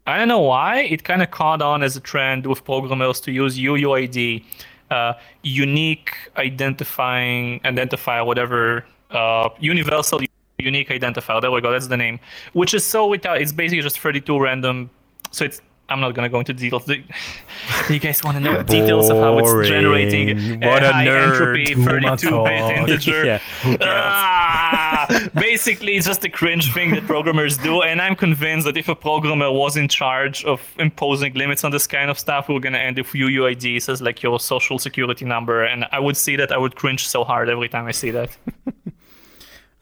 [0.06, 0.80] I don't know why.
[0.80, 4.42] It kind of caught on as a trend with programmers to use UUID,
[4.90, 10.20] uh, unique identifying identifier, whatever, uh, universal
[10.58, 11.40] unique identifier.
[11.40, 11.72] There we go.
[11.72, 12.20] That's the name.
[12.52, 13.12] Which is so.
[13.12, 14.90] It's basically just 32 random.
[15.30, 15.60] So it's.
[15.90, 16.84] I'm not gonna go into details.
[16.84, 17.02] Do
[17.90, 20.64] you guys want to know details of how it's generating Boring.
[20.64, 21.32] a What a high nerd.
[21.32, 23.24] entropy Too much 32 bit integer?
[23.24, 23.40] yeah.
[23.80, 28.88] Ah, basically, it's just a cringe thing that programmers do, and I'm convinced that if
[28.88, 32.78] a programmer was in charge of imposing limits on this kind of stuff, we're gonna
[32.78, 36.52] end up with UUIDs as like your social security number, and I would see that.
[36.52, 38.36] I would cringe so hard every time I see that.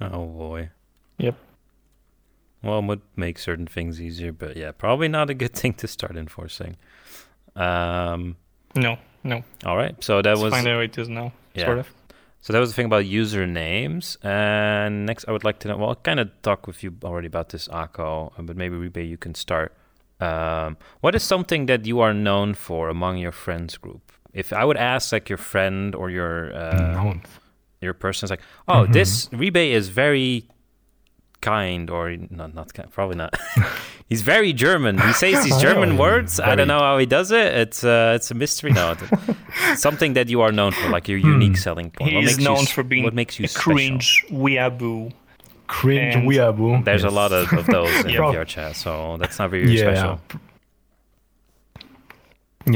[0.00, 0.68] Oh boy.
[1.18, 1.34] Yep.
[2.66, 5.86] Well, it would make certain things easier, but yeah, probably not a good thing to
[5.88, 6.76] start enforcing.
[7.54, 8.36] Um,
[8.74, 9.42] No, no.
[9.64, 11.32] all right, so that Let's was find out it is now.
[11.54, 11.66] Yeah.
[11.66, 11.88] Sort of.
[12.42, 14.16] so that was the thing about usernames.
[14.24, 15.76] And next, I would like to know.
[15.78, 19.16] Well, I kind of talked with you already about this, Aqo, but maybe Riibe, you
[19.16, 19.74] can start.
[20.20, 24.12] Um, what is something that you are known for among your friends group?
[24.32, 27.20] If I would ask, like your friend or your uh, no.
[27.80, 30.48] your person is like, oh, this Riibe is very
[31.50, 33.32] kind, or not, not kind, probably not.
[34.10, 34.94] He's very German.
[35.08, 36.32] He says these German Oh, words.
[36.50, 37.48] I don't know how he does it.
[37.62, 38.72] It's uh, it's a mystery.
[38.72, 38.94] No,
[39.70, 42.10] it's something that you are known for, like your unique selling point.
[42.10, 45.12] He what is makes you known for being what makes you a cringe weeaboo.
[45.66, 46.84] Cringe And- weeaboo.
[46.84, 48.20] There's a lot of, of those in Yeah.
[48.20, 49.80] VR chat, so that's not very yeah.
[49.84, 50.20] special.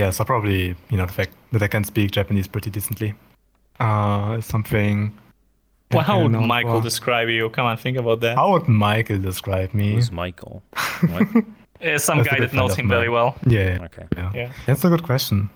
[0.01, 3.15] Yeah, so probably, you know, the fact that I can speak Japanese pretty decently
[3.81, 5.13] uh, is something.
[5.93, 6.83] Well, how would Michael for.
[6.85, 7.51] describe you?
[7.51, 8.37] Come on, think about that.
[8.37, 9.95] How would Michael describe me?
[9.95, 10.63] Who's Michael?
[11.09, 11.27] What?
[11.83, 13.37] Uh, some That's guy that knows him very well.
[13.47, 14.33] Yeah, yeah, Okay, yeah.
[14.35, 14.53] Yeah.
[14.67, 15.51] That's a good question.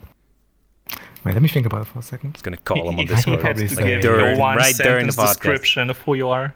[1.25, 2.35] Wait, let me think about it for a second.
[2.35, 3.41] just gonna call him on He- he Discord.
[3.41, 5.41] probably to say- give during- you one right during the sentence podcast.
[5.43, 6.55] description of who you are.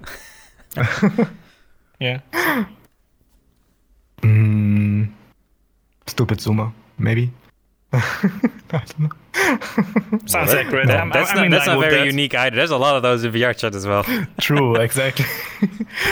[2.01, 2.21] yeah.
[4.23, 5.13] Mm,
[6.07, 7.31] stupid Zoomer, maybe.
[7.93, 8.31] I
[8.71, 9.09] don't know.
[10.27, 10.89] Sounds That- accurate.
[10.89, 12.07] that- I'm- that's I'm not, in that's line not very that.
[12.07, 12.55] unique either.
[12.57, 14.05] There's a lot of those in VR chat as well.
[14.41, 15.25] True, exactly.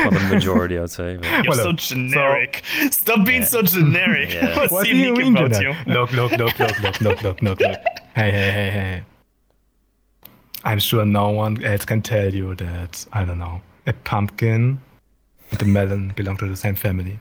[0.01, 1.17] well, the majority, I'd say.
[1.19, 2.63] but- You're Well, so look, generic.
[2.91, 4.33] Stop being so generic.
[4.33, 4.57] Yeah.
[4.57, 5.85] What's what do you unique about Jonah?
[5.87, 5.93] you?
[5.93, 7.79] Look, look, look, look, look, look, look, look, look.
[8.15, 9.03] Hey, hey, hey, hey.
[10.65, 14.81] I'm sure no one else can tell you that, I don't know, a pumpkin
[15.51, 17.19] and a melon belong to the same family.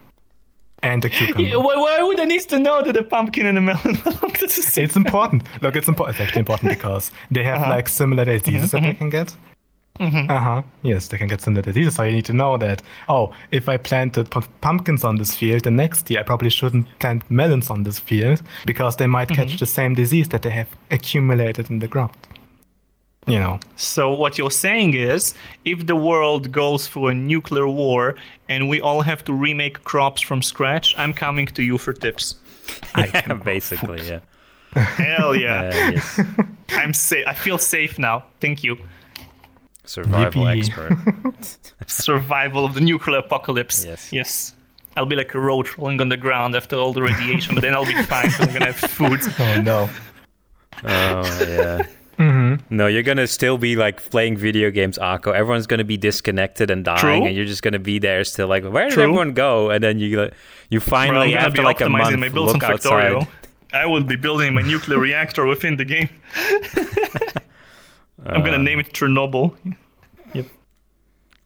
[0.92, 1.60] And a cucumber.
[1.68, 4.46] Why, why would I need to know that a pumpkin and a melon belong to
[4.46, 4.86] the same?
[4.86, 5.44] It's important.
[5.64, 6.16] Look, it's important.
[6.16, 7.76] It's actually important because they have Uh-huh.
[7.76, 9.36] like similar diseases that they can get.
[10.00, 10.30] Mm-hmm.
[10.30, 10.62] Uh huh.
[10.84, 11.96] Yes, they can get similar diseases.
[11.96, 12.82] So you need to know that.
[13.08, 16.86] Oh, if I planted pu- pumpkins on this field, the next year I probably shouldn't
[17.00, 19.42] plant melons on this field because they might Mm-hmm.
[19.50, 22.12] catch the same disease that they have accumulated in the ground.
[23.28, 23.60] You know.
[23.76, 28.16] So what you're saying is, if the world goes through a nuclear war
[28.50, 32.36] and we all have to remake crops from scratch, I'm coming to you for tips.
[32.98, 34.20] yeah, basically, yeah.
[34.74, 35.92] Hell Uh, yeah!
[35.92, 36.20] yes.
[36.70, 37.26] I'm safe.
[37.28, 38.26] I feel safe now.
[38.42, 38.78] Thank you.
[39.86, 40.58] Survival Yippee.
[40.58, 41.58] expert.
[41.88, 43.86] Survival of the nuclear apocalypse.
[43.86, 44.12] Yes.
[44.12, 44.54] Yes.
[44.98, 47.74] I'll be like a roach rolling on the ground after all the radiation, but then
[47.74, 48.30] I'll be fine.
[48.32, 49.20] 'cause I'm gonna have food.
[49.40, 49.90] Oh no.
[50.84, 51.84] Oh yeah.
[52.18, 52.76] Mm-hmm.
[52.76, 55.34] No, you're gonna still be like playing video games, Aqo.
[55.34, 57.26] Everyone's gonna be disconnected and dying, True.
[57.26, 58.48] and you're just gonna be there still.
[58.48, 59.04] Like, where did True.
[59.04, 59.70] everyone go?
[59.70, 60.34] And then you, like,
[60.70, 63.22] you finally gonna after like a month my look on Factorio.
[63.22, 63.28] outside.
[63.74, 66.10] I will be building my nuclear reactor within the game.
[68.26, 69.56] I'm gonna name it Chernobyl.
[70.34, 70.46] Yep.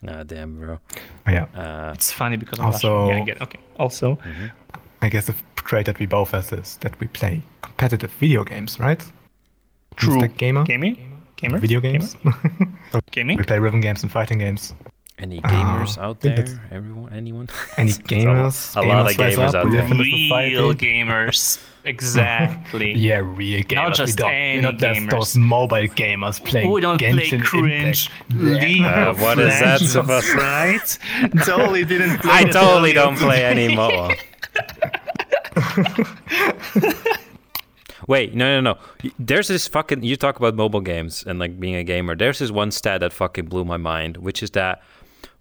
[0.07, 0.80] Ah, damn, bro.
[1.28, 1.45] Oh, yeah.
[1.55, 3.17] Uh, It's funny because I'm Also- Russian.
[3.17, 3.41] Yeah, I get it.
[3.43, 3.59] Okay.
[3.78, 4.17] Also,
[5.01, 8.80] I guess the trait that we both have is that we play competitive video games,
[8.80, 9.01] right?
[10.00, 10.18] True.
[10.22, 10.38] Mr.
[10.38, 10.64] Gamer.
[10.64, 10.95] gaming,
[11.36, 12.16] gamer, Video games.
[12.24, 13.02] Gamer?
[13.12, 13.38] gaming.
[13.38, 14.74] we play rhythm games and fighting games.
[15.20, 16.36] any gamers Uh, out there?
[16.38, 17.12] that's- Everyone?
[17.12, 17.50] Anyone?
[17.78, 18.76] Any gamers?
[18.76, 19.88] a lot of rise gamers up, out there.
[19.88, 20.56] live society.
[20.56, 21.60] Real gamers.
[21.86, 22.93] Exactly.
[22.93, 23.95] Yeah, real gamers.
[23.95, 25.10] just we don't, any we're not just gamers.
[25.12, 30.28] those mobile gamers playing We don't play cringe League Uh, what is that Legends, supposed
[30.28, 30.97] to- right?
[31.45, 33.18] totally didn't play I totally don't on.
[33.20, 34.12] play anymore.
[38.10, 38.80] Wait, no, no, no.
[39.03, 40.01] Y- There's this fucking.
[40.03, 42.16] You talk about mobile games and like being a gamer.
[42.16, 44.82] There's this one stat that fucking blew my mind, which is that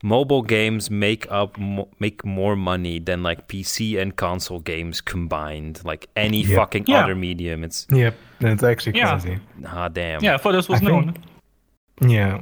[0.03, 5.81] mobile games make up mo- make more money than like PC and console games combined.
[5.85, 6.57] Like any Yeah.
[6.57, 7.05] fucking Yeah.
[7.05, 7.65] other medium.
[7.65, 9.11] It's Yep, that's actually Yeah.
[9.19, 9.39] crazy.
[9.67, 10.23] ah damn.
[10.23, 11.05] Yeah, I thought this was I known.
[12.01, 12.41] think- Yeah.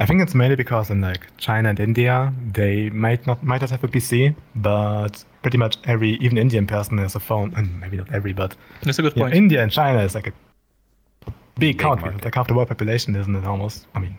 [0.00, 3.70] I think it's mainly because in like China and India, they might not might not
[3.70, 7.96] have a PC, but pretty much every even Indian person has a phone, and maybe
[7.96, 9.34] not every, but That's a good yeah, point.
[9.34, 10.32] India and China is like a
[11.24, 12.24] big, Big country, market.
[12.24, 13.44] like half the world population, isn't it?
[13.44, 13.86] Almost.
[13.94, 14.18] I mean,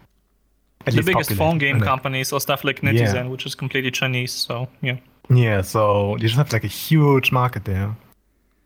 [0.85, 4.31] at the least biggest phone game companies or stuff like NetEase, which is completely Chinese.
[4.31, 4.97] So yeah.
[5.29, 7.93] Yeah, so you just have like a huge market there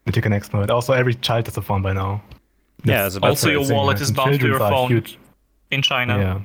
[0.06, 0.70] that you can exploit.
[0.70, 2.22] Also, every child has a phone by now.
[2.84, 4.02] Yeah, it's about Also, to- your Thing, wallet right?
[4.04, 5.18] is bound to your phone Huge.
[5.72, 6.18] in China.
[6.20, 6.40] Yeah.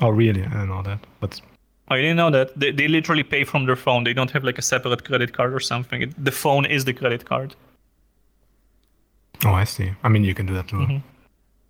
[0.00, 0.42] Oh, really?
[0.42, 0.98] I don't know that.
[1.20, 1.40] But
[1.88, 2.58] Oh, you didn't know that?
[2.58, 4.04] They, they literally pay from their phone.
[4.04, 6.02] They don't have like a separate credit card or something.
[6.02, 7.54] It, the phone is the credit card.
[9.44, 9.92] oh, I see.
[10.02, 10.78] I mean, you can do that too.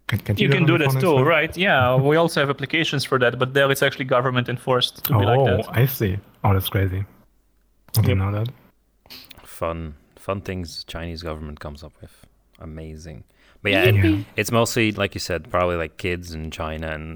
[0.09, 0.43] Can, can Mm-hmm.
[0.43, 1.27] You can do that too, instead?
[1.27, 1.57] right?
[1.57, 5.19] Yeah, we also have applications for that, but there it's actually government enforced to Oh,
[5.19, 5.67] be like that.
[5.69, 6.17] Oh, I see.
[6.45, 7.05] Oh, that's crazy.
[7.99, 8.49] I didn't know that.
[9.43, 12.27] fun fun things Chinese government comes up with.
[12.61, 13.25] Amazing.
[13.67, 14.07] But yeah, Yeah.
[14.11, 17.09] it, it's mostly like you said, probably like kids in China, and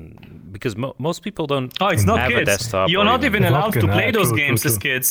[0.55, 1.71] because mo- most people don't.
[1.81, 2.51] Oh, it's not have a kids.
[2.53, 4.91] desktop You're not even- even allowed to gonna- play those true, games true, as true.
[4.91, 5.07] kids,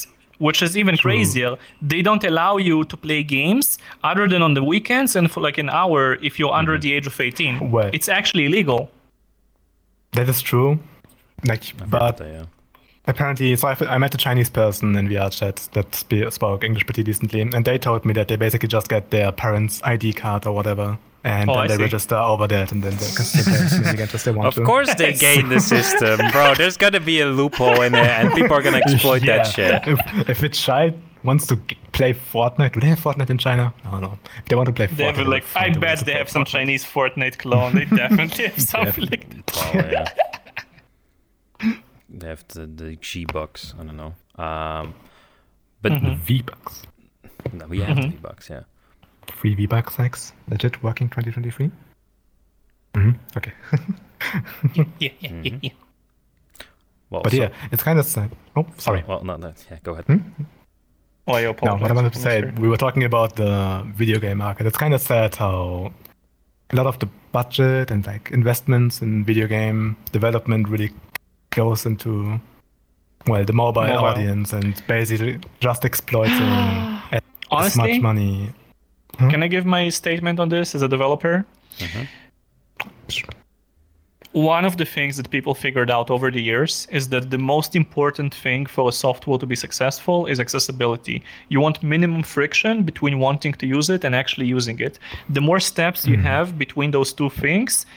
[0.45, 1.51] which is even crazier.
[1.81, 5.57] They don't allow you to play games other than on the weekends and for like
[5.57, 6.81] an hour if you're under mm-hmm.
[6.81, 7.71] the age of 18.
[7.71, 8.91] Well- It's actually illegal.
[10.13, 10.79] That is true.
[11.45, 12.45] Like, but yeah.
[13.07, 16.85] apparently, so I, I met a Chinese person in VR chat that spe- spoke English
[16.85, 20.45] pretty decently, and they told me that they basically just get their parents' ID card
[20.47, 21.84] or whatever, and Oh, then I they see.
[21.84, 24.32] register uh, over that, and then they can still play as many games as they
[24.32, 24.63] want Of to.
[24.63, 26.53] course they game the system, bro.
[26.57, 29.38] There's gonna be a loophole in there, and people are gonna exploit Yeah.
[29.43, 29.88] that shit.
[29.88, 30.93] If, if a child
[31.24, 31.57] wants to
[31.91, 33.74] play Fortnite, do they have Fortnite in China?
[33.84, 34.17] I don't know.
[34.38, 36.13] If they want to play They Fortnite, have like, they'll I find bet they play
[36.13, 36.47] have some Fortnite.
[36.47, 37.76] Chinese Fortnite clone.
[37.76, 39.45] They definitely have something like that.
[39.47, 40.09] Probably, yeah.
[42.11, 43.74] They have the the G bucks.
[43.80, 44.13] I don't know.
[44.43, 44.95] Um,
[45.82, 46.15] but mm-hmm.
[46.15, 46.84] V bucks.
[47.53, 48.11] no, we have the mm-hmm.
[48.11, 48.49] V bucks.
[48.49, 48.63] Yeah.
[49.32, 50.34] Free V bucks, X.
[50.49, 51.71] Legit working 2023.
[52.95, 53.53] hmm Okay.
[54.75, 55.69] Yeah, yeah, yeah, yeah.
[57.09, 58.32] Well, But so- yeah, it's kind of sad.
[58.55, 59.03] Oh, sorry.
[59.07, 59.53] Well, no, no.
[59.71, 60.05] Yeah, go ahead.
[61.27, 61.82] Oh, I No, apologize.
[61.82, 64.67] what I wanted to say, we were talking about the video game market.
[64.67, 65.93] It's kind of sad how
[66.71, 70.91] a lot of the budget and like investments in video game development really
[71.51, 72.39] goes into
[73.27, 74.05] well the mobile, Mobile.
[74.05, 76.32] audience and basically just exploiting
[77.11, 77.21] as
[77.51, 77.93] Honestly?
[77.93, 78.49] much money
[79.20, 79.30] Hmm?
[79.30, 81.45] Can I give my statement on this as a developer?
[81.78, 82.03] Mm-hmm.
[84.32, 87.76] One of the things that people figured out over the years is that the most
[87.76, 91.24] important thing for a software to be successful is accessibility.
[91.49, 94.99] You want minimum friction between wanting to use it and actually using it.
[95.30, 96.24] The more steps you hmm.
[96.24, 97.88] have between those two things,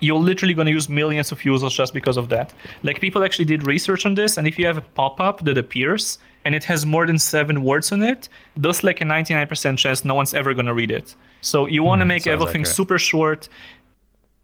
[0.00, 2.52] you're literally going to use millions of users just because of that.
[2.82, 6.18] Like people actually did research on this, and if you have a pop-up that appears
[6.48, 10.14] and it has more than seven words on it, there's like a 99% chance no
[10.14, 11.14] one's ever going to read it.
[11.42, 12.76] So you want to hmm, make everything accurate.
[12.76, 13.50] super short.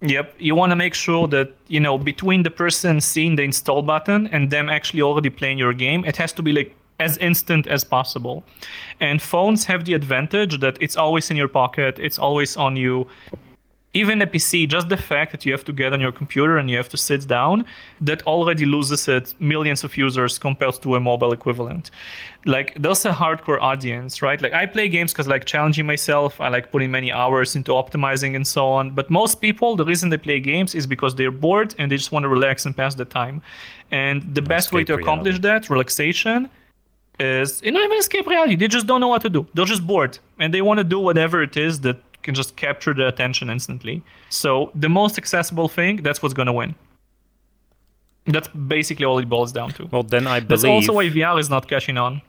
[0.03, 3.81] Yep, you want to make sure that you know between the person seeing the install
[3.81, 7.67] button and them actually already playing your game, it has to be like as instant
[7.69, 8.45] as possible.
[9.01, 13.09] And phones have the advantage that it's always in your pocket, it's always on you
[13.95, 16.69] even a PC, just the fact that you have to get on your computer and
[16.69, 17.65] you have to sit down,
[18.01, 21.93] that already loses it millions of users compared to a mobile equivalent.
[22.45, 24.43] Like there's a hardcore audience, right?
[24.43, 28.35] Like I play games because like challenging myself, I like putting many hours into optimizing
[28.35, 28.91] and so on.
[28.91, 32.11] But most people, the reason they play games is because they're bored and they just
[32.11, 33.41] want to relax and pass the time.
[33.93, 36.51] And the best way to escape accomplish that, relaxation,
[37.21, 38.57] is you know even escape reality.
[38.57, 39.47] They just don't know what to do.
[39.55, 42.93] They're just bored and they want to do whatever it is that can just capture
[42.95, 44.03] the attention instantly.
[44.31, 46.75] So the most accessible thing, that's what's gonna win.
[48.27, 49.87] That's basically all it boils down to.
[49.93, 52.23] Well, then I believe That's also why VR is not catching on.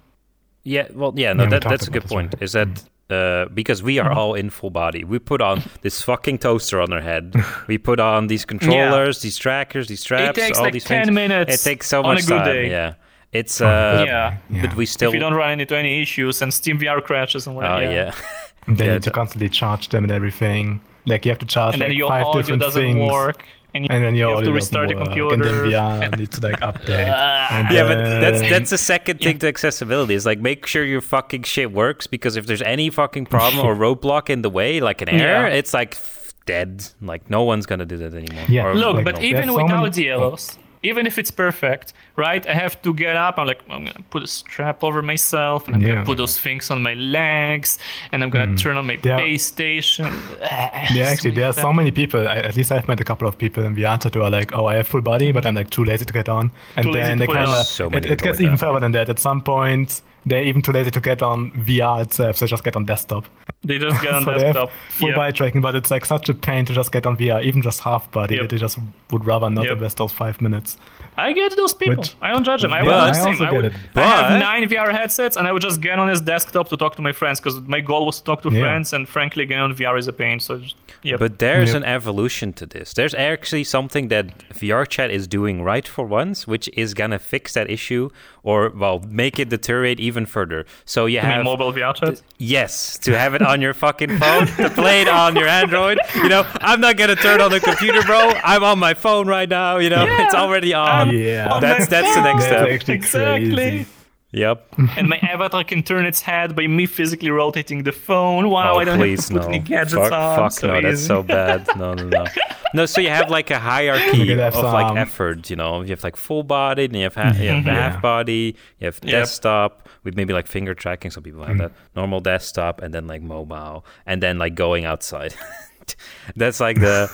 [0.63, 2.33] Yeah, well, yeah, no, Yeah, that, that's a good point.
[2.33, 2.43] already.
[2.45, 5.03] Is that uh, because we are all in full body?
[5.05, 7.33] We put on this fucking toaster on our head.
[7.67, 11.05] we put on these controllers, these trackers, these straps, It takes all like these 10
[11.05, 11.15] things.
[11.15, 12.45] minutes It takes so on a much good time.
[12.45, 12.69] day.
[12.69, 12.95] Yeah,
[13.31, 14.37] it's uh, yeah.
[14.49, 14.61] Yeah.
[14.65, 15.09] but we still.
[15.11, 17.91] If you don't run into any issues and Steam VR crashes and Oh whatever.
[17.93, 18.13] yeah.
[18.67, 20.81] And then Yeah, you need to constantly charge them and everything.
[21.05, 23.11] Like you have to charge And then like your five audio different doesn't things.
[23.11, 23.43] work.
[23.75, 26.39] And you, And then you your have to restart the doesn't And then VR needs
[26.39, 27.11] to like update.
[27.13, 27.57] Ah.
[27.59, 30.83] And Yeah, but that's then- that's the second thing to accessibility is like make sure
[30.83, 34.79] your fucking shit works because if there's any fucking problem or roadblock in the way,
[34.79, 35.53] like an error, Yeah.
[35.59, 36.85] it's like f- dead.
[37.01, 38.45] Like no one's gonna do that anymore.
[38.47, 38.65] Yeah.
[38.67, 39.21] Or, Look, Like, but no.
[39.21, 40.29] even so without many- the oh.
[40.29, 42.45] errors, even if it's perfect, right?
[42.47, 43.37] I have to get up.
[43.39, 45.93] I'm like, I'm gonna put a strap over myself, and I'm Yeah.
[45.93, 47.79] gonna put those things on my legs,
[48.11, 48.59] and I'm gonna mm.
[48.59, 49.17] turn on my Yeah.
[49.17, 50.11] base station.
[50.95, 52.27] Yeah, actually, there are so many people.
[52.27, 54.65] I, at least I've met a couple of people in VR who are like, "Oh,
[54.67, 57.17] I have full body, but I'm like too lazy to get on." And Too then
[57.17, 59.09] they it kind of So it, it gets even further than that.
[59.09, 62.63] At some point, they're even too lazy to get on VR itself, so they just
[62.63, 63.25] get on desktop.
[63.63, 64.71] They just get on so desktop.
[64.89, 67.61] full body tracking, but it's like such a pain to just get on VR, even
[67.61, 68.35] just half body.
[68.35, 68.49] Yep.
[68.49, 68.77] They just
[69.11, 69.73] would rather not Yep.
[69.73, 70.77] invest those five minutes.
[71.17, 71.97] I get those people.
[72.03, 72.73] Which- I don't judge them.
[72.73, 73.27] I Yeah, would I do the same.
[73.33, 73.73] also I, get would, it.
[73.95, 76.77] I have But- nine VR headsets, and I would just get on his desktop to
[76.77, 78.61] talk to my friends because my goal was to talk to Yeah.
[78.61, 80.39] friends, and frankly, getting on VR is a pain.
[80.39, 81.17] So, just, yeah.
[81.17, 81.77] But there's Yep.
[81.77, 82.93] an evolution to this.
[82.93, 87.53] There's actually something that VR chat is doing right for once, which is gonna fix
[87.53, 88.09] that issue
[88.43, 90.65] or well make it deteriorate even further.
[90.85, 92.21] So you I mean, have mobile VR chat.
[92.37, 95.97] Yes, to have it on your fucking phone, to play it on your Android.
[96.15, 98.33] You know, I'm not gonna turn on the computer, bro.
[98.43, 99.77] I'm on my phone right now.
[99.77, 100.25] You know, Yeah.
[100.25, 101.04] it's already on.
[101.11, 101.49] Yeah.
[101.53, 102.67] on that's my that's the next step.
[102.69, 103.53] actually Exactly.
[103.55, 103.85] crazy.
[104.31, 104.67] Yep.
[104.97, 108.49] and my avatar can turn its head by me physically rotating the phone.
[108.49, 109.47] Wow, oh, I don't please have to put no.
[109.55, 110.35] any gadgets fuck, on.
[110.37, 111.65] fuck so no, that's so bad.
[111.77, 112.25] No, no, no.
[112.73, 115.49] No, so you have like a hierarchy You could have of like some- effort.
[115.49, 117.73] You know, you have like full body, then you have, ha- you have Mhm.
[117.73, 119.11] half body, you have Yep.
[119.11, 121.11] desktop with maybe like finger tracking.
[121.11, 125.33] Some people have that normal desktop, and then like mobile, and then like going outside.
[126.35, 127.09] that's like the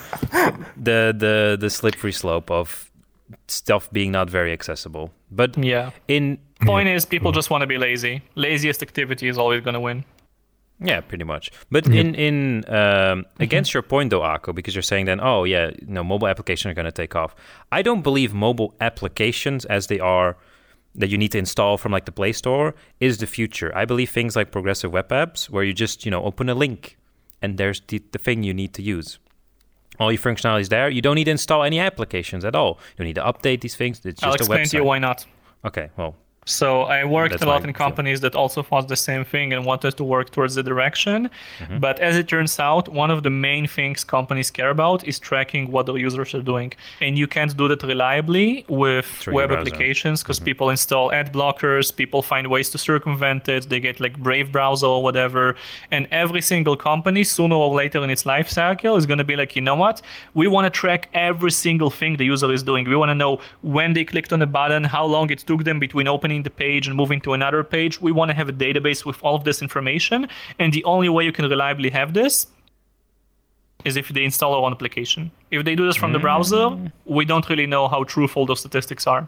[0.77, 2.89] the the the slippery slope of
[3.47, 5.11] stuff being not very accessible.
[5.31, 5.91] But Yeah.
[6.07, 8.21] in Point is, people just want to be lazy.
[8.35, 10.05] Laziest activity is always going to win.
[10.79, 11.51] Yeah, pretty much.
[11.71, 15.71] But in in um, against your point though, Aqo, because you're saying then, oh yeah,
[15.87, 17.35] you know, mobile applications are going to take off.
[17.71, 20.37] I don't believe mobile applications as they are
[20.95, 23.71] that you need to install from like the Play Store is the future.
[23.75, 26.97] I believe things like progressive web apps, where you just you know open a link
[27.41, 29.19] and there's the, the thing you need to use.
[30.01, 30.89] All your functionality is there.
[30.89, 32.79] You don't need to install any applications at all.
[32.93, 34.03] You don't need to update these things.
[34.03, 34.71] It's I'll just a explain website.
[34.71, 35.25] to you why not.
[35.63, 36.15] Okay, well,
[36.45, 39.63] So I worked That's a lot in companies that also thought the same thing and
[39.63, 41.29] wanted to work towards the direction.
[41.59, 41.77] Mm-hmm.
[41.77, 45.71] But as it turns out, one of the main things companies care about is tracking
[45.71, 46.73] what their users are doing.
[46.99, 49.49] And you can't do that reliably with Through web.
[49.51, 49.59] Mm-hmm.
[49.59, 54.17] applications because people install ad blockers, people find ways to circumvent it, they get like
[54.17, 55.55] Brave browser or whatever.
[55.91, 59.35] And every single company, sooner or later in its life cycle, is going to be
[59.35, 60.01] like, you know what?
[60.33, 62.89] We want to track every single thing the user is doing.
[62.89, 65.77] We want to know when they clicked on a button, how long it took them
[65.79, 68.01] between opening the page and moving to another page.
[68.01, 70.27] We want to have a database with all of this information.
[70.59, 72.47] And the only way you can reliably have this
[73.85, 75.31] is if they install our own application.
[75.49, 76.91] If they do this from the browser, mm.
[77.05, 79.27] we don't really know how truthful those statistics are.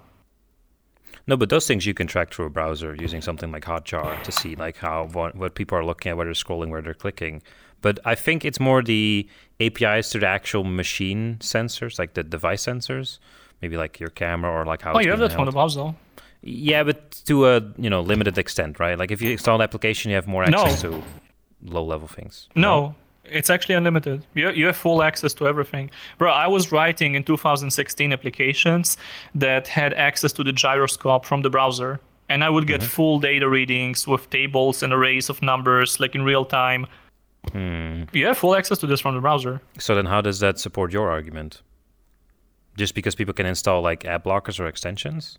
[1.25, 4.31] No, but those things you can track through a browser using something like Hotjar to
[4.31, 7.41] see like how what, what people are looking at, where they're scrolling, where they're clicking.
[7.81, 9.27] But I think it's more the
[9.59, 13.19] APIs to the actual machine sensors, like the device sensors,
[13.61, 14.93] maybe like your camera or like how.
[14.93, 15.73] Oh, it's you have being that from the held.
[15.73, 15.95] browser.
[16.43, 18.97] Yeah, but to a you know limited extent, right?
[18.99, 20.63] Like if you install an application, you have more No.
[20.63, 21.01] access to
[21.63, 22.49] low level things.
[22.55, 24.25] No, it's actually unlimited.
[24.33, 25.89] You, you have full access to everything.
[26.17, 28.97] Bro, I was writing in 2016 applications
[29.33, 31.99] that had access to the gyroscope from the browser.
[32.29, 32.89] And I would get mm-hmm.
[32.89, 36.87] full data readings with tables and arrays of numbers, like in real time.
[37.51, 38.03] Hmm.
[38.13, 39.61] You have full access to this from the browser.
[39.77, 41.61] So then, how does that support your argument?
[42.77, 45.37] Just because people can install like ad blockers or extensions?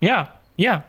[0.00, 0.82] Yeah, yeah.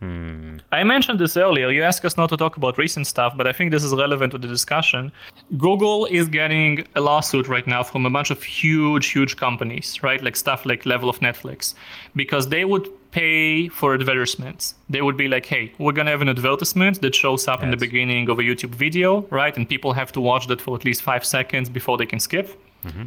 [0.00, 0.58] Hmm.
[0.70, 1.70] I mentioned this earlier.
[1.70, 4.30] You asked us not to talk about recent stuff, but I think this is relevant
[4.30, 5.10] to the discussion.
[5.56, 10.22] Google is getting a lawsuit right now from a bunch of huge, huge companies, right?
[10.22, 11.74] Like stuff like level of Netflix,
[12.14, 14.74] because they would pay for advertisements.
[14.88, 17.70] They would be like, hey, we're going to have an advertisement that shows up in
[17.70, 19.56] the beginning of a YouTube video, right?
[19.56, 22.56] And people have to watch that for at least five seconds before they can skip.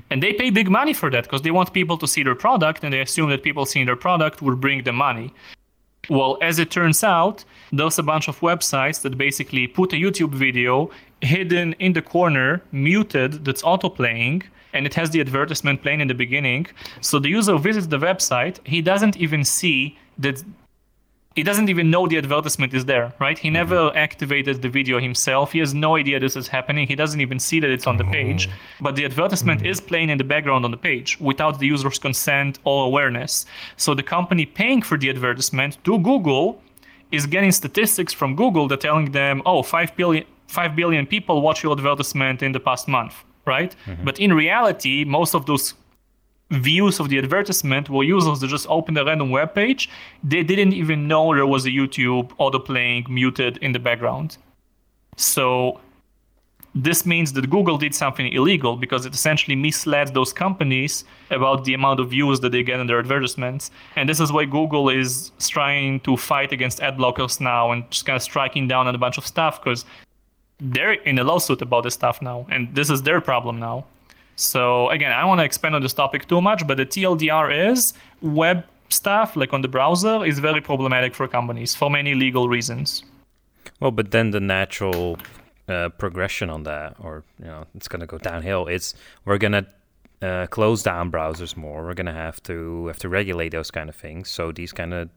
[0.10, 2.84] And they pay big money for that because they want people to see their product
[2.84, 5.34] and they assume that people seeing their product will bring them money.
[6.10, 10.34] Well, as it turns out, there's a bunch of websites that basically put a YouTube
[10.34, 10.90] video
[11.22, 14.44] hidden in the corner, muted, that's auto playing,
[14.74, 16.68] and it has the advertisement playing in the beginning.
[17.02, 20.44] So the user visits the website, he doesn't even see that.
[21.36, 23.40] He doesn't even know the advertisement is there, right?
[23.40, 23.54] He mm-hmm.
[23.54, 25.54] never activated the video himself.
[25.54, 26.88] He has no idea this is happening.
[26.88, 28.12] He doesn't even see that it's on the mm-hmm.
[28.12, 28.50] page.
[28.82, 29.70] But the advertisement mm-hmm.
[29.70, 33.46] is playing in the background on the page without the user's consent or awareness.
[33.78, 36.62] So the company paying for the advertisement to Google
[37.12, 41.64] is getting statistics from Google that telling them, oh, 5 billion, 5 billion people watch
[41.64, 43.16] your advertisement in the past month,
[43.46, 43.74] right?
[44.04, 45.76] But in reality, most of those
[46.52, 49.90] views of the advertisement were users that just opened a random web page.
[50.24, 54.38] They didn't even know there was a YouTube auto playing muted in the background.
[55.18, 55.80] So
[56.74, 61.74] this means that Google did something illegal because it essentially misled those companies about the
[61.74, 63.72] amount of views that they get in their advertisements.
[63.96, 68.06] And this is why Google is trying to fight against ad blockers now and just
[68.06, 69.86] kind of striking down on a bunch of stuff because
[70.60, 72.46] they're in a lawsuit about this stuff now.
[72.50, 73.86] And this is their problem now.
[74.42, 77.70] So again, I don't want to expand on this topic too much, but the TLDR
[77.70, 82.50] is web stuff, like on the browser, is very problematic for companies for many legal
[82.50, 83.04] reasons.
[83.80, 85.20] Well, but then the natural
[85.68, 88.68] uh, progression on that, or you know, it's going to go downhill.
[88.68, 89.66] It's we're going to
[90.22, 91.84] uh, close down browsers more.
[91.84, 94.30] We're going to have to have to regulate those kind of things.
[94.30, 95.10] So these kind of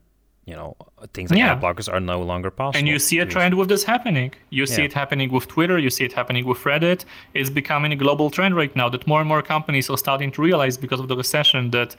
[0.45, 0.75] you know
[1.13, 1.53] things like Yeah.
[1.53, 2.77] ad blockers are no longer possible.
[2.79, 4.31] And you see a trend with this happening.
[4.49, 4.85] You see Yeah.
[4.89, 5.77] it happening with Twitter.
[5.85, 7.05] You see it happening with Reddit.
[7.33, 10.41] It's becoming a global trend right now that more and more companies are starting to
[10.41, 11.95] realize because of the recession that,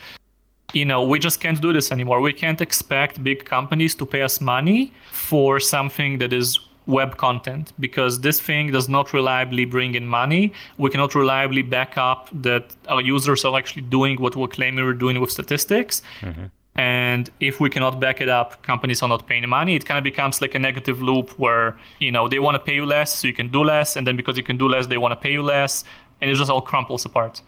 [0.72, 2.20] you know, we just can't do this anymore.
[2.20, 6.48] We can't expect big companies to pay us money for something that is
[6.86, 10.52] web content because this thing does not reliably bring in money.
[10.78, 14.92] We cannot reliably back up that our users are actually doing what we're claiming we're
[15.06, 16.00] doing with statistics.
[16.20, 16.44] Mm-hmm.
[16.76, 19.74] And if we cannot back it up, companies are not paying money.
[19.74, 22.74] It kind of becomes like a negative loop where, you know, they want to pay
[22.74, 23.96] you less, so you can do less.
[23.96, 25.84] And then because you can do less, they want to pay you less.
[26.20, 27.40] And it just all crumples apart.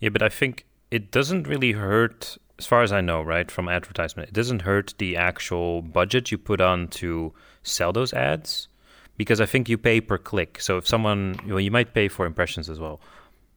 [0.00, 3.68] Yeah, but I think it doesn't really hurt, as far as I know, right, from
[3.68, 4.28] advertisement.
[4.28, 7.32] It doesn't hurt the actual budget you put on to
[7.62, 8.68] sell those ads,
[9.16, 10.60] because I think you pay per click.
[10.60, 13.00] So if someone, well, you might pay for impressions as well,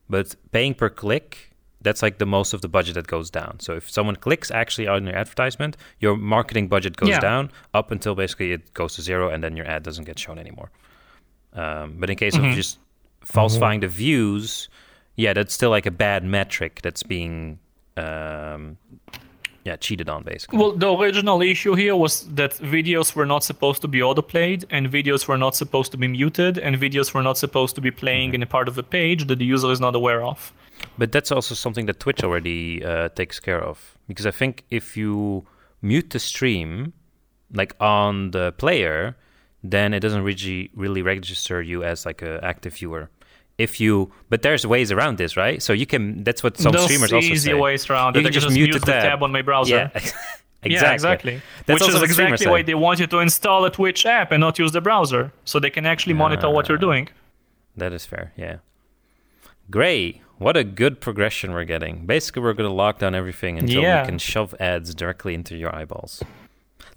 [0.09, 1.51] but paying per click,
[1.81, 3.59] that's like the most of the budget that goes down.
[3.59, 7.19] So if someone clicks actually on your advertisement, your marketing budget goes Yeah.
[7.19, 10.39] down up until basically it goes to zero, and then your ad doesn't get shown
[10.39, 10.71] anymore.
[11.53, 12.49] Um, but in case Mhm.
[12.49, 12.79] of just
[13.21, 14.69] falsifying the views,
[15.15, 17.59] yeah, that's still like a bad metric that's being
[17.97, 18.77] um,
[19.67, 20.57] yeah cheated on basically.
[20.59, 24.81] Well, the original issue here was that videos were not supposed to be autoplayed, and
[24.99, 28.33] videos were not supposed to be muted, and videos were not supposed to be playing
[28.33, 30.53] in a part of the page that the user is not aware of.
[30.97, 34.95] But that's also something that Twitch already uh, takes care of because I think if
[34.99, 35.45] you
[35.81, 36.93] mute the stream
[37.59, 39.15] like on the player,
[39.63, 43.09] then it doesn't really really register you as like an active viewer.
[43.57, 45.61] If you, but there's ways around this, right?
[45.63, 46.23] So you can.
[46.23, 47.53] That's what some There's streamers also easy say.
[47.55, 48.25] ways around You it.
[48.25, 49.03] can just just mute the tab.
[49.03, 49.75] tab on my browser.
[49.75, 50.71] Yeah, exactly.
[50.73, 51.41] Yeah, exactly.
[51.65, 54.59] That's Which is exactly why they want you to install a Twitch app and not
[54.59, 56.81] use the browser, so they can actually monitor what you're Ah.
[56.81, 57.09] doing.
[57.75, 58.57] That is fair, yeah.
[59.71, 60.21] Great.
[60.37, 62.05] What a good progression we're getting.
[62.05, 64.01] Basically, we're going to lock down everything until Yeah.
[64.03, 66.23] we can shove ads directly into your eyeballs.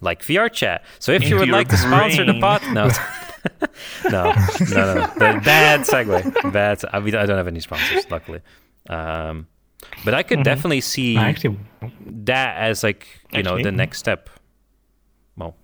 [0.01, 0.85] Like VR chat.
[0.99, 2.41] So if you would like to sponsor the brain.
[2.41, 2.89] pod, no,
[4.11, 4.33] no,
[4.75, 6.53] no, no, Ba- bad segue.
[6.53, 6.83] Bad.
[6.93, 8.41] I mean, I don't have any sponsors, luckily.
[8.89, 9.47] Um,
[10.05, 11.59] But I could definitely see actually,
[12.25, 13.77] that as like you know the mhm.
[13.77, 14.29] next step.
[15.37, 15.55] Well,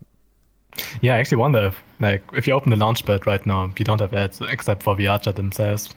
[1.01, 4.01] yeah, I actually wonder if, like, if you open the launchpad right now, you don't
[4.01, 5.95] have ads except for VRChat themselves.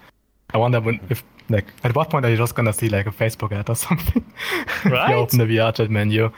[0.54, 3.12] I wonder when, if, like, at what point are you just gonna see like a
[3.12, 4.24] Facebook ad or something?
[4.86, 5.10] if Right.
[5.10, 6.32] you open the VRChat menu.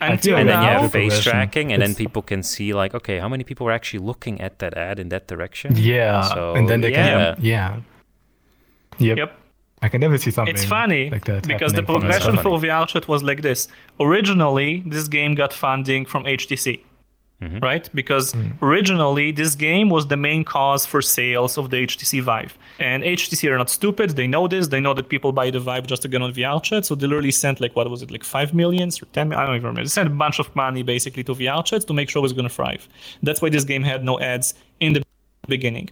[0.00, 3.28] Until and then you have face tracking, and then people can see like, okay, how
[3.28, 5.76] many people are actually looking at that ad in that direction?
[5.76, 7.34] Yeah, So, and then they yeah.
[7.34, 7.80] can, yeah.
[8.98, 9.18] Yep.
[9.18, 9.40] Yep.
[9.82, 10.54] I can never see something.
[10.54, 13.68] It's funny like that because the progression That's for VRChat was like this.
[13.98, 16.80] Originally, this game got funding from HTC,
[17.42, 17.62] Mhm.
[17.62, 17.88] right?
[17.94, 22.58] Because originally, this game was the main cause for sales of the HTC Vive.
[22.78, 24.10] And HTC are not stupid.
[24.10, 24.68] They know this.
[24.68, 26.84] They know that people buy the Vive just to get on VRChat.
[26.84, 29.32] So they literally sent like what was it, like five millions or ten?
[29.32, 29.82] I don't even remember.
[29.82, 32.48] They sent a bunch of money basically to VRChat to make sure it was gonna
[32.50, 32.86] thrive.
[33.22, 35.02] That's why this game had no ads in the
[35.48, 35.88] beginning.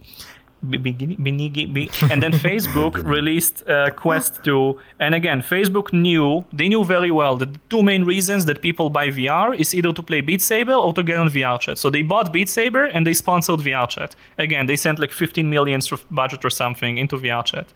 [0.69, 4.77] Be- beginning, beginning, be- and then Facebook released uh, Quest 2.
[4.99, 8.89] And again, Facebook knew, they knew very well that the two main reasons that people
[8.89, 11.77] buy VR is either to play Beat Saber or to get on VRChat.
[11.77, 14.11] So they bought Beat Saber and they sponsored VRChat.
[14.37, 17.67] Again, they sent like 15 million of budget or something into VRChat.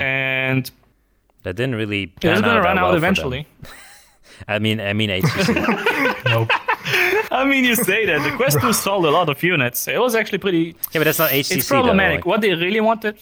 [0.00, 0.70] And
[1.42, 2.04] That didn't really.
[2.04, 3.46] it's pan going to run that out well eventually.
[4.48, 6.24] I mean, I mean HTC.
[6.24, 6.48] Nope.
[7.40, 8.20] I mean, you say that.
[8.28, 9.88] The Quest 2 sold a lot of units.
[9.88, 11.56] It was actually pretty yeah, but that's not HTC.
[11.56, 12.18] it's though, problematic.
[12.18, 13.16] like- What they really wanted,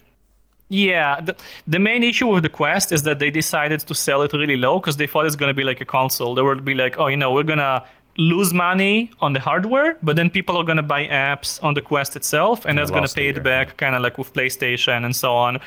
[0.68, 1.36] yeah, the,
[1.66, 4.78] the main issue with the Quest is that they decided to sell it really low
[4.80, 6.34] because they thought it's gonna be like a console.
[6.34, 7.84] They would be like, oh, you know, we're gonna
[8.18, 12.16] lose money on the hardware, but then people are gonna buy apps on the Quest
[12.16, 15.32] itself, and that's gonna pay it, it back, kind of like with PlayStation and so
[15.34, 15.58] on.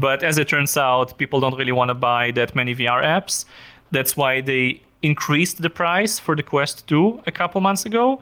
[0.00, 3.44] But as it turns out, people don't really want to buy that many VR apps.
[3.92, 8.20] That's why they increased the price for the Quest 2 a couple months ago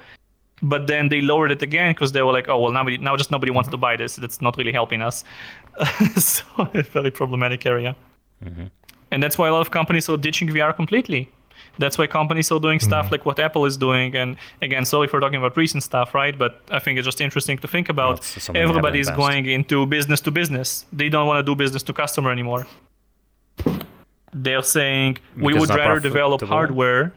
[0.62, 3.30] but then they lowered it again because they were like, oh well, now, now just
[3.30, 4.16] nobody wants to buy this.
[4.16, 5.24] That's not really helping us.
[6.18, 7.96] so a very problematic area.
[9.10, 11.30] And that's why a lot of companies are ditching VR completely.
[11.78, 13.14] That's why companies are doing stuff mm-hmm.
[13.14, 14.14] like what Apple is doing.
[14.14, 16.36] And again, sorry for talking about recent stuff, right?
[16.36, 18.18] But I think it's just interesting to think about.
[18.18, 20.84] it's something Everybody is going into business to business.
[20.92, 22.66] They don't want to do business to customer anymore.
[24.32, 27.12] They're saying we Because would it's not rather develop hardware.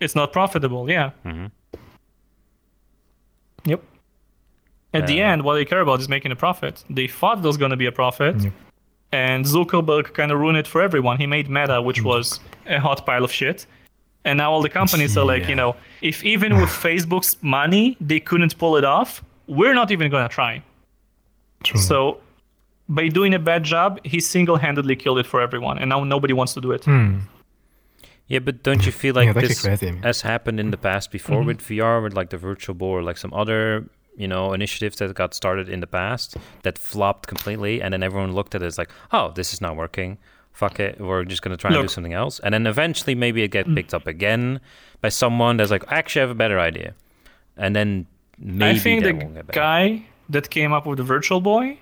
[0.00, 1.10] It's not profitable, yeah.
[1.24, 1.50] Mhm.
[3.64, 3.82] Yep.
[4.94, 6.84] At the Uh, end, what they care about is making a profit.
[6.88, 8.52] They thought there was going to be a profit, Yep.
[9.12, 11.18] and Zuckerberg kind of ruined it for everyone.
[11.18, 13.66] He made Meta, which was a hot pile of shit.
[14.24, 15.48] And now all the companies are like, Yeah.
[15.50, 20.10] you know, if even with Facebook's money they couldn't pull it off, we're not even
[20.10, 20.62] going to try.
[21.64, 21.80] True.
[21.80, 22.20] So
[22.88, 26.54] by doing a bad job, he single-handedly killed it for everyone, and now nobody wants
[26.54, 26.84] to do it.
[26.84, 27.18] Hmm.
[28.26, 29.90] Yeah, but don't you feel like Yeah, this crazy.
[30.02, 31.46] has happened in the past before Mm-hmm.
[31.46, 33.84] with VR, with like the Virtual Boy, like some other
[34.16, 38.32] you know initiatives that got started in the past that flopped completely, and then everyone
[38.34, 40.18] looked at it as like, oh, this is not working.
[40.52, 43.50] Fuck it, we're just gonna try and do something else, and then eventually maybe it
[43.50, 43.52] Mm.
[43.58, 44.60] get picked up again
[45.00, 46.94] by someone that's like, actually, I have a better idea,
[47.56, 48.06] and then
[48.38, 51.78] maybe I think that the won't get guy that came up with the Virtual Boy,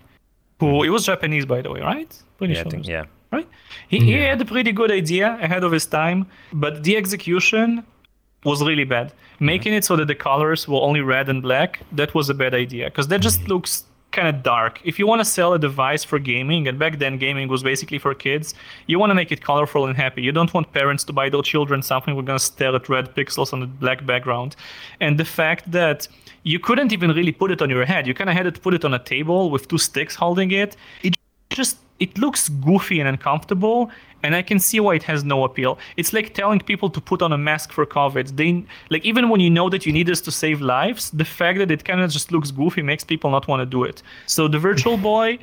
[0.59, 2.23] who it was Japanese by the way, right?
[2.39, 2.71] Pretty yeah, sure.
[2.71, 3.05] think, yeah.
[3.33, 3.49] right?
[3.89, 7.85] He, he had a pretty good idea ahead of his time, but the execution
[8.45, 9.13] was really bad.
[9.41, 9.79] Making mm-hmm.
[9.79, 12.87] it so that the colors were only red and black, that was a bad idea
[12.87, 13.53] because that just mm-hmm.
[13.53, 14.81] looks kind of dark.
[14.85, 17.99] If you want to sell a device for gaming, and back then gaming was basically
[17.99, 18.55] for kids,
[18.87, 20.23] you want to make it colorful and happy.
[20.23, 23.15] You don't want parents to buy their children something we're going to stare at red
[23.15, 24.57] pixels on a black background.
[25.01, 26.09] And the fact that
[26.47, 28.73] you couldn't even really put it on your head, you kind of had to put
[28.73, 30.77] it on a table with two sticks holding it.
[31.03, 31.17] It
[31.51, 33.91] just it looks goofy and uncomfortable
[34.23, 35.79] and i can see why it has no appeal.
[35.97, 38.37] It's like telling people to put on a mask for covid.
[38.37, 41.59] They like even when you know that you need this to save lives the fact
[41.59, 44.03] that it kind of just looks goofy makes people not want to do it.
[44.27, 45.39] So the virtual boy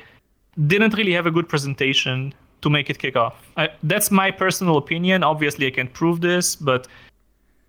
[0.66, 2.32] didn't really have a good presentation
[2.62, 3.36] to make it kick off.
[3.58, 5.22] I, that's my personal opinion.
[5.22, 6.88] Obviously i can't prove this but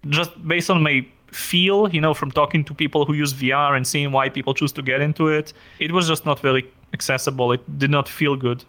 [0.10, 3.86] just based on my feel you know from talking to people who use vr and
[3.86, 5.54] seeing why people choose to get into it.
[5.80, 7.52] It was just not very accessible.
[7.52, 8.64] It did not feel good.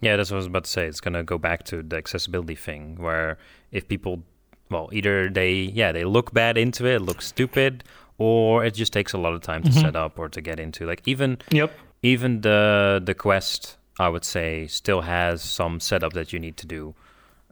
[0.00, 0.86] Yeah, that's what I was about to say.
[0.86, 3.38] It's gonna go back to the accessibility thing, where
[3.72, 4.22] if people,
[4.70, 7.82] well, either they, yeah, they look bad into it, look stupid,
[8.18, 10.86] or it just takes a lot of time to set up or to get into.
[10.86, 11.72] Like even yep.
[12.02, 16.66] even the the quest, I would say, still has some setup that you need to
[16.66, 16.94] do,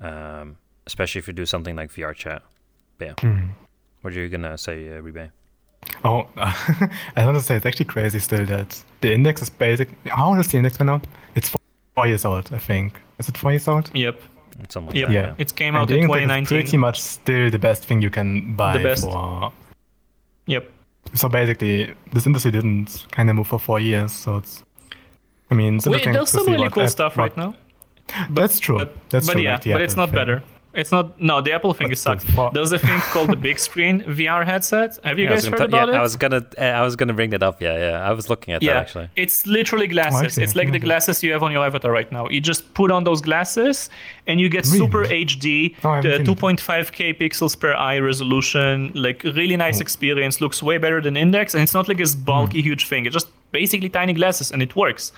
[0.00, 0.56] um,
[0.86, 2.42] especially if you do something like VR chat.
[2.98, 3.48] But yeah,
[4.04, 5.30] what are you gonna say, uh, Rebay?
[6.04, 9.88] Oh, I want to say it's actually crazy still that the index is basic.
[10.08, 11.00] How old is the index right now?
[11.34, 11.60] It's four,
[11.94, 13.00] four years old, I think.
[13.18, 13.90] Is it four years old?
[13.94, 14.20] yep
[14.68, 15.08] Something like Yep.
[15.08, 15.14] that.
[15.14, 15.34] Yeah.
[15.38, 18.76] it came out the in 2019 pretty much still the best thing you can buy
[18.78, 19.04] The best.
[19.04, 19.52] for.
[20.46, 20.70] yep
[21.14, 24.12] So basically, this industry didn't kind of move for four years.
[24.12, 24.62] So it's.
[25.50, 27.54] I mean, it's Wait, interesting there's some really cool app- stuff what- right now
[28.30, 28.78] That's true.
[28.78, 29.42] But, That's but true.
[29.42, 30.16] yeah, but it's Apple not thing.
[30.20, 30.42] better.
[30.74, 31.20] It's not.
[31.20, 32.24] No, the Apple thing sucks.
[32.24, 34.98] the- There's a thing called the Bigscreen VR headset.
[35.04, 35.98] Have you Yeah, guys heard ta- about yeah, it?
[35.98, 37.62] I was gonna, uh, I was gonna bring that up.
[37.62, 38.08] Yeah, yeah.
[38.08, 39.08] I was looking at that yeah, actually.
[39.16, 40.34] it's literally glasses.
[40.34, 40.42] see.
[40.42, 42.28] It's like the glasses you have on your avatar right now.
[42.28, 43.88] You just put on those glasses,
[44.26, 46.38] and you get super HD, Oh, the haven't seen it.
[46.40, 50.40] 2.5K pixels per eye resolution, like really nice experience.
[50.40, 53.06] Looks way better than Index, and it's not like this bulky, huge thing.
[53.06, 55.12] It's just basically tiny glasses, and it works.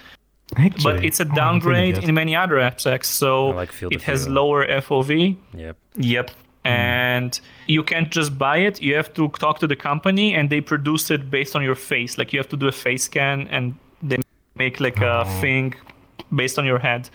[0.54, 2.04] Actually, But it's a oh, I haven't seen it downgrade yet.
[2.04, 3.08] in many other aspects.
[3.08, 4.34] So like field it has view.
[4.34, 5.36] lower FOV.
[5.54, 5.76] Yep.
[5.96, 6.30] Yep.
[6.30, 6.36] Hmm.
[6.68, 8.80] And you can't just buy it.
[8.80, 12.18] You have to talk to the company, and they produce it based on your face.
[12.18, 14.18] Like you have to do a face scan, and they
[14.54, 15.40] make like a oh.
[15.40, 15.74] thing
[16.34, 17.10] based on your head.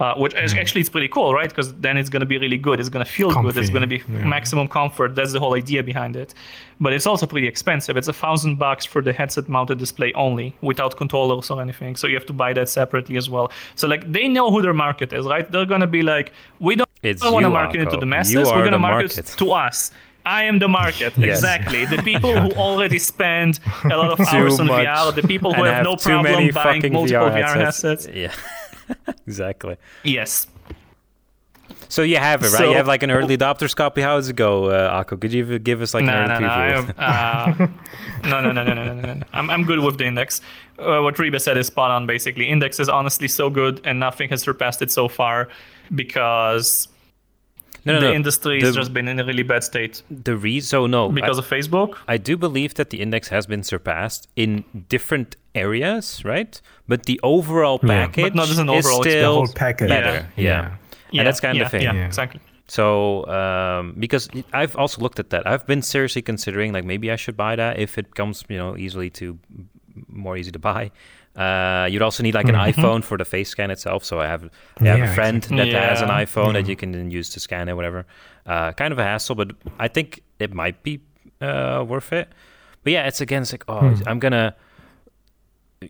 [0.00, 1.50] Uh, which is actually it's pretty cool, right?
[1.50, 2.80] Because then it's gonna be really good.
[2.80, 3.56] It's gonna feel good.
[3.56, 4.24] It's gonna be yeah.
[4.24, 5.14] maximum comfort.
[5.14, 6.32] That's the whole idea behind it.
[6.80, 7.98] But it's also pretty expensive.
[7.98, 11.96] It's a thousand bucks for the headset-mounted display only, without controllers or anything.
[11.96, 13.52] So you have to buy that separately as well.
[13.74, 15.50] So like they know who their market is, right?
[15.52, 18.32] They're gonna be like, we don't don't want to you, market it to the masses.
[18.32, 19.90] You We're going to market, it to us.
[20.26, 21.16] I am the market.
[21.16, 21.38] Yes.
[21.38, 21.86] Exactly.
[21.86, 25.64] The people who already spend a lot of hours on much VR, the people who
[25.64, 28.04] and have, no problem buying fucking multiple VR VR headsets.
[28.04, 28.16] headsets.
[28.16, 28.34] Yeah,
[29.26, 29.76] exactly.
[30.04, 30.46] Yes.
[31.88, 32.58] So you have it, right?
[32.58, 34.00] So, you have like an early adopters copy.
[34.00, 35.20] How does it go, uh, Aqo?
[35.20, 36.94] Could you give us like no, an early no, preview?
[38.22, 39.26] Uh, no, uh, no, no, no, no, no, no, no.
[39.32, 40.40] I'm, I'm good with the index.
[40.78, 42.48] Uh, what Riibe said is spot on, basically.
[42.48, 45.48] Index is honestly so good, and nothing has surpassed it so far
[45.94, 46.88] because
[47.84, 48.12] no, no, the no.
[48.12, 50.02] industry has just been in a really bad state.
[50.10, 51.96] The reason, so no, because I, of Facebook.
[52.06, 56.60] I do believe that the index has been surpassed in different areas, right?
[56.90, 57.88] But the overall Yeah.
[58.06, 59.88] package But not as an is overall, it's the still whole package.
[59.94, 60.16] better.
[60.36, 60.44] Yeah.
[60.48, 60.76] Yeah.
[61.12, 61.86] Yeah, and that's kind yeah, of the thing.
[61.86, 62.06] Yeah, Yeah.
[62.10, 62.40] exactly.
[62.66, 62.84] So,
[63.38, 67.36] um, because I've also looked at that, I've been seriously considering like maybe I should
[67.36, 69.24] buy that if it comes, you know, easily to
[70.08, 70.90] more easy to buy.
[71.36, 74.04] Uh, you'd also need like an iPhone for the face scan itself.
[74.04, 74.42] So I have,
[74.80, 76.24] I have a Yeah, friend that has an Yeah.
[76.24, 78.04] iPhone that you can then use to scan it, whatever.
[78.46, 81.00] Uh, kind of a hassle, but I think it might be
[81.40, 82.28] uh, worth it.
[82.84, 84.54] But yeah, it's again, it's like, oh, I'm gonna,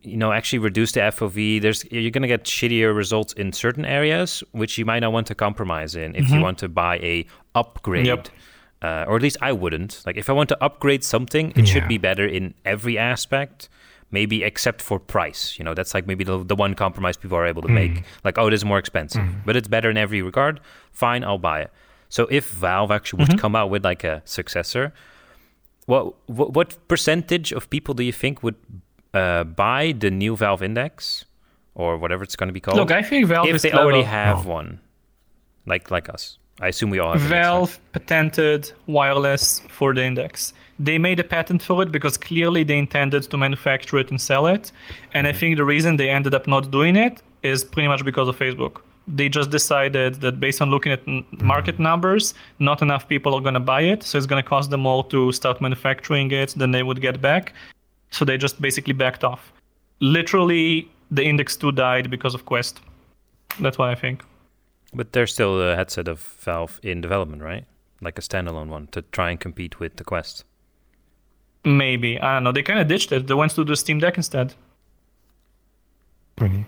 [0.02, 1.60] you know, actually reduce the FOV.
[1.60, 5.34] There's you're gonna get shittier results in certain areas, which you might not want to
[5.34, 6.42] compromise in if you mm-hmm.
[6.42, 8.06] want to buy a upgrade.
[8.06, 8.28] Yep.
[8.82, 10.02] Uh, or at least I wouldn't.
[10.06, 13.68] Like if I want to upgrade something, it should be better in every aspect.
[14.12, 15.56] Maybe except for price.
[15.56, 17.92] You know, that's like maybe the, the one compromise people are able to make.
[17.92, 18.04] Mm.
[18.24, 19.44] Like, oh, it is more expensive, mm.
[19.44, 20.58] but it's better in every regard.
[20.90, 21.70] Fine, I'll buy it.
[22.08, 23.38] So if Valve actually would mm-hmm.
[23.38, 24.92] come out with like a successor,
[25.86, 28.56] what what, what percentage of people do you think would
[29.14, 31.24] uh, buy the new Valve Index
[31.74, 32.76] or whatever it's going to be called?
[32.76, 33.84] Look, I think Valve if is they clever.
[33.86, 34.80] already have one,
[35.66, 36.38] like like us.
[36.60, 37.22] I assume we all have.
[37.22, 37.42] an Index, right?
[37.42, 40.52] Valve patented wireless for the index.
[40.78, 44.46] They made a patent for it because clearly they intended to manufacture it and sell
[44.46, 44.70] it.
[45.14, 48.28] And I think the reason they ended up not doing it is pretty much because
[48.28, 48.80] of Facebook.
[49.08, 53.40] They just decided that based on looking at n- market numbers, not enough people are
[53.40, 54.02] going to buy it.
[54.02, 57.20] So it's going to cost them more to start manufacturing it than they would get
[57.20, 57.52] back.
[58.10, 59.52] So they just basically backed off.
[60.00, 62.80] Literally, the Index 2 died because of Quest.
[63.58, 64.24] That's what I think.
[64.92, 67.64] But there's still a headset of Valve in development, right?
[68.00, 70.44] Like a standalone one to try and compete with the Quest.
[71.64, 72.18] Maybe.
[72.18, 72.52] I don't know.
[72.52, 73.26] They kind of ditched it.
[73.26, 74.54] They went to the Steam Deck instead.
[76.38, 76.64] Really?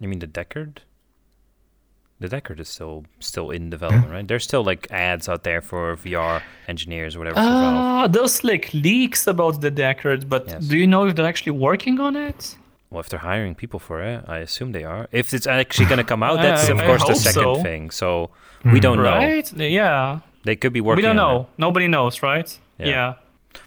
[0.00, 0.78] You mean the Deckard?
[2.22, 4.26] The Deckard is still still in development, right?
[4.26, 7.36] There's still like ads out there for VR engineers or whatever.
[7.36, 7.76] for Valve.
[7.76, 10.64] Ah, there's like leaks about the Deckard, but Yes.
[10.70, 12.56] do you know if they're actually working on it?
[12.90, 15.08] Well, if they're hiring people for it, I assume they are.
[15.12, 17.62] If it's actually going to come out, I- that's of course the second so.
[17.62, 17.90] thing.
[17.90, 18.30] So
[18.64, 19.04] we don't know.
[19.26, 19.50] Right?
[19.52, 20.20] Yeah.
[20.44, 20.96] They could be working.
[21.02, 21.40] we don't on know.
[21.42, 21.46] it.
[21.58, 22.48] Nobody knows, right?
[22.78, 22.86] Yeah.
[22.86, 23.14] Yeah.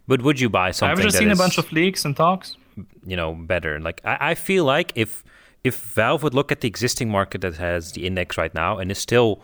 [0.08, 2.58] But would you buy something I've just that seen a bunch of leaks and talks.
[3.06, 3.80] you know better?
[3.80, 5.24] Like I, I feel like if
[5.66, 8.91] if Valve would look at the existing market that has the index right now and
[8.91, 9.41] is still,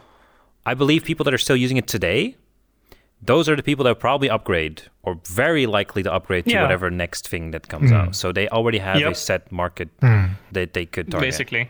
[0.67, 2.37] I believe people that are still using it today,
[3.23, 6.61] those are the people that probably upgrade or very likely to upgrade to Yeah.
[6.61, 7.95] whatever next thing that comes hmm.
[7.97, 8.15] out.
[8.15, 10.25] So they already have a set market hmm.
[10.51, 11.27] that they could target.
[11.27, 11.69] Basically.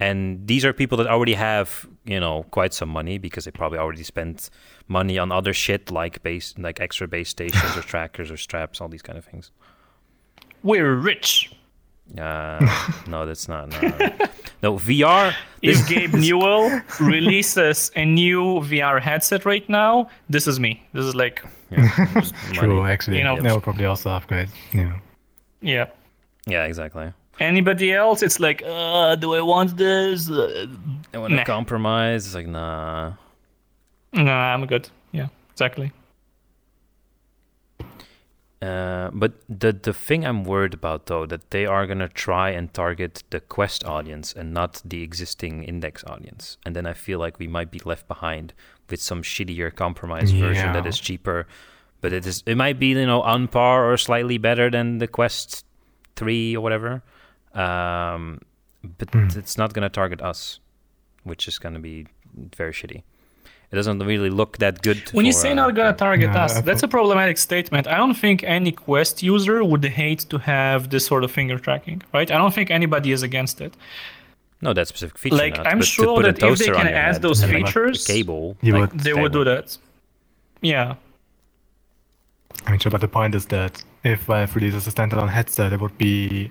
[0.00, 3.78] And these are people that already have, you know, quite some money because they probably
[3.78, 4.50] already spent
[4.88, 8.88] money on other shit like base, like extra base stations or trackers or straps, all
[8.88, 9.52] these kind of things.
[10.64, 11.52] We're rich.
[12.18, 12.60] Uh,
[13.06, 13.70] no, that's not.
[13.70, 13.80] No,
[14.62, 15.34] no VR.
[15.62, 20.86] If Gabe Newell releases a new VR headset right now, this is me.
[20.92, 21.42] This is like,
[22.52, 22.92] True, money.
[22.92, 23.18] actually.
[23.18, 24.48] You know- they will probably also upgrade.
[24.72, 24.98] Yeah.
[25.60, 25.86] yeah.
[26.46, 27.12] Yeah, exactly.
[27.40, 28.22] Anybody else?
[28.22, 30.30] It's like, uh, do I want this?
[30.30, 30.66] Uh,
[31.14, 32.26] I want to compromise.
[32.26, 33.14] It's like, nah.
[34.12, 34.88] nah, I'm good.
[35.12, 35.90] Yeah, exactly.
[38.64, 42.72] Uh, but the the thing I'm worried about though that they are gonna try and
[42.72, 47.38] target the Quest audience and not the existing Index audience, and then I feel like
[47.38, 48.46] we might be left behind
[48.90, 51.46] with some shittier compromise version that is cheaper,
[52.00, 55.08] but it is it might be you know on par or slightly better than the
[55.08, 55.64] Quest
[56.16, 57.02] three or whatever,
[57.54, 58.40] um,
[58.98, 59.28] but Hmm.
[59.38, 60.60] it's not gonna target us,
[61.24, 62.06] which is gonna be
[62.56, 63.02] very shitty.
[63.72, 64.98] It doesn't really look that good.
[65.12, 67.86] When you say uh, not gonna target No, us, that's a problematic statement.
[67.88, 72.02] I don't think any Quest user would hate to have this sort of finger tracking,
[72.12, 72.30] right?
[72.30, 73.74] I don't think anybody is against it.
[74.60, 75.36] No, that specific feature.
[75.36, 78.72] Like, not, I'm sure that if they can add those and, like, features, cable, you
[78.72, 79.76] like, would- They would do that.
[80.62, 80.94] Yeah.
[82.66, 85.80] I mean, sure, but the point is that if Valve releases a standalone headset, it
[85.80, 86.50] would be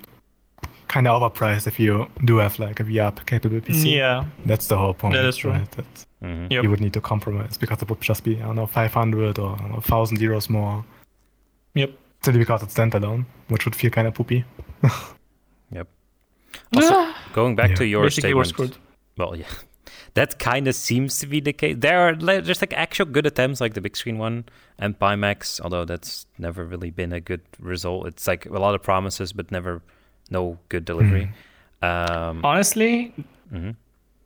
[0.93, 3.95] kind of overpriced if you do have like a VR capable PC.
[3.97, 4.25] Yeah.
[4.45, 5.13] That's the whole point.
[5.15, 5.51] That is true.
[5.51, 5.71] Right?
[5.77, 5.85] That
[6.23, 6.51] Mhm.
[6.51, 6.63] Yep.
[6.63, 9.57] You would need to compromise because it would just be, I don't know, 500 or
[9.61, 10.85] I 1,000 euros more
[11.75, 11.91] Yep.
[12.23, 14.45] simply because it's standalone, which would feel kind of poopy.
[15.71, 15.87] Yep.
[16.75, 17.75] Also, going back Yeah.
[17.81, 18.47] to your Basically, statement.
[18.47, 18.75] screwed.
[19.17, 19.51] Well, yeah,
[20.13, 21.75] that kind of seems to be the case.
[21.79, 24.45] There are li- there's like actual good attempts, like the Bigscreen one
[24.77, 28.07] and Pimax, although that's never really been a good result.
[28.07, 29.81] It's like a lot of promises, but never
[30.29, 31.29] no good delivery.
[31.81, 33.13] Um, Honestly,
[33.51, 33.75] mhm.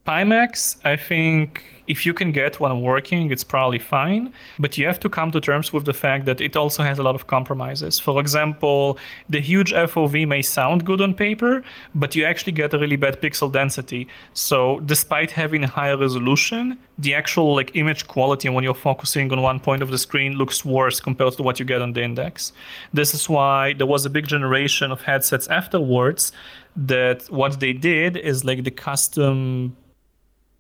[0.08, 4.32] Pimax, I think if you can get one working, it's probably fine.
[4.58, 7.04] But you have to come to terms with the fact that it also has a
[7.04, 8.00] lot of compromises.
[8.00, 8.98] For example,
[9.28, 11.62] the huge FOV may sound good on paper,
[11.94, 14.08] but you actually get a really bad pixel density.
[14.34, 19.42] So despite having a higher resolution, the actual like image quality when you're focusing on
[19.42, 22.54] one point of the screen looks worse compared to what you get on the index.
[22.94, 26.32] This is why there was a big generation of headsets afterwards
[26.78, 29.76] that what they did is like the custom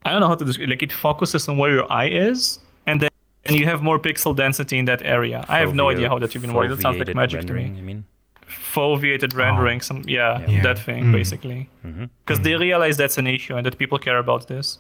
[0.07, 0.69] I don't know how to describe.
[0.69, 2.59] Like it focuses on where your eye is,
[2.89, 3.09] and then
[3.45, 5.45] and you have more pixel density in that area.
[5.55, 6.69] I have no idea how that even works.
[6.75, 7.65] That sounds like magic to me.
[7.79, 8.05] You mean?
[8.73, 10.61] Foveated rendering, some yeah, Yeah.
[10.67, 11.11] that thing Mm.
[11.19, 11.69] basically.
[12.25, 14.79] Because they realize that's an issue and that people care about this.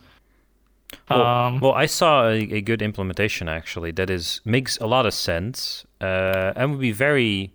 [1.09, 5.05] Well, um, well, I saw a, a good implementation actually that is makes a lot
[5.05, 7.51] of sense uh, and would be very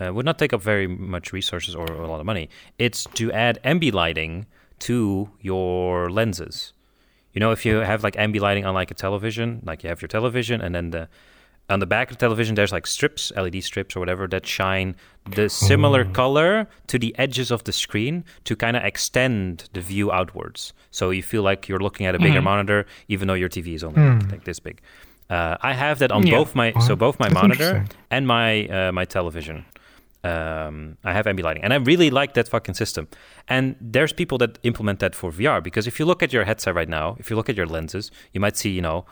[0.00, 2.48] uh, would not take up very much resources or a lot of money.
[2.78, 4.46] It's to add ambi lighting
[4.80, 6.72] to your lenses.
[7.36, 10.00] You know, if you have like ambi lighting on like a television, like you have
[10.00, 11.06] your television, and then the
[11.68, 14.96] on the back of the television there's like strips, LED strips or whatever that shine
[15.28, 20.10] the similar color to the edges of the screen to kind of extend the view
[20.10, 20.72] outwards.
[20.92, 23.84] So you feel like you're looking at a bigger monitor, even though your TV is
[23.84, 24.80] only like, like this big.
[25.28, 26.38] Uh, I have that on Yeah.
[26.38, 29.66] both my so both my That's monitor and my uh, my television.
[30.24, 33.06] Um, I have ambi lighting, and I really like that fucking system.
[33.46, 36.74] And there's people that implement that for VR because if you look at your headset
[36.74, 39.04] right now, if you look at your lenses, you might see, you know,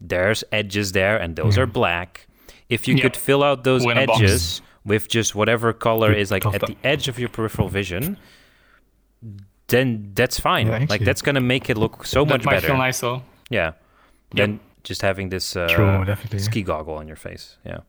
[0.00, 2.26] there's edges there, and those are black.
[2.68, 3.02] If you Yeah.
[3.02, 7.08] could fill out those Win edges with just whatever color is like at the edge
[7.08, 8.16] of your peripheral vision,
[9.68, 10.66] then that's fine.
[10.68, 12.68] Yeah, like that's gonna make it look so that much might better.
[12.68, 13.22] feel nice though.
[13.50, 13.72] Yeah.
[14.32, 17.56] Then just having this uh, True, ski goggle on your face.
[17.64, 17.80] Yeah.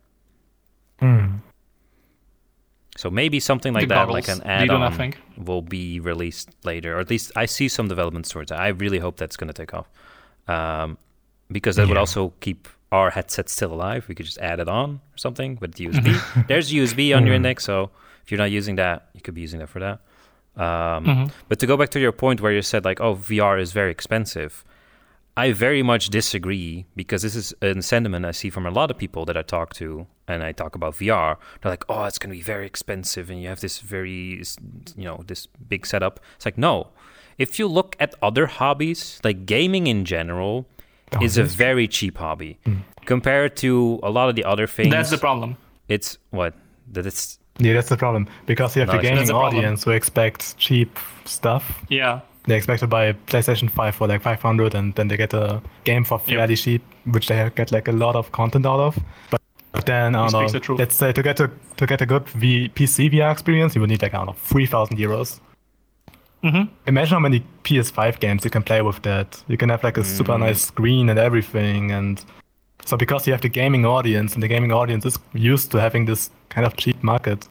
[1.00, 1.38] Hmm.
[3.02, 7.10] So maybe something like The that, like an add-on, will be released later, or at
[7.10, 8.56] least I see some developments towards it.
[8.68, 9.90] I really hope that's going to take off,
[10.48, 11.00] um,
[11.52, 14.06] because that would also keep our headset still alive.
[14.08, 16.48] We could just add it on or something with USB.
[16.48, 17.90] There's USB on your index, so
[18.24, 19.98] if you're not using that, you could be using that for that.
[20.56, 21.26] Um, Mm-hmm.
[21.50, 23.90] But to go back to your point where you said like, oh, VR is very
[23.90, 24.64] expensive.
[25.42, 28.98] I very much disagree because this is a sentiment I see from a lot of
[29.04, 29.88] people that I talk to,
[30.28, 31.38] and I talk about VR.
[31.62, 34.44] They're like, "Oh, it's going to be very expensive, and you have this very,
[35.02, 36.76] you know, this big setup." It's like, no.
[37.38, 40.56] If you look at other hobbies, like gaming in general,
[41.14, 42.82] Oh, is a very cheap hobby mm.
[43.06, 44.92] compared to a lot of the other things.
[44.92, 45.58] That's the problem.
[45.88, 46.54] It's what
[46.94, 48.28] that it's Yeah, that's the problem.
[48.46, 49.58] Because you have No, the it's- gaming That's the problem.
[49.58, 50.92] audience who expects cheap
[51.26, 51.64] stuff.
[51.90, 52.22] Yeah.
[52.48, 55.62] They expect to buy a PlayStation 5 for like 500 and then they get a
[55.84, 56.38] game for Yep.
[56.38, 59.00] fairly cheap, which they get like a lot of content out of.
[59.30, 59.42] But,
[59.72, 62.70] but then, I don't know, let's say to get a, to get a good v,
[62.70, 65.40] PC VR experience, you would need like, I don't know, 3,000 euros.
[66.44, 66.74] Mm-hmm.
[66.88, 69.44] Imagine how many PS5 games you can play with that.
[69.48, 71.92] You can have like a super nice screen and everything.
[71.92, 72.24] And
[72.84, 76.06] so because you have the gaming audience and the gaming audience is used to having
[76.06, 77.48] this kind of cheap market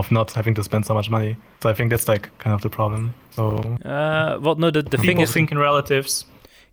[0.00, 1.36] of not having to spend so much money.
[1.62, 3.14] So I think that's like kind of the problem.
[3.36, 3.44] So
[3.84, 4.70] uh, well, no.
[4.70, 6.24] The, the thing People is, think in relatives.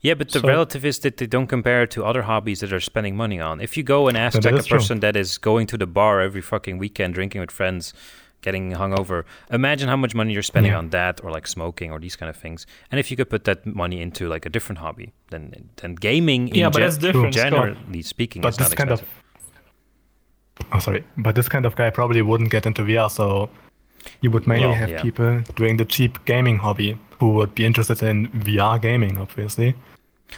[0.02, 2.72] Yeah, but the So- relative is that they don't compare it to other hobbies that
[2.72, 3.60] are spending money on.
[3.62, 4.78] If you go and ask like a is true.
[4.78, 7.94] person that is going to the bar every fucking weekend, drinking with friends,
[8.42, 10.78] getting hungover, imagine how much money you're spending Yeah.
[10.84, 12.68] on that or like smoking or these kind of things.
[12.92, 15.42] And if you could put that money into like a different hobby, then
[15.82, 19.02] then gaming in Yeah, but gen- that's different, generally speaking but not this kind of.
[20.72, 23.10] Oh sorry, but this kind of guy probably wouldn't get into VR.
[23.10, 23.50] So
[24.22, 25.02] you would mainly Well, have yeah.
[25.02, 29.76] people doing the cheap gaming hobby who would be interested in VR gaming, obviously.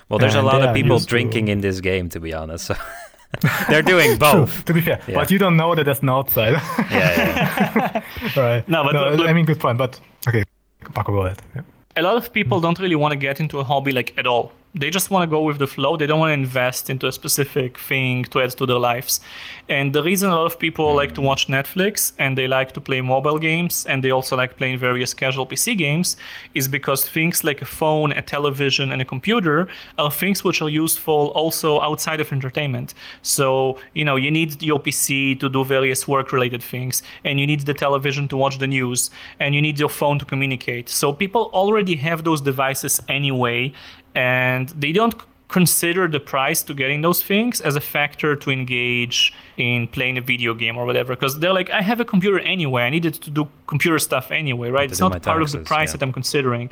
[0.08, 2.66] Well, there's a lot of people used to- drinking in this game, to be honest.
[2.68, 2.76] So
[3.70, 4.66] they're doing both.
[4.66, 5.16] to be fair, Yeah.
[5.16, 6.54] but you don't know that there's an outside.
[6.92, 8.04] yeah, yeah.
[8.36, 8.68] right.
[8.70, 9.78] No, but look- I mean, good point.
[9.78, 10.44] But okay,
[10.84, 11.42] Aqo, go ahead.
[11.56, 11.62] Yeah.
[11.98, 14.52] a lot of people don't really want to get into a hobby like at all.
[14.76, 15.98] They just want to go with the flow.
[15.98, 19.20] They don't want to invest into a specific thing to add to their lives.
[19.68, 20.96] And the reason a lot of people mm.
[20.96, 24.58] like to watch Netflix and they like to play mobile games and they also like
[24.58, 26.18] playing various casual PC games
[26.54, 29.68] is because things like a phone, a television, and a computer
[29.98, 32.94] are things which are useful also outside of entertainment.
[33.24, 37.48] So, you know, you need your PC to do various work related things, and you
[37.48, 39.10] need the television to watch the news,
[39.40, 40.90] and you need your phone to communicate.
[40.90, 43.74] So, people already have those devices anyway,
[44.16, 45.16] and they don't
[45.50, 50.22] consider the price to getting those things as a factor to engage in playing a
[50.22, 53.32] video game or whatever because they're like i have a computer anyway i needed to
[53.32, 55.94] do computer stuff anyway right it's not part of the price yeah.
[55.94, 56.72] that i'm considering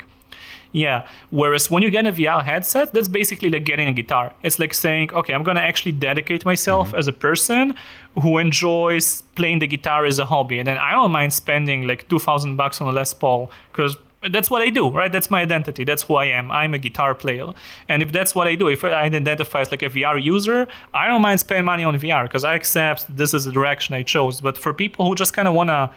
[0.72, 1.06] yeah.
[1.30, 4.32] Whereas when you get a VR headset, that's basically like getting a guitar.
[4.42, 7.74] It's like saying, okay, I'm gonna actually dedicate myself as a person
[8.20, 12.08] who enjoys playing the guitar as a hobby, and then I don't mind spending like
[12.08, 13.96] two thousand bucks on a Les Paul because
[14.30, 15.10] that's what I do, right?
[15.12, 15.84] That's my identity.
[15.84, 16.50] That's who I am.
[16.50, 17.48] I'm a guitar player,
[17.88, 21.06] and if that's what I do, if I identify as like a VR user, I
[21.06, 24.40] don't mind spending money on VR because I accept this is the direction I chose.
[24.40, 25.90] But for people who just kind of wanna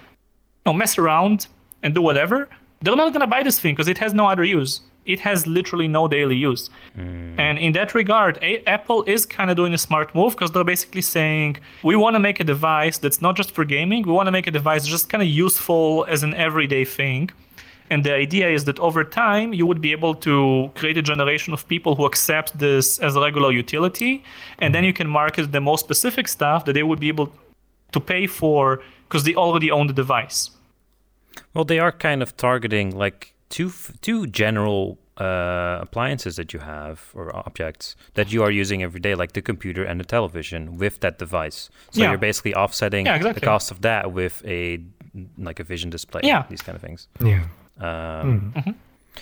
[0.65, 1.47] know, mess around
[1.81, 2.47] and do whatever,
[2.81, 4.81] they're not gonna buy this thing because it has no other use.
[5.03, 6.69] It has literally no daily use.
[6.93, 7.39] Hmm.
[7.39, 10.63] And in that regard, a- Apple is kind of doing a smart move because they're
[10.63, 14.03] basically saying we want to make a device that's not just for gaming.
[14.03, 17.31] We want to make a device just kind of useful as an everyday thing.
[17.91, 20.33] And the idea is that over time, you would be able to
[20.79, 24.23] create a generation of people who accept this as a regular utility.
[24.63, 27.27] And then you can market the most specific stuff that they would be able
[27.91, 30.39] to pay for because they already own the device.
[31.53, 33.69] Well, they are kind of targeting like two
[34.07, 39.15] two general uh, appliances that you have or objects that you are using every day,
[39.15, 41.69] like the computer and the television, with that device.
[41.91, 42.09] So Yeah.
[42.11, 44.79] you're basically offsetting Yeah, the cost of that with a
[45.37, 46.21] like a vision display.
[46.23, 46.43] Yeah.
[46.49, 47.07] these kind of things.
[47.19, 47.43] Yeah.
[47.79, 48.53] Um,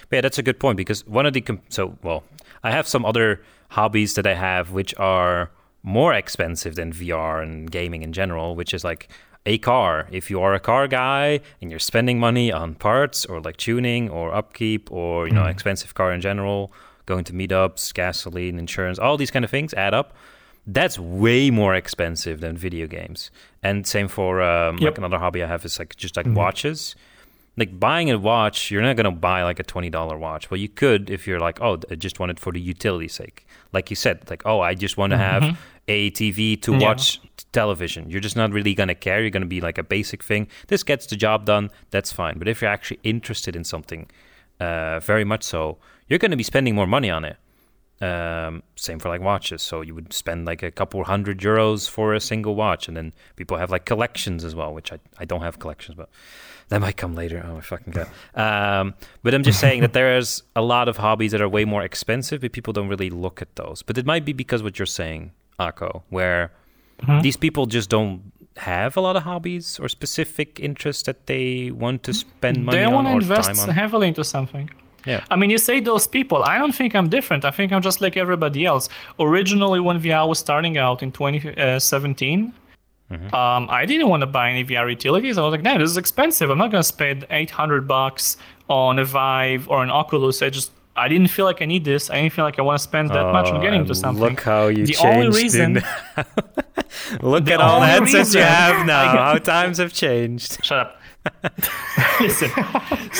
[0.09, 2.23] but yeah, that's a good point because one of the com- so well,
[2.63, 5.51] I have some other hobbies that I have which are
[5.83, 9.09] more expensive than VR and gaming in general, which is like
[9.45, 10.07] a car.
[10.11, 14.09] If you are a car guy and you're spending money on parts or like tuning
[14.09, 16.71] or upkeep or you know expensive car in general,
[17.05, 20.13] going to meetups, gasoline, insurance, all these kind of things add up.
[20.67, 23.31] That's way more expensive than video games.
[23.63, 26.95] And same for um, like another hobby I have is like just like watches
[27.59, 30.49] like buying a watch, you're not gonna buy like a twenty dollar watch.
[30.49, 33.45] Well, you could if you're like, oh, I just want it for the utility sake.
[33.73, 35.57] Like you said, like, oh, I just want to have
[35.87, 36.79] a TV to Yeah.
[36.79, 37.19] watch
[37.51, 38.09] television.
[38.09, 39.21] You're just not really gonna care.
[39.21, 40.47] You're gonna be like a basic thing.
[40.67, 41.69] This gets the job done.
[41.91, 42.39] That's fine.
[42.39, 44.07] But if you're actually interested in something,
[44.59, 45.77] uh, very much so,
[46.07, 47.37] you're gonna be spending more money on it.
[48.01, 49.61] Um, same for like watches.
[49.61, 53.11] So you would spend like a couple hundred euros for a single watch, and then
[53.35, 56.09] people have like collections as well, which I, I don't have collections, but
[56.69, 57.43] that might come later.
[57.45, 58.07] Oh my fucking god!
[58.35, 58.93] Um,
[59.23, 62.41] but I'm just saying that there's a lot of hobbies that are way more expensive,
[62.41, 63.81] but people don't really look at those.
[63.83, 66.51] But it might be because what you're saying, Aqo, where
[67.21, 72.03] these people just don't have a lot of hobbies or specific interests that they want
[72.03, 72.89] to spend money on.
[72.89, 74.69] they want to invest heavily into something.
[75.05, 75.23] Yeah.
[75.31, 76.43] I mean, you say those people.
[76.43, 77.45] I don't think I'm different.
[77.45, 78.89] I think I'm just like everybody else.
[79.19, 82.53] Originally, when VR was starting out in 2017,
[83.11, 83.33] Mm-hmm.
[83.33, 85.37] um, I didn't want to buy any VR utilities.
[85.37, 86.49] I was like, no, this is expensive.
[86.51, 88.37] I'm not going to spend 800 bucks
[88.69, 90.41] on a Vive or an Oculus.
[90.43, 92.11] I just, I didn't feel like I need this.
[92.11, 94.23] I didn't feel like I want to spend that much on Oh, getting to something.
[94.23, 95.25] Look how you the changed.
[95.25, 95.73] only reason,
[97.21, 99.07] look the at all the headsets you have now.
[99.17, 100.59] How times have changed.
[100.63, 100.95] Shut up.
[102.21, 102.49] Listen.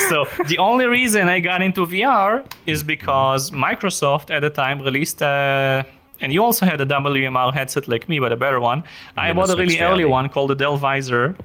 [0.08, 5.20] So the only reason I got into VR is because Microsoft at the time released
[5.22, 5.84] a.
[6.20, 8.84] And you also had a WMR headset like me, but a better one.
[9.16, 11.36] I Yeah, bought a really early one called the Dell Visor.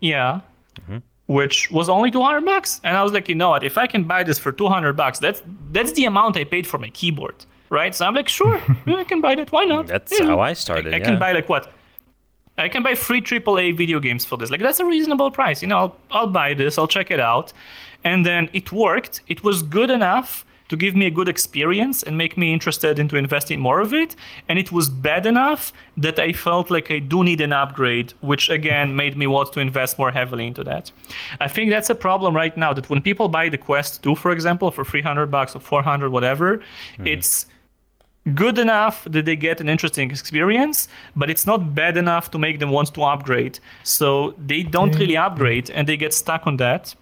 [0.00, 0.40] Yeah.
[0.80, 0.98] Mm-hmm.
[1.26, 2.80] Which was only 200 bucks.
[2.84, 3.64] And I was like, you know what?
[3.64, 5.42] If I can buy this for 200 bucks, that's
[5.72, 7.44] that's the amount I paid for my keyboard.
[7.68, 7.94] Right?
[7.94, 9.50] So I'm like, sure, yeah, I can buy that.
[9.50, 9.88] Why not?
[9.88, 10.94] That's know, how I started.
[10.94, 11.04] I yeah.
[11.04, 11.72] can buy like what?
[12.58, 14.50] I can buy free AAA video games for this.
[14.50, 15.62] Like that's a reasonable price.
[15.62, 16.78] You know, I'll, I'll buy this.
[16.78, 17.52] I'll check it out,
[18.04, 19.20] and then it worked.
[19.26, 23.16] It was good enough to give me a good experience and make me interested into
[23.16, 24.16] investing more of it.
[24.48, 28.50] And it was bad enough that I felt like I do need an upgrade, which
[28.50, 30.90] again made me want to invest more heavily into that.
[31.40, 32.72] I think that's a problem right now.
[32.72, 36.58] That when people buy the Quest 2, for example, for 300 bucks or 400, whatever,
[36.58, 37.06] mm-hmm.
[37.06, 37.46] it's
[38.34, 42.58] good enough that they get an interesting experience, but it's not bad enough to make
[42.58, 43.60] them want to upgrade.
[43.84, 46.94] So they don't really upgrade and they get stuck on that.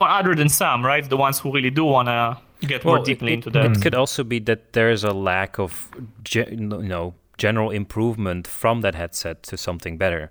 [0.00, 1.08] Other than some, right?
[1.08, 3.64] The ones who really do want to get more deeply it, into that.
[3.66, 3.82] It mm.
[3.82, 5.90] could also be that there's a lack of,
[6.24, 10.30] ge- you know, general improvement from that headset to something better.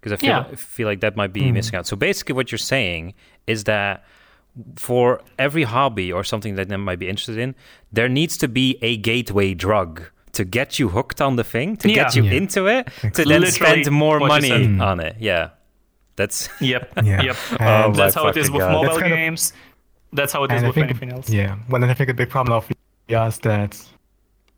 [0.00, 0.46] Because I feel, Yeah.
[0.52, 1.52] I feel like that might be mm.
[1.52, 1.86] missing out.
[1.86, 3.14] So basically, what you're saying
[3.46, 4.04] is that
[4.76, 7.54] for every hobby or something that they might be interested in,
[7.92, 10.02] there needs to be a gateway drug
[10.32, 12.32] to get you hooked on the thing, to get you Yeah.
[12.32, 14.82] into it, to then Literally spend more money mm.
[14.82, 15.16] on it.
[15.20, 15.50] Yeah,
[16.16, 16.92] that's Yep.
[17.04, 17.22] Yeah.
[17.22, 17.36] Yep.
[17.60, 18.72] Oh That's how it is with God.
[18.72, 19.52] mobile That's kind of- games.
[20.14, 21.28] That's how it is And with think, anything else.
[21.28, 22.70] yeah, well, and I think a big problem of
[23.08, 23.74] VR is that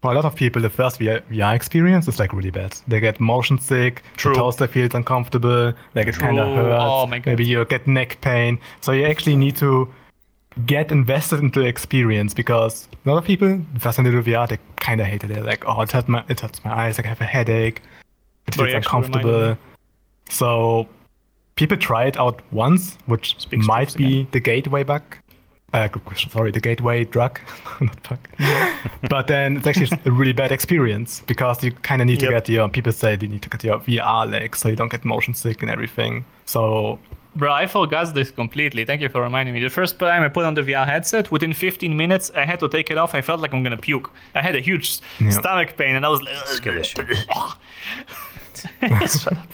[0.03, 2.77] for a lot of people, the first VR, VR experience is like really bad.
[2.87, 4.35] They get motion sick, True.
[4.35, 6.83] the toaster feels uncomfortable, like it kind of hurts.
[6.83, 7.31] Oh my God.
[7.33, 8.61] Maybe you get neck pain.
[8.83, 9.93] So you actually need to
[10.67, 14.49] get invested into the experience because a lot of people, first time they do VR,
[14.49, 15.29] they kind of hate it.
[15.29, 17.83] They're like, oh, it hurts my, it hurts my eyes, like I have a headache,
[18.47, 19.57] it feels uncomfortable.
[20.29, 20.89] So
[21.57, 25.03] people try it out once, which Speaks might be the gateway bug.
[25.73, 26.31] Uh, good question.
[26.31, 27.41] Sorry, the gateway drug,
[27.81, 28.19] not bug.
[29.11, 32.49] but then it's actually a really bad experience because you kind of need to get
[32.49, 32.69] your.
[32.69, 35.63] People say you need to get your VR legs so you don't get motion sick
[35.63, 36.25] and everything.
[36.45, 36.99] So
[37.35, 38.87] Bro, I forgot this completely.
[38.87, 39.61] Thank you for reminding me.
[39.61, 42.69] The first time I put on the VR headset, within 15 minutes, I had to
[42.69, 43.15] take it off.
[43.15, 44.11] I felt like I'm gonna puke.
[44.35, 45.31] I had a huge Yeah.
[45.31, 46.35] stomach pain, and I was like,
[48.67, 49.19] skill issue.
[49.19, 49.49] Shut up.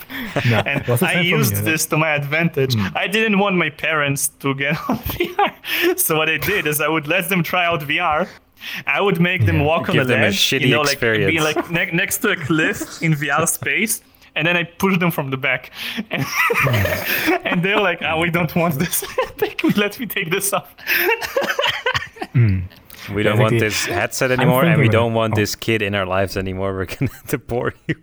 [0.50, 1.60] no, And it was the I same for me, used yeah.
[1.62, 2.74] this to my advantage.
[2.74, 2.96] Hmm.
[2.96, 5.98] I didn't want my parents to get on VR.
[5.98, 8.28] So what I did is I would let them try out VR.
[8.86, 9.66] I would make them Yeah.
[9.66, 12.30] walk on the them a ledge, shitty you know, like be like ne- next to
[12.30, 14.02] a cliff in VR space,
[14.36, 15.72] and then I push them from the back,
[16.10, 16.24] and,
[17.44, 19.04] and they're like, "Oh, we don't want this.
[19.76, 20.74] Let me take this off."
[23.12, 25.36] We don't want this headset anymore, and we don't want oh.
[25.36, 26.72] this kid in our lives anymore.
[26.72, 27.96] We're gonna deport you.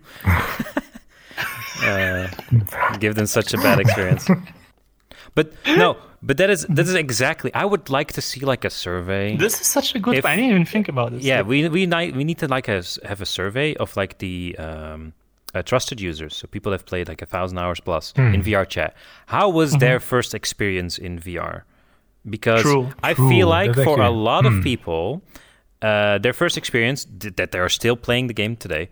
[1.82, 2.28] Uh,
[2.98, 4.28] give them such a bad experience.
[5.34, 7.52] But no, but that is that is exactly.
[7.54, 9.36] I would like to see like a survey.
[9.36, 10.16] This is such a good.
[10.16, 11.22] If- I didn't even think about this.
[11.22, 14.56] yeah, Like, we we we need to like a, have a survey of like the
[14.58, 15.12] um,
[15.54, 18.94] uh, trusted users, so people have played like a thousand hours plus in VR chat.
[19.26, 21.62] How was their first experience in VR?
[22.28, 22.90] Because True.
[23.02, 25.22] I True, feel like that's for a actually- lot of people,
[25.80, 28.88] uh, their first experience th- that they are still playing the game today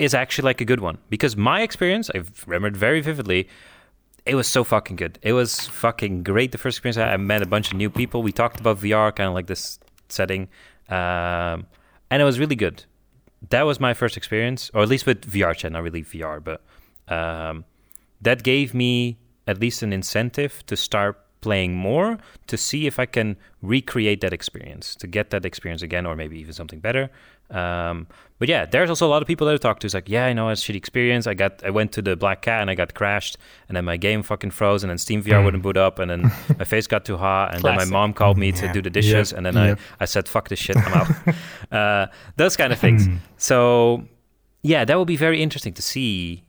[0.00, 0.98] is actually like a good one.
[1.08, 3.48] Because my experience, I've remembered very vividly.
[4.24, 5.18] It was so fucking good.
[5.22, 6.52] It was fucking great.
[6.52, 8.22] The first experience I, I met a bunch of new people.
[8.22, 9.78] We talked about VR, kind of like this
[10.08, 10.48] setting,
[10.88, 11.66] um,
[12.10, 12.84] and it was really good.
[13.50, 16.62] That was my first experience, or at least with VR chat, not really VR, but
[17.08, 17.64] um,
[18.20, 23.06] that gave me at least an incentive to start playing more to see if I
[23.06, 27.10] can recreate that experience, to get that experience again, or maybe even something better.
[27.50, 28.06] Um,
[28.38, 29.86] but yeah, there's also a lot of people that I talk to.
[29.86, 31.26] It's like, yeah, I know it's a shitty experience.
[31.26, 33.36] I got, I went to the Black Cat and I got crashed,
[33.68, 36.22] and then my game fucking froze, and then Steam VR wouldn't boot up, and then
[36.58, 39.30] my face got too hot, and then my mom called me to do the dishes,
[39.32, 39.36] Yep.
[39.36, 39.78] and then I, Yep.
[40.00, 41.10] I said, fuck this shit, I'm out.
[41.72, 42.06] uh,
[42.36, 43.08] those kind of things.
[43.36, 44.04] So
[44.62, 46.42] yeah, that would be very interesting to see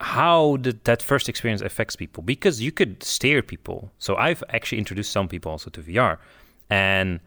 [0.00, 3.90] how the, that first experience affects people because you could steer people.
[3.98, 6.18] So I've actually introduced some people also to VR,
[6.68, 7.20] and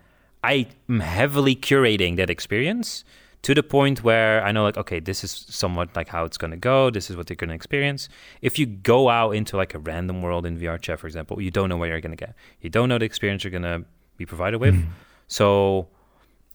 [0.45, 3.03] I am heavily curating that experience
[3.41, 6.63] to the point where I know like okay, this is somewhat like how it's gonna
[6.71, 6.91] go.
[6.91, 8.09] This is what they're gonna experience.
[8.41, 11.51] If you go out into like a random world in VR chat, for example, you
[11.51, 12.35] don't know where you're gonna get.
[12.61, 13.85] You don't know the experience you're gonna
[14.17, 14.75] be provided with.
[14.75, 14.91] Mm-hmm.
[15.27, 15.87] So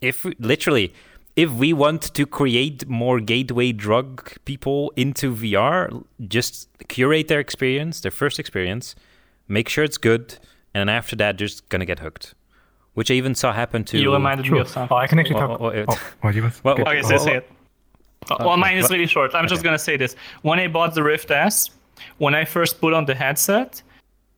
[0.00, 0.94] if literally
[1.34, 4.10] if we want to create more gateway drug
[4.44, 8.94] people into VR, just curate their experience, their first experience,
[9.48, 10.38] make sure it's good,
[10.74, 12.34] and after that, they're just gonna get hooked.
[13.00, 13.98] Which I even saw happen to.
[13.98, 14.94] you reminded me of something.
[14.94, 15.60] Oh, I can actually Oh, talk.
[15.62, 16.62] oh, oh, Oh, what you was?
[16.62, 16.82] Well, okay.
[16.82, 17.50] Okay, so say it.
[18.30, 19.34] Uh, Well, mine is really short.
[19.34, 20.16] I'm just gonna say this.
[20.42, 21.70] When I bought the Rift S,
[22.18, 23.82] when I first put on the headset,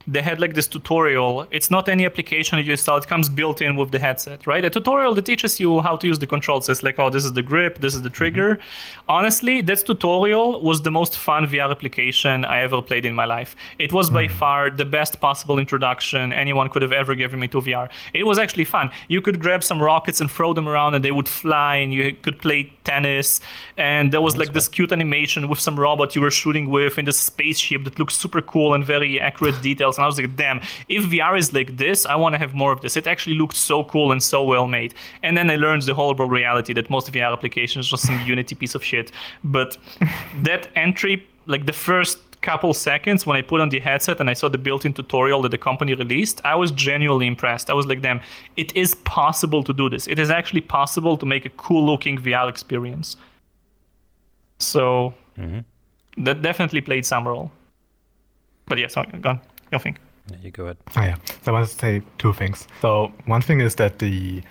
[0.07, 1.47] they had like this tutorial.
[1.51, 2.99] It's not any application you install.
[2.99, 4.65] It comes built in with the headset, right?
[4.65, 6.69] A tutorial that teaches you how to use the controls.
[6.69, 8.57] It's like, oh, this is the grip, this is the trigger.
[8.57, 9.11] Mm-hmm.
[9.11, 13.57] Honestly, that tutorial was the most fun VR application I ever played in my life.
[13.79, 14.39] It was by mm-hmm.
[14.39, 17.89] far the best possible introduction anyone could have ever given me to VR.
[18.15, 18.91] It was actually fun.
[19.09, 22.15] You could grab some rockets and throw them around, and they would fly, and you
[22.23, 23.41] could play tennis.
[23.77, 27.05] And there was like this cute animation with some robot you were shooting with in
[27.05, 29.92] this spaceship that looked super cool and very accurate details.
[29.99, 32.73] And I was like, damn, if VR is like this, I want to have more
[32.73, 32.97] of this.
[32.97, 34.95] It actually looked so cool and so well made.
[35.23, 38.55] And then I learned the horrible reality that most VR applications are just some Unity
[38.55, 39.13] piece of shit.
[39.45, 39.77] But
[40.43, 44.35] that entry, like the first couple seconds when I put on the headset and I
[44.35, 47.71] saw the built-in tutorial that the company released, I was genuinely impressed.
[47.71, 48.21] I was like, damn,
[48.57, 50.07] it is possible to do this.
[50.09, 53.17] It is actually possible to make a cool-looking VR experience.
[54.59, 55.61] So mm-hmm.
[56.25, 57.51] that definitely played some role.
[58.67, 59.41] But yeah, sorry, go
[59.73, 59.79] on.
[59.79, 59.99] Go think.
[60.31, 60.77] Yeah, you go ahead.
[60.97, 61.17] Oh, yeah.
[61.43, 62.69] So I want to say two things.
[62.81, 64.43] So one thing is that the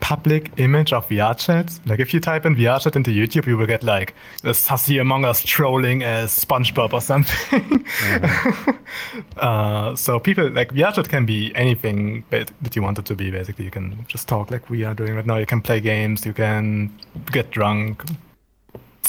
[0.00, 3.56] public image of VR chat, like if you type in VR chat into YouTube, you
[3.56, 7.86] will get like a sussy among us trolling as SpongeBob or something.
[9.36, 13.14] uh, so people like VR chat can be anything that that you want it to
[13.14, 13.30] be.
[13.30, 15.36] Basically, you can just talk like we are doing right now.
[15.36, 16.26] You can play games.
[16.26, 16.92] You can
[17.30, 18.04] get drunk.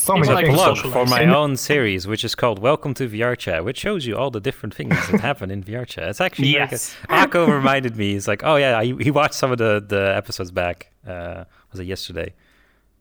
[0.04, 0.58] So It's many like things.
[0.82, 4.06] Plug for my And- own series, which is called Welcome to VR Chat, which shows
[4.06, 6.10] you all the different things that happen in VR Chat.
[6.10, 6.94] It's actually very Yes.
[7.08, 7.10] good.
[7.32, 8.12] Aqo reminded me.
[8.12, 10.92] He's like, oh yeah, I, he watched some of the, the episodes back.
[11.08, 12.34] Uh, was it yesterday?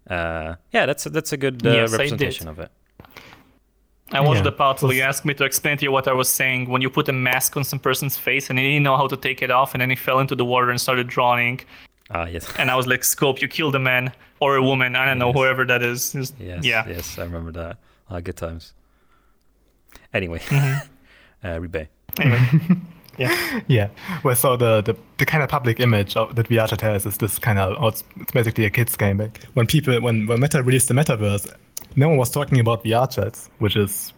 [0.08, 2.70] Uh, yeah, that's a, that's a good uh, Yes, representation of it.
[4.12, 4.42] I watched Yeah.
[4.44, 6.82] the part where you asked me to explain to you what I was saying when
[6.82, 9.42] you put a mask on some person's face and he didn't know how to take
[9.42, 11.62] it off and then he fell into the water and started drowning.
[12.12, 12.46] Ah, yes.
[12.60, 14.12] And I was like, Scope, you killed a man
[14.42, 14.96] or a woman.
[14.96, 15.36] I don't know, Yes.
[15.36, 16.12] whoever that is.
[16.12, 16.84] Just- Yes, yeah.
[16.88, 17.76] yes, I remember that.
[18.10, 18.74] Ah, good times.
[20.12, 21.46] Anyway, Mm-hmm.
[21.46, 21.88] uh, Riibe.
[22.20, 22.76] Anyway.
[23.68, 23.88] Yeah.
[24.24, 27.18] Well, so the, the, the kind of public image of, that VR chat has is
[27.18, 29.18] this kind of, oh, it's, it's basically a kids game.
[29.18, 31.54] Like when people, when, when Meta released the metaverse,
[31.94, 34.14] no one was talking about VR chats, which is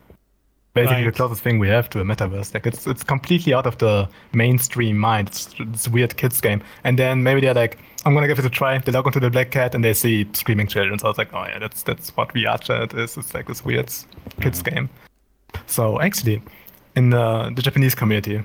[0.74, 2.54] basically the closest thing we have to a metaverse.
[2.54, 5.28] Like it's it's completely out of the mainstream mind.
[5.28, 6.62] It's, it's a weird kids game.
[6.84, 8.78] And then maybe they're like, I'm gonna give it a try.
[8.78, 10.98] They log onto the Black Cat and they see screaming children.
[10.98, 13.16] So I was like, oh yeah, that's that's what VR chat is.
[13.16, 13.92] It's like this weird
[14.40, 14.90] kids game.
[15.66, 16.42] So actually,
[16.96, 18.44] in the, the Japanese community,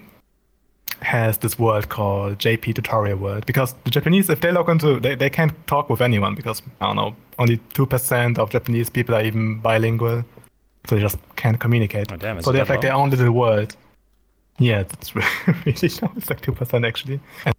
[1.01, 5.15] has this world called JP Tutorial World because the Japanese, if they log into, they,
[5.15, 9.15] they can't talk with anyone because I don't know, only two percent of Japanese people
[9.15, 10.23] are even bilingual,
[10.87, 12.11] so they just can't communicate.
[12.11, 13.75] Oh, damn, so they have like their own little world.
[14.57, 16.11] Yeah, it's really low.
[16.17, 17.19] It's like two percent actually.
[17.45, 17.55] And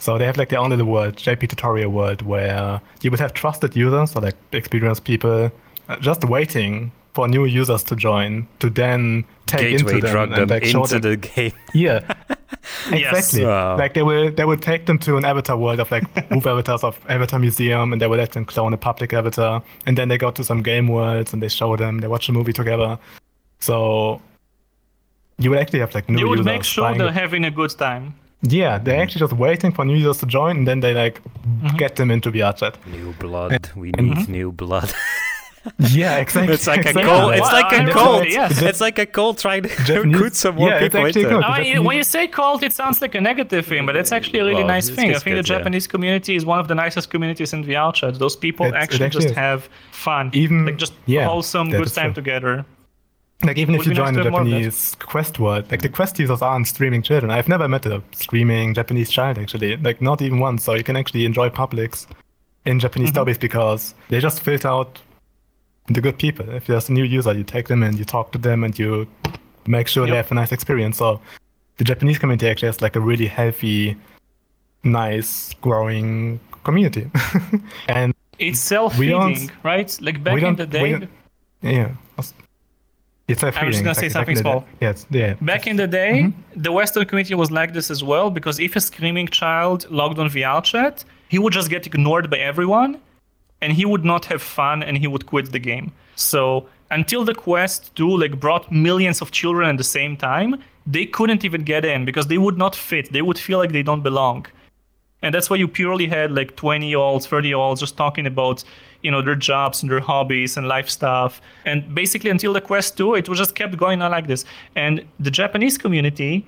[0.00, 3.32] so they have like their own little world, JP Tutorial World, where you would have
[3.34, 5.52] trusted users, or like experienced people,
[5.88, 10.30] uh, just waiting for new users to join to then take Gateway into them drug
[10.30, 11.52] them and like show into them the game.
[11.74, 12.00] yeah,
[12.90, 13.16] Yes.
[13.16, 13.44] exactly.
[13.46, 13.76] Wow.
[13.76, 16.84] Like they will, they will take them to an avatar world of like move avatars
[16.84, 20.18] of Avatar Museum, and they will let them clone a public avatar, and then they
[20.18, 22.98] go to some game worlds and they show them, they watch a movie together.
[23.58, 24.22] So
[25.38, 26.46] you would actually have like new You would users.
[26.46, 27.12] make sure they're it.
[27.14, 28.14] having a good time.
[28.42, 31.76] Yeah, they're actually just waiting for new users to join, and then they like Mm-hmm.
[31.78, 32.76] get them into VR chat.
[32.86, 33.70] New blood.
[33.76, 34.92] We need new blood.
[35.90, 36.54] Yeah, exactly.
[36.54, 37.02] It's like a exactly.
[37.02, 37.34] cult.
[37.34, 38.26] It's like a I'm cult.
[38.30, 38.62] yes.
[38.62, 41.44] It's like a cult trying to Japanese- recruit some more yeah, people into a cult.
[41.44, 44.38] I Japanese- when you say cult, it sounds like a negative thing, but it's actually
[44.38, 45.10] a really Well, nice thing.
[45.10, 45.58] I it's think the good, yeah.
[45.58, 48.18] Japanese community is one of the nicest communities in VR chat.
[48.18, 49.36] Those people It's- actually, actually just is.
[49.36, 52.22] have fun, Even- like just yeah, wholesome, good time true.
[52.22, 52.64] together.
[53.42, 54.52] Like even if you nice join the have more of that.
[54.52, 57.30] Japanese Quest world, like the Quest users aren't streaming children.
[57.30, 60.64] I've never met a screaming Japanese child actually, like not even once.
[60.64, 62.06] So you can actually enjoy publics
[62.66, 63.18] in Japanese Mm-hmm.
[63.18, 64.98] lobbies because they just filter out
[65.86, 66.48] the good people.
[66.50, 69.06] If there's a new user, you take them and you talk to them and you
[69.66, 70.98] make sure they have a nice experience.
[70.98, 71.20] So
[71.78, 73.96] the Japanese community actually has like a really healthy,
[74.84, 77.10] nice, growing community.
[77.88, 79.98] and It's self-feeding, right?
[80.02, 81.08] Like back in the day,
[81.62, 81.92] yeah.
[83.30, 84.64] It's a I was gonna say something small.
[84.80, 85.34] Yes, yeah.
[85.40, 88.80] Back in the day, the Western community was like this as well because if a
[88.80, 93.00] screaming child logged on VR chat, he would just get ignored by everyone
[93.60, 95.92] and he would not have fun and he would quit the game.
[96.16, 101.06] So until the Quest 2 like brought millions of children at the same time, they
[101.06, 103.12] couldn't even get in because they would not fit.
[103.12, 104.46] They would feel like they don't belong.
[105.22, 108.26] And that's why you purely had like 20 year olds, 30 year olds just talking
[108.26, 108.64] about,
[109.02, 111.40] you know, their jobs and their hobbies and life stuff.
[111.64, 114.44] And basically until the Quest 2, it was just kept going on like this.
[114.76, 116.46] And the Japanese community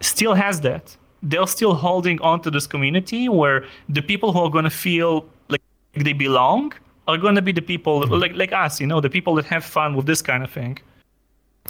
[0.00, 0.96] still has that.
[1.22, 5.24] They're still holding on to this community where the people who are going to feel
[5.48, 5.62] like
[5.94, 6.72] they belong
[7.08, 8.14] are going to be the people mm-hmm.
[8.14, 10.78] like like us, you know, the people that have fun with this kind of thing.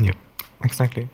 [0.00, 0.12] Yeah,
[0.64, 1.08] exactly.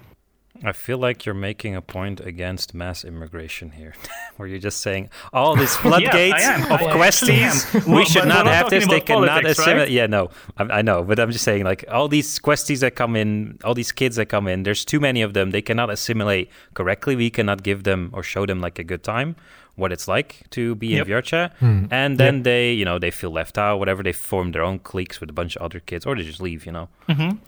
[0.65, 3.95] I feel like you're making a point against mass immigration here,
[4.37, 6.63] where you're just saying all these floodgates am.
[6.73, 7.87] of I questies.
[7.95, 8.87] We should not have this.
[8.87, 9.79] They cannot assimilate.
[9.79, 9.91] right?
[9.91, 13.15] Yeah, no, I, I know, but I'm just saying, like all these questies that come
[13.17, 14.65] in, all these kids that come in.
[14.65, 15.51] There's too many of them.
[15.53, 17.15] They cannot assimilate correctly.
[17.15, 19.37] We cannot give them or show them like a good time,
[19.79, 21.07] what it's like to be Yep.
[21.07, 23.79] in VR chat, and then they, you know, they feel left out.
[23.79, 26.41] Whatever, they form their own cliques with a bunch of other kids, or they just
[26.43, 26.67] leave.
[26.67, 26.89] You know.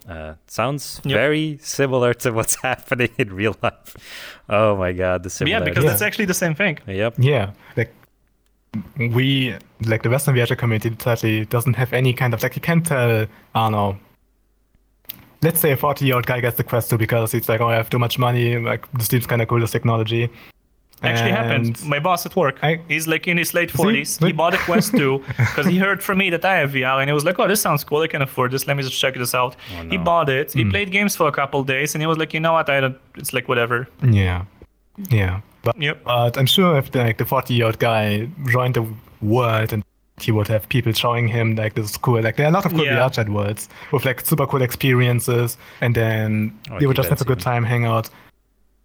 [0.09, 1.15] Uh, sounds Yep.
[1.15, 3.97] very similar to what's happening in real life.
[4.49, 5.91] Oh my god, the Yeah, because Yeah.
[5.91, 6.79] that's actually the same thing.
[6.87, 7.15] Yep.
[7.19, 7.93] Yeah, like
[8.97, 9.55] we,
[9.85, 13.27] like the Western VR community, sadly doesn't have any kind of like you can't tell.
[13.55, 13.99] I don't know.
[15.43, 17.69] let's say a 40 year old guy gets the Quest 2 because he's like, oh,
[17.69, 18.59] I have too much money.
[18.59, 20.29] Like, this seems kind of cool, this technology.
[21.03, 21.83] Actually happened.
[21.85, 23.79] My boss at work, I- he's like in his late See?
[23.79, 24.25] 40s.
[24.27, 27.09] He bought a Quest 2 because he heard from me that I have VR and
[27.09, 28.03] he was like, oh, this sounds cool.
[28.03, 28.67] I can afford this.
[28.67, 29.57] Let me just check this out.
[29.89, 30.05] He no.
[30.05, 30.53] bought it.
[30.53, 30.59] Hmm.
[30.59, 32.69] He played games for a couple days and he was like, you know what?
[32.69, 33.89] I don't, it's like whatever.
[34.03, 34.45] Yeah.
[35.11, 35.41] Yeah.
[35.63, 36.05] But, Yep.
[36.05, 38.87] but I'm sure if like the 40 year old guy joined the
[39.23, 39.83] world and
[40.21, 42.21] he would have people showing him like this is cool.
[42.23, 42.99] Like there are a lot of cool Yeah.
[43.09, 47.21] VR chat worlds with like super cool experiences, and then Oh, they would just have
[47.23, 48.11] a good time, hang out.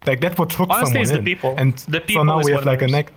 [0.06, 1.24] Like that would hook Honestly, someone it's the in.
[1.24, 1.54] people.
[1.58, 3.10] And The so now we have like a neg.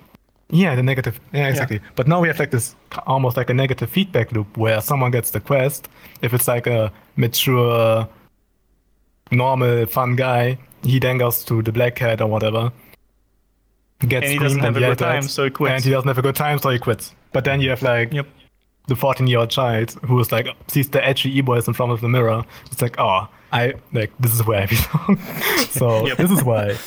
[0.52, 1.20] Yeah, the negative.
[1.32, 1.80] Yeah, exactly.
[1.96, 2.76] But now we have like this
[3.06, 5.88] almost like a negative feedback loop where someone gets the quest.
[6.24, 8.08] If it's like a mature,
[9.32, 12.72] normal, fun guy, he then goes to the Black Cat or whatever.
[14.08, 15.74] Gets And he doesn't have a good time, so he quits.
[15.74, 17.14] And he doesn't have a good time, so he quits.
[17.34, 18.28] But then you have like Yep.
[18.88, 22.02] the 14 year old child who is like sees the edgy e-boys in front of
[22.02, 22.44] the mirror.
[22.72, 25.18] It's like, oh, I like this is where I belong.
[25.70, 26.18] so Yep.
[26.18, 26.78] this is why.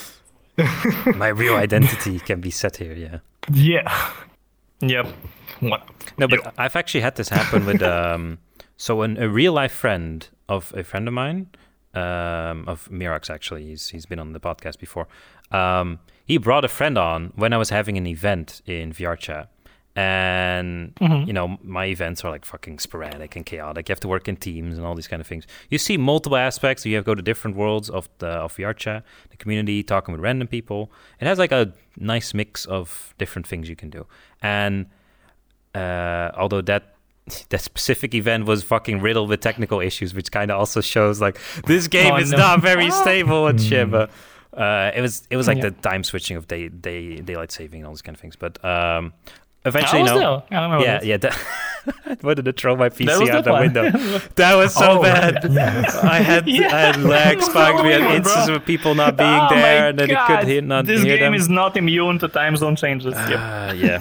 [1.17, 2.93] My real identity can be set here.
[2.95, 3.19] Yeah.
[3.51, 3.91] Yeah.
[4.81, 5.07] Yep.
[5.61, 5.89] What?
[6.19, 8.39] No, but I've actually had this happen with um.
[8.77, 11.51] So an, a real life friend of a friend of mine,
[11.95, 15.07] um, of Mirax actually, he's he's been on the podcast before.
[15.53, 19.17] Um, he brought a friend on when I was having an event in VR
[19.95, 23.89] and you know my events are like fucking sporadic and chaotic.
[23.89, 25.47] You have to work in teams and all these kind of things.
[25.69, 26.87] You see multiple aspects.
[26.87, 30.21] You have to go to different worlds of the of VRChat, the community, talking with
[30.23, 30.91] random people.
[31.21, 34.07] It has like a nice mix of different things you can do,
[34.41, 34.87] and
[35.75, 36.95] uh, although that
[37.51, 41.39] that specific event was fucking riddled with technical issues, which kind of also shows like
[41.67, 42.39] this game Oh, is no.
[42.39, 43.91] not very stable and shit.
[43.91, 44.11] But
[44.57, 45.71] uh, it was it was like Yeah.
[45.71, 48.37] the time switching of day day daylight saving and all these kind of things.
[48.37, 49.13] But um,
[49.65, 50.43] eventually, was no.
[50.51, 50.59] there.
[50.61, 51.07] I remember Yeah, this.
[51.09, 51.17] yeah.
[51.19, 51.39] That,
[52.07, 53.63] I wanted to throw my PC out that the one.
[53.63, 53.91] window.
[54.37, 55.41] That was so Oh, bad.
[55.51, 55.97] yes.
[56.03, 57.83] I had I had lag That was spikes.
[57.83, 58.57] We had horrible, instances bro.
[58.57, 60.27] of people not being Oh there, and then it God.
[60.41, 61.35] could hear, not This hear game them.
[61.35, 63.15] is not immune to time zone changes.
[63.15, 63.39] Yep.
[63.39, 63.99] Uh, yeah.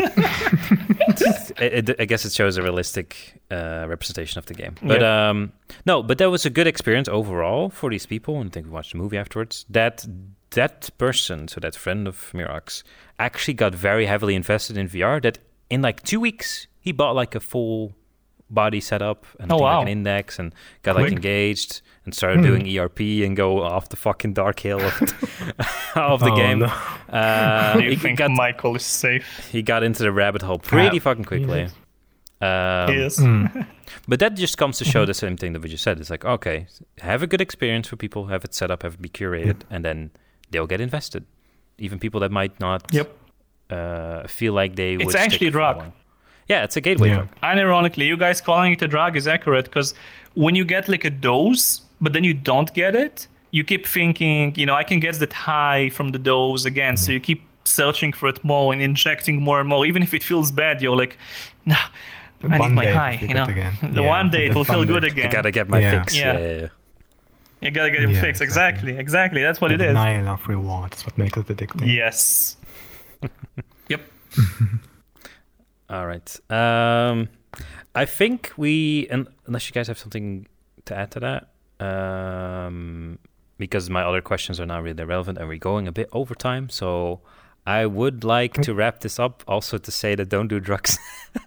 [1.58, 4.76] it, it, I guess it shows a realistic uh, representation of the game.
[4.82, 5.52] But um,
[5.86, 8.40] no, but that was a good experience overall for these people.
[8.40, 9.66] And I think we watched the movie afterwards.
[9.70, 10.06] That
[10.52, 12.84] that person, so that friend of Mirax,
[13.20, 15.22] actually got very heavily invested in VR.
[15.22, 15.40] That
[15.72, 17.94] in like two weeks he bought like a full
[18.50, 20.54] body setup and I Oh, think, like an index and
[20.84, 24.94] got like engaged and started doing ERP and go off the fucking dark hill of
[25.00, 26.60] the, of the Oh, game.
[26.60, 26.66] no.
[27.10, 29.48] Uh, Do you he think got Michael is safe?
[29.52, 31.68] he got into the rabbit hole pretty Ah, fucking quickly.
[32.42, 33.20] Um, he is.
[34.08, 36.00] But that just comes to show the same thing that we just said.
[36.00, 36.66] It's like, okay,
[37.02, 39.84] have a good experience for people, have it set up, have it be curated, and
[39.86, 40.12] then
[40.50, 41.26] they'll get invested.
[41.78, 43.16] Even people that might not Yep.
[43.72, 45.16] Uh, feel like they It's would.
[45.16, 45.78] actually a drug.
[45.78, 45.94] while.
[46.48, 47.16] Yeah, it's a gateway Yeah.
[47.16, 47.30] drug.
[47.44, 49.94] Unironically, you guys calling it a drug is accurate because
[50.34, 54.54] when you get like a dose, but then you don't get it, you keep thinking,
[54.56, 56.98] you know, I can get that high from the dose again.
[56.98, 59.86] So you keep searching for it more and injecting more and more.
[59.86, 61.18] Even if it feels bad, you're like,
[61.66, 61.76] nah,
[62.44, 63.44] I One need my high, you know.
[63.46, 63.74] again.
[63.94, 65.10] The Yeah, one day it will feel good day.
[65.10, 65.28] again.
[65.30, 65.92] I gotta get my Yeah.
[66.00, 66.16] fix.
[66.18, 66.34] Yeah.
[66.34, 66.68] Yeah, yeah, yeah.
[67.62, 68.42] You gotta get your Yeah, fix.
[68.42, 68.92] exactly.
[68.92, 69.42] Exactly, exactly.
[69.44, 69.88] That's what the it is.
[69.88, 71.86] denial of reward is what makes it addicting.
[71.94, 72.58] Yes.
[73.90, 74.02] yep.
[75.90, 76.40] All right.
[76.50, 77.30] Um,
[77.94, 80.48] I think we, unless you guys have something
[80.86, 83.20] to add to that, um,
[83.58, 86.70] because my other questions are not really relevant and we're going a bit over time.
[86.70, 87.22] So
[87.66, 90.98] I would like to wrap this up also to say that don't do drugs.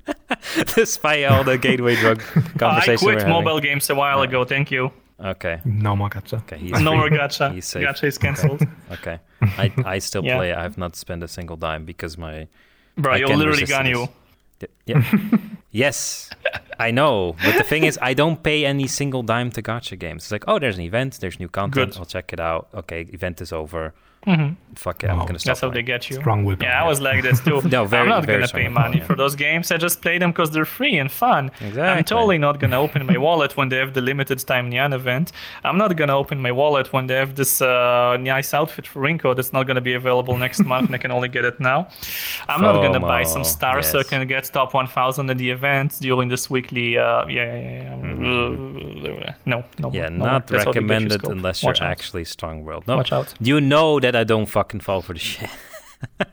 [0.74, 2.22] Despite all the gateway drug
[2.60, 4.44] I quit mobile games a while ago.
[4.44, 4.92] Thank you.
[5.24, 5.60] Okay.
[5.64, 6.38] No more gacha.
[6.42, 6.59] Okay.
[6.59, 6.98] He's No free.
[6.98, 7.52] more gacha.
[7.55, 7.82] He's safe.
[7.86, 8.62] Gacha is cancelled.
[8.92, 9.18] Okay.
[9.42, 10.36] I, I still Yeah.
[10.36, 10.52] play.
[10.52, 12.46] I have not spent a single dime because my
[12.96, 13.86] Bro, can literally this.
[13.88, 14.09] you.
[14.86, 15.02] Yeah.
[15.72, 16.30] yes,
[16.78, 17.36] I know.
[17.44, 20.24] But the thing is, I don't pay any single dime to gacha games.
[20.24, 21.92] It's like, oh, there's an event, there's new content.
[21.92, 21.98] Good.
[21.98, 22.68] I'll check it out.
[22.74, 23.92] Okay, event is over.
[24.26, 24.56] Mhm.
[24.76, 25.26] Fuck it, I'm Wow.
[25.26, 25.51] gonna stop.
[25.51, 26.16] That's how they get you.
[26.16, 26.68] Strong willpower.
[26.68, 27.60] Yeah, I was like this too.
[27.76, 29.05] No, very- I'm not very gonna pay money yeah.
[29.05, 29.70] for those games.
[29.70, 31.51] I just play them because they're free and fun.
[31.78, 35.30] I'm totally not gonna open my wallet when they have the limited time Nyan event.
[35.62, 39.36] I'm not gonna open my wallet when they have this uh, nice outfit for Rinko
[39.36, 41.86] that's not gonna be available next month and I can only get it now.
[42.48, 45.51] I'm not gonna buy some FOMO, stars so I can get top 1000 in the
[45.51, 46.98] event during this weekly.
[46.98, 47.94] Uh, yeah, yeah, yeah.
[47.94, 49.90] Uh, no, no.
[49.92, 51.90] Yeah, no, not that's how you recommended unless you're Watch out.
[51.90, 52.86] actually strong world.
[52.88, 53.34] No, Watch out.
[53.40, 55.51] you know that I don't fucking fall for the shit.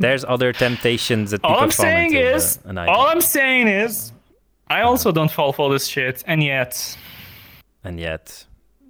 [0.00, 3.06] There's other temptations that people All I'm fall saying into, is, all.
[3.06, 4.12] I'm saying is,
[4.68, 6.96] I also don't fall for this shit, and yet,
[7.84, 8.46] and yet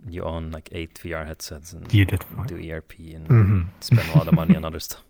[0.08, 2.46] you own like eight VR headsets and You did fine.
[2.46, 3.66] do ERP and Mhm.
[3.80, 5.02] spend a lot of money on other stuff.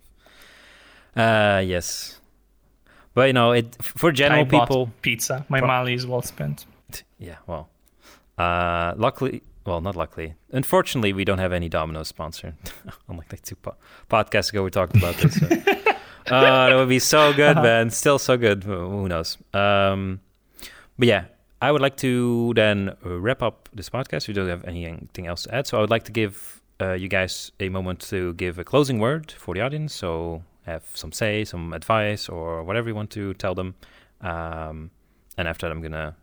[1.16, 2.20] Uh, yes,
[3.14, 4.90] but you know, it for general I people.
[5.02, 5.44] pizza.
[5.48, 6.66] My money is well spent.
[7.18, 7.68] Yeah, well,
[8.38, 10.34] Uh, luckily, well, not luckily.
[10.50, 12.54] Unfortunately, we don't have any Domino's sponsor.
[13.08, 13.76] Unlike like two po-
[14.10, 15.38] podcasts ago, we talked about this.
[15.38, 15.46] So.
[16.34, 17.90] uh, that would be so good, man.
[17.90, 18.64] Still so good.
[18.64, 19.36] Who knows?
[19.52, 20.20] Um,
[20.98, 21.24] but yeah,
[21.60, 24.26] I would like to then wrap up this podcast.
[24.26, 27.08] We don't have anything else to add, so I would like to give uh, you
[27.08, 29.94] guys a moment to give a closing word for the audience.
[29.94, 33.74] So have some say, some advice, or whatever you want to tell them.
[34.22, 34.90] Um,
[35.36, 36.16] and after that, I'm gonna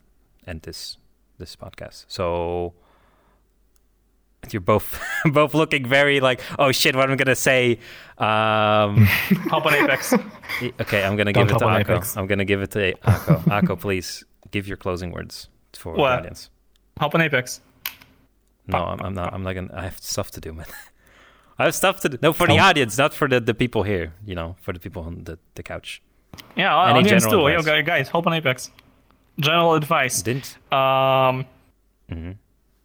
[0.48, 0.98] end this
[1.38, 2.06] this podcast.
[2.08, 2.74] So
[4.54, 7.80] you're both both looking very like, oh shit, what am I gonna say?
[8.18, 9.06] Um,
[9.50, 10.14] Hop on Apex.
[10.82, 11.80] okay, I'm gonna Don't give it to Aqo.
[11.82, 12.18] Apex.
[12.18, 13.44] I'm gonna give it to Aqo.
[13.62, 15.98] Aqo, please give your closing words for What?
[16.12, 16.50] the audience.
[17.00, 17.62] Hop on Apex.
[18.68, 19.34] No, I'm, I'm not.
[19.34, 19.70] I'm not gonna.
[19.74, 20.66] I have stuff to do, man.
[21.60, 22.18] I have stuff to do.
[22.22, 24.14] No, for the Don't- audience, not for the, the people here.
[24.26, 26.02] You know, for the people on the, the couch.
[26.58, 27.30] Yeah, Any audience too.
[27.32, 27.86] general Yo, advice?
[27.86, 28.72] guys, hop on Apex.
[29.40, 30.22] General advice.
[30.22, 30.58] Didn't.
[30.72, 31.46] Um,
[32.12, 32.36] Mhm.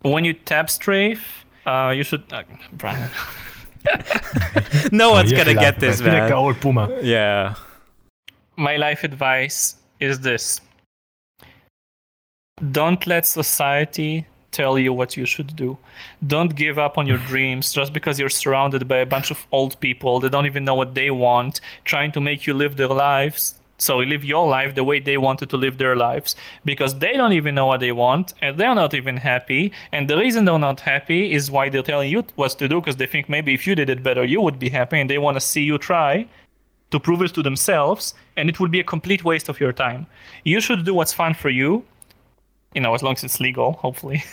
[0.03, 2.25] when you tap strafe, uh, you should.
[2.33, 2.43] Uh,
[2.73, 3.11] Brian.
[4.93, 6.13] No one's Oh, gonna get to this, laugh.
[6.13, 6.33] Like the man.
[6.33, 7.01] old boomer.
[7.01, 7.55] Yeah.
[8.57, 10.61] My life advice is this:
[12.73, 15.79] Don't let society tell you what you should do.
[16.27, 19.79] Don't give up on your dreams just because you're surrounded by a bunch of old
[19.81, 23.55] people that don't even know what they want, trying to make you live their lives.
[23.81, 27.33] So live your life the way they wanted to live their lives because they don't
[27.33, 29.73] even know what they want and they're not even happy.
[29.91, 32.97] And the reason they're not happy is why they're telling you what to do because
[32.97, 35.37] they think maybe if you did it better, you would be happy and they want
[35.37, 36.29] to see you try
[36.91, 40.07] to prove it to themselves, and it would be a complete waste of your time.
[40.45, 41.85] You should do what's fun for you,
[42.75, 44.23] you know, as long as it's legal, hopefully,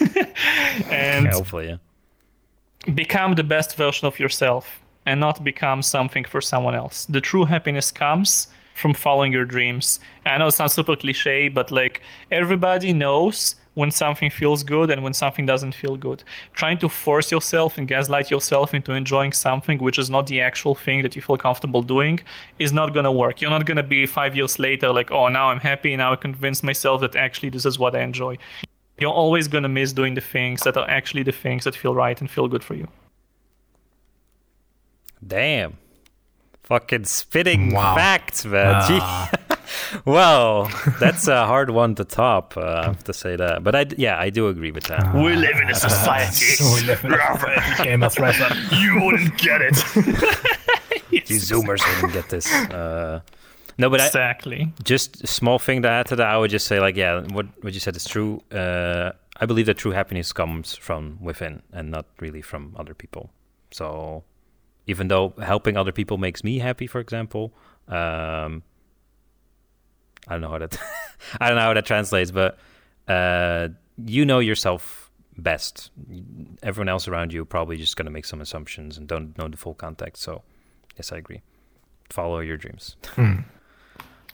[0.90, 1.32] and yeah.
[1.32, 2.94] Hopefully, yeah.
[2.94, 7.06] become the best version of yourself and not become something for someone else.
[7.06, 8.48] The true happiness comes
[8.78, 9.99] from following your dreams.
[10.26, 12.02] I know it sounds super cliche, but like
[12.32, 16.24] everybody knows when something feels good and when something doesn't feel good.
[16.54, 20.74] Trying to force yourself and gaslight yourself into enjoying something which is not the actual
[20.74, 22.20] thing that you feel comfortable doing
[22.58, 23.41] is not gonna work.
[23.41, 26.64] You're not gonna be five years later like, oh, now I'm happy, now I convinced
[26.64, 28.38] myself that actually this is what I enjoy.
[28.99, 32.20] You're always gonna miss doing the things that are actually the things that feel right
[32.20, 32.88] and feel good for you.
[35.26, 35.78] Damn.
[36.68, 37.95] Fucking spitting Wow.
[37.95, 38.84] facts, man.
[38.88, 39.56] Gee.
[40.06, 40.69] well,
[40.99, 42.57] that's a hard one to top.
[42.57, 45.14] Uh, I have to say that, but I yeah, I do agree with that.
[45.15, 46.45] We live in a society.
[46.56, 48.49] So we live in a gamers wrestler.
[48.80, 49.77] you wouldn't get it.
[51.10, 52.52] You Zoomers wouldn't get this.
[52.53, 53.22] Uh,
[53.77, 54.72] no, but I, exactly.
[54.84, 57.45] just a small thing to add to that, I would just say like, yeah, what
[57.64, 58.41] what you said is true.
[58.52, 63.30] Uh, I believe that true happiness comes from within and not really from other people.
[63.72, 64.23] So
[64.88, 67.54] even though helping other people makes me happy, for example,
[67.88, 68.64] um,
[70.28, 70.78] I don't know how that
[71.40, 72.58] I don't know how that translates, but
[73.08, 73.70] uh,
[74.06, 75.92] you know yourself best.
[76.64, 79.74] Everyone else around you probably just gonna make some assumptions and don't know the full
[79.76, 80.24] context.
[80.24, 80.42] So
[80.98, 81.42] yes, I agree.
[82.10, 82.96] Follow your dreams.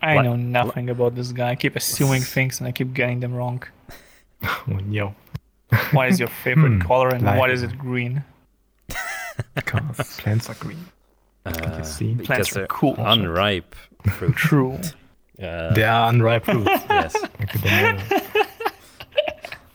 [0.02, 1.52] I What- know nothing about this guy.
[1.52, 3.64] I keep assuming things and I keep getting them wrong.
[4.90, 5.16] Yo,
[5.92, 8.24] What is your favorite Hmm, color and life why is- is it green?
[9.56, 10.86] Because plants are green.
[11.46, 12.14] Uh, see.
[12.14, 12.96] because Plants are cool.
[12.98, 13.76] unripe
[14.18, 14.36] fruit.
[14.36, 14.80] True.
[15.42, 16.70] Uh, They are unripe fruits.
[16.90, 17.16] yes.
[17.40, 18.04] Like the banana.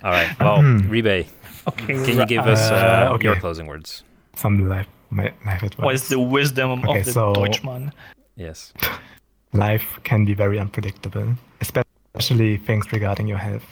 [0.02, 0.38] All right.
[0.40, 0.90] Well, Hmm.
[0.90, 1.26] Riibe,
[1.66, 1.86] Okay.
[2.04, 3.24] can you give us uh, Uh, okay.
[3.24, 4.04] your closing words?
[4.36, 5.84] Some life, my, life advice.
[5.84, 7.92] What is the wisdom Okay, of the so- Deutschman?
[8.36, 8.72] Yes.
[9.52, 13.64] Life can be very unpredictable, especially things regarding your health.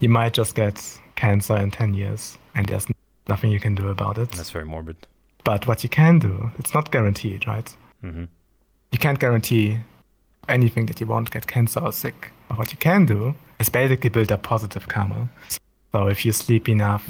[0.00, 0.80] You might just get
[1.16, 2.86] cancer in 10 years, and there's
[3.28, 4.30] nothing you can do about it.
[4.32, 4.96] That's very morbid.
[5.48, 7.74] But what you can do, it's not guaranteed, right?
[8.02, 8.24] hmm
[8.92, 9.78] You can't guarantee
[10.46, 12.32] anything that you won't get cancer or sick.
[12.48, 15.30] But what you can do is basically build a positive karma.
[15.92, 17.04] So if you sleep enough,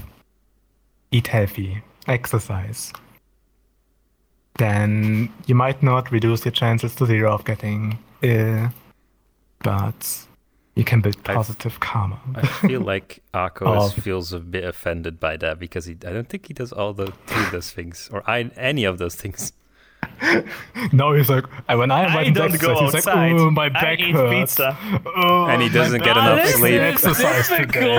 [1.10, 2.92] eat healthy, exercise,
[4.58, 8.68] then you might not reduce your chances to zero of getting ill,
[9.64, 10.27] but
[10.78, 12.18] you can build I've- positive karma.
[12.36, 14.00] I feel like Aqo is, Oh.
[14.00, 17.06] feels a bit offended by that because he, I don't think he does all the
[17.26, 19.52] two of those things or I, any of those things.
[20.92, 23.32] no, he's like, when I, I went don't go exercise, he's outside.
[23.32, 24.52] like, oh, my back eat hurts.
[24.54, 24.78] pizza.
[25.16, 26.54] Oh, And he doesn't get enough hurts.
[26.54, 26.80] sleep.
[26.80, 27.98] Exercise today.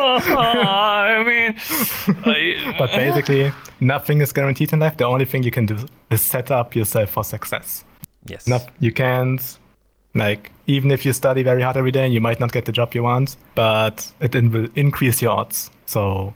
[0.00, 1.54] I mean,
[2.24, 4.96] I, But basically, nothing is guaranteed in life.
[4.96, 5.76] The only thing you can do
[6.10, 7.84] is set up yourself for success.
[8.26, 8.46] Yes.
[8.46, 9.40] Not, you can't,
[10.14, 12.94] like, even if you study very hard every day, you might not get the job
[12.94, 15.70] you want, but it in- will increase your odds.
[15.86, 16.34] So,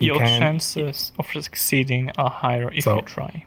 [0.00, 3.44] you your can, chances of succeeding are higher if So- you try.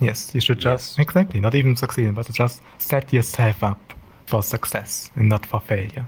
[0.00, 1.06] yes, you should just, Yes.
[1.06, 3.80] exactly, not even succeed, but just set yourself up
[4.26, 6.06] for success and not for failure.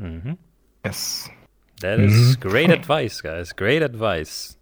[0.00, 0.32] Mm-hmm.
[0.84, 1.28] Yes.
[1.80, 2.40] That is Mhm.
[2.40, 3.52] great advice, guys.
[3.52, 4.56] Great advice.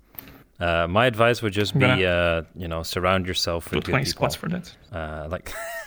[0.60, 3.92] Uh, my advice would just be, I'm uh, you know, surround yourself with Put good
[3.92, 4.18] 20 people.
[4.30, 4.76] spots for that.
[4.92, 5.52] Uh, like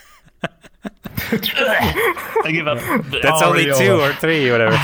[1.18, 2.80] I give up.
[3.22, 4.78] that's only two or three, whatever.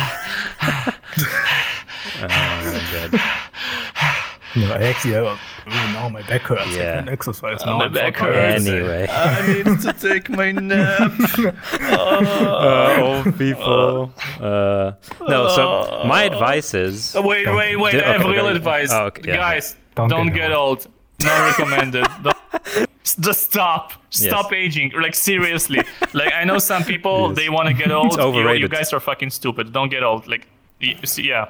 [2.21, 2.27] oh
[2.63, 3.21] my god.
[4.53, 6.75] No, actually, I, oh, now my back hurts.
[6.75, 6.95] Yeah.
[6.95, 7.77] I can exercise Uh, now.
[7.77, 8.67] my back hurts.
[8.67, 11.11] Anyway, I need to take my nap.
[11.79, 14.11] uh, old people.
[14.41, 14.91] Uh,
[15.21, 17.15] no, so my advice is.
[17.15, 17.91] Oh, wait, wait, wait.
[17.93, 18.55] Do- I have okay, real okay.
[18.57, 18.89] advice.
[18.91, 19.35] Oh, okay, yeah.
[19.37, 20.85] Guys, Don't don't, get get old.
[21.23, 22.05] Not recommended.
[23.03, 23.93] Just stop.
[24.09, 24.91] Stop aging.
[24.99, 25.81] Like seriously.
[26.13, 27.37] Like I know some people Yes.
[27.37, 28.17] they want to get old.
[28.35, 29.71] You- You, guys are fucking stupid.
[29.73, 30.27] Don't get old.
[30.27, 30.47] Like
[30.79, 31.45] yeah.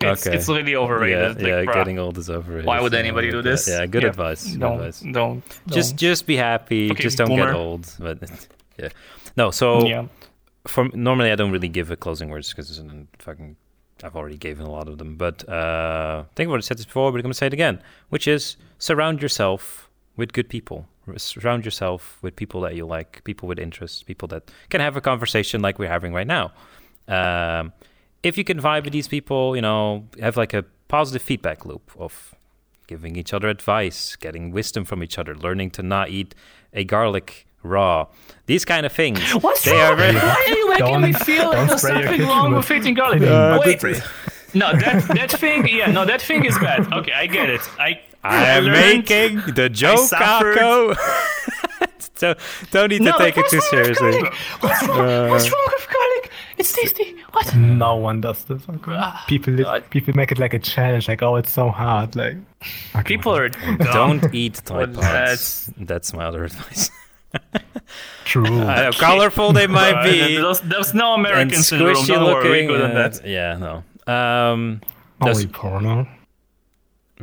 [0.00, 0.36] It's, Okay.
[0.36, 1.38] it's really overrated.
[1.40, 2.66] Yeah, like, yeah, getting old is overrated.
[2.66, 3.68] Why would anybody do this?
[3.68, 4.08] Yeah, good Yeah.
[4.08, 4.50] advice.
[4.50, 5.00] Good Don't, advice.
[5.00, 5.98] don't, Just, don't.
[5.98, 6.88] just be happy.
[6.88, 7.86] Fucking just don't get old.
[8.00, 8.18] But
[8.78, 8.88] yeah,
[9.36, 9.52] no.
[9.52, 10.06] So yeah.
[10.66, 12.82] for normally I don't really give a closing words because
[13.20, 13.54] fucking
[14.02, 15.14] I've already given a lot of them.
[15.16, 17.80] But uh, I think I've already said this before, but I'm gonna say it again,
[18.08, 20.86] which is surround yourself with good people.
[21.16, 25.00] Surround yourself with people that you like, people with interests, people that can have a
[25.00, 26.52] conversation like we're having right now.
[27.06, 27.72] Um,
[28.22, 31.90] if you can vibe with these people, you know, have like a positive feedback loop
[31.98, 32.34] of
[32.88, 36.34] giving each other advice, getting wisdom from each other, learning to not eat
[36.72, 38.06] a garlic raw.
[38.46, 39.20] These kind of things.
[39.44, 39.92] What's they wrong?
[39.92, 42.78] are very Why are you making me Don't- feel don't there's something wrong with with
[42.78, 43.22] eating garlic?
[43.22, 43.82] Uh, Wait,
[44.54, 46.92] no, that that thing, yeah, no, that thing is bad.
[46.92, 47.62] Okay, I get it.
[47.78, 50.96] I I am making the joke, suffered- Aqo.
[52.14, 52.34] so
[52.70, 54.12] don't need to No, take it what's too wrong with seriously.
[54.22, 54.34] garlic?
[54.60, 55.28] What's wrong?
[55.30, 56.30] What's wrong with garlic?
[56.58, 57.16] It's tasty.
[57.32, 57.54] What?
[57.56, 58.62] No one does this.
[58.86, 59.88] Ah, People, li- God.
[59.90, 61.08] people make it like a challenge.
[61.08, 62.14] Like, oh, it's so hard.
[62.14, 62.36] Like,
[62.94, 63.78] okay, People are dumb.
[64.20, 64.96] Don't eat Tide Well, Pods.
[65.00, 66.90] that's- That's my other advice.
[68.24, 68.44] true.
[68.60, 70.36] Uh, colorful they might Uh, be.
[70.36, 72.04] There's, there's no and Americans in the room.
[72.06, 72.68] Don't worry, looking.
[72.68, 73.26] we're good on uh, that.
[73.26, 74.12] Yeah, no.
[74.12, 74.80] Um,
[75.20, 76.06] Only that's- porno.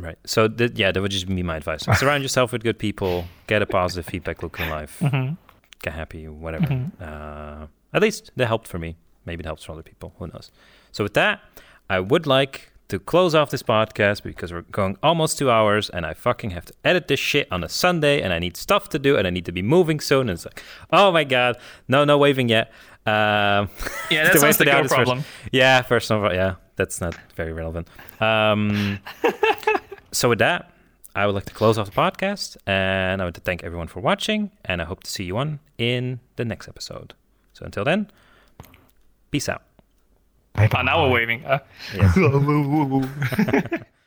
[0.01, 0.17] Right.
[0.26, 1.84] So th- yeah, that would just be my advice.
[1.99, 3.26] Surround yourself with good people.
[3.47, 4.99] Get a positive feedback loop in life.
[5.01, 5.38] Mhm.
[5.81, 6.67] Get happy, whatever.
[6.67, 6.91] Mhm.
[7.01, 8.95] Uh, at least that helped for me.
[9.26, 10.13] Maybe it helps for other people.
[10.19, 10.51] Who knows?
[10.91, 11.39] So with that,
[11.89, 16.05] I would like to close off this podcast because we're going almost two hours, and
[16.07, 18.97] I fucking have to edit this shit on a Sunday, and I need stuff to
[18.99, 20.21] do, and I need to be moving soon.
[20.21, 21.57] And it's like, oh my god,
[21.88, 22.71] no, no waving yet.
[23.05, 23.69] Um,
[24.09, 24.95] Yeah, the that sounds like the others first.
[24.95, 25.23] problem.
[25.51, 27.88] yeah, first of all, yeah, that's not very relevant.
[28.19, 28.97] Um,
[30.11, 30.72] so with that,
[31.15, 33.99] I would like to close off the podcast, and I want to thank everyone for
[33.99, 37.14] watching, and I hope to see you on in the next episode.
[37.53, 38.10] So until then,
[39.31, 39.64] peace out.
[40.53, 41.45] Bye Ah, now we're waving.
[41.45, 41.60] Uh,
[41.95, 42.15] Yes.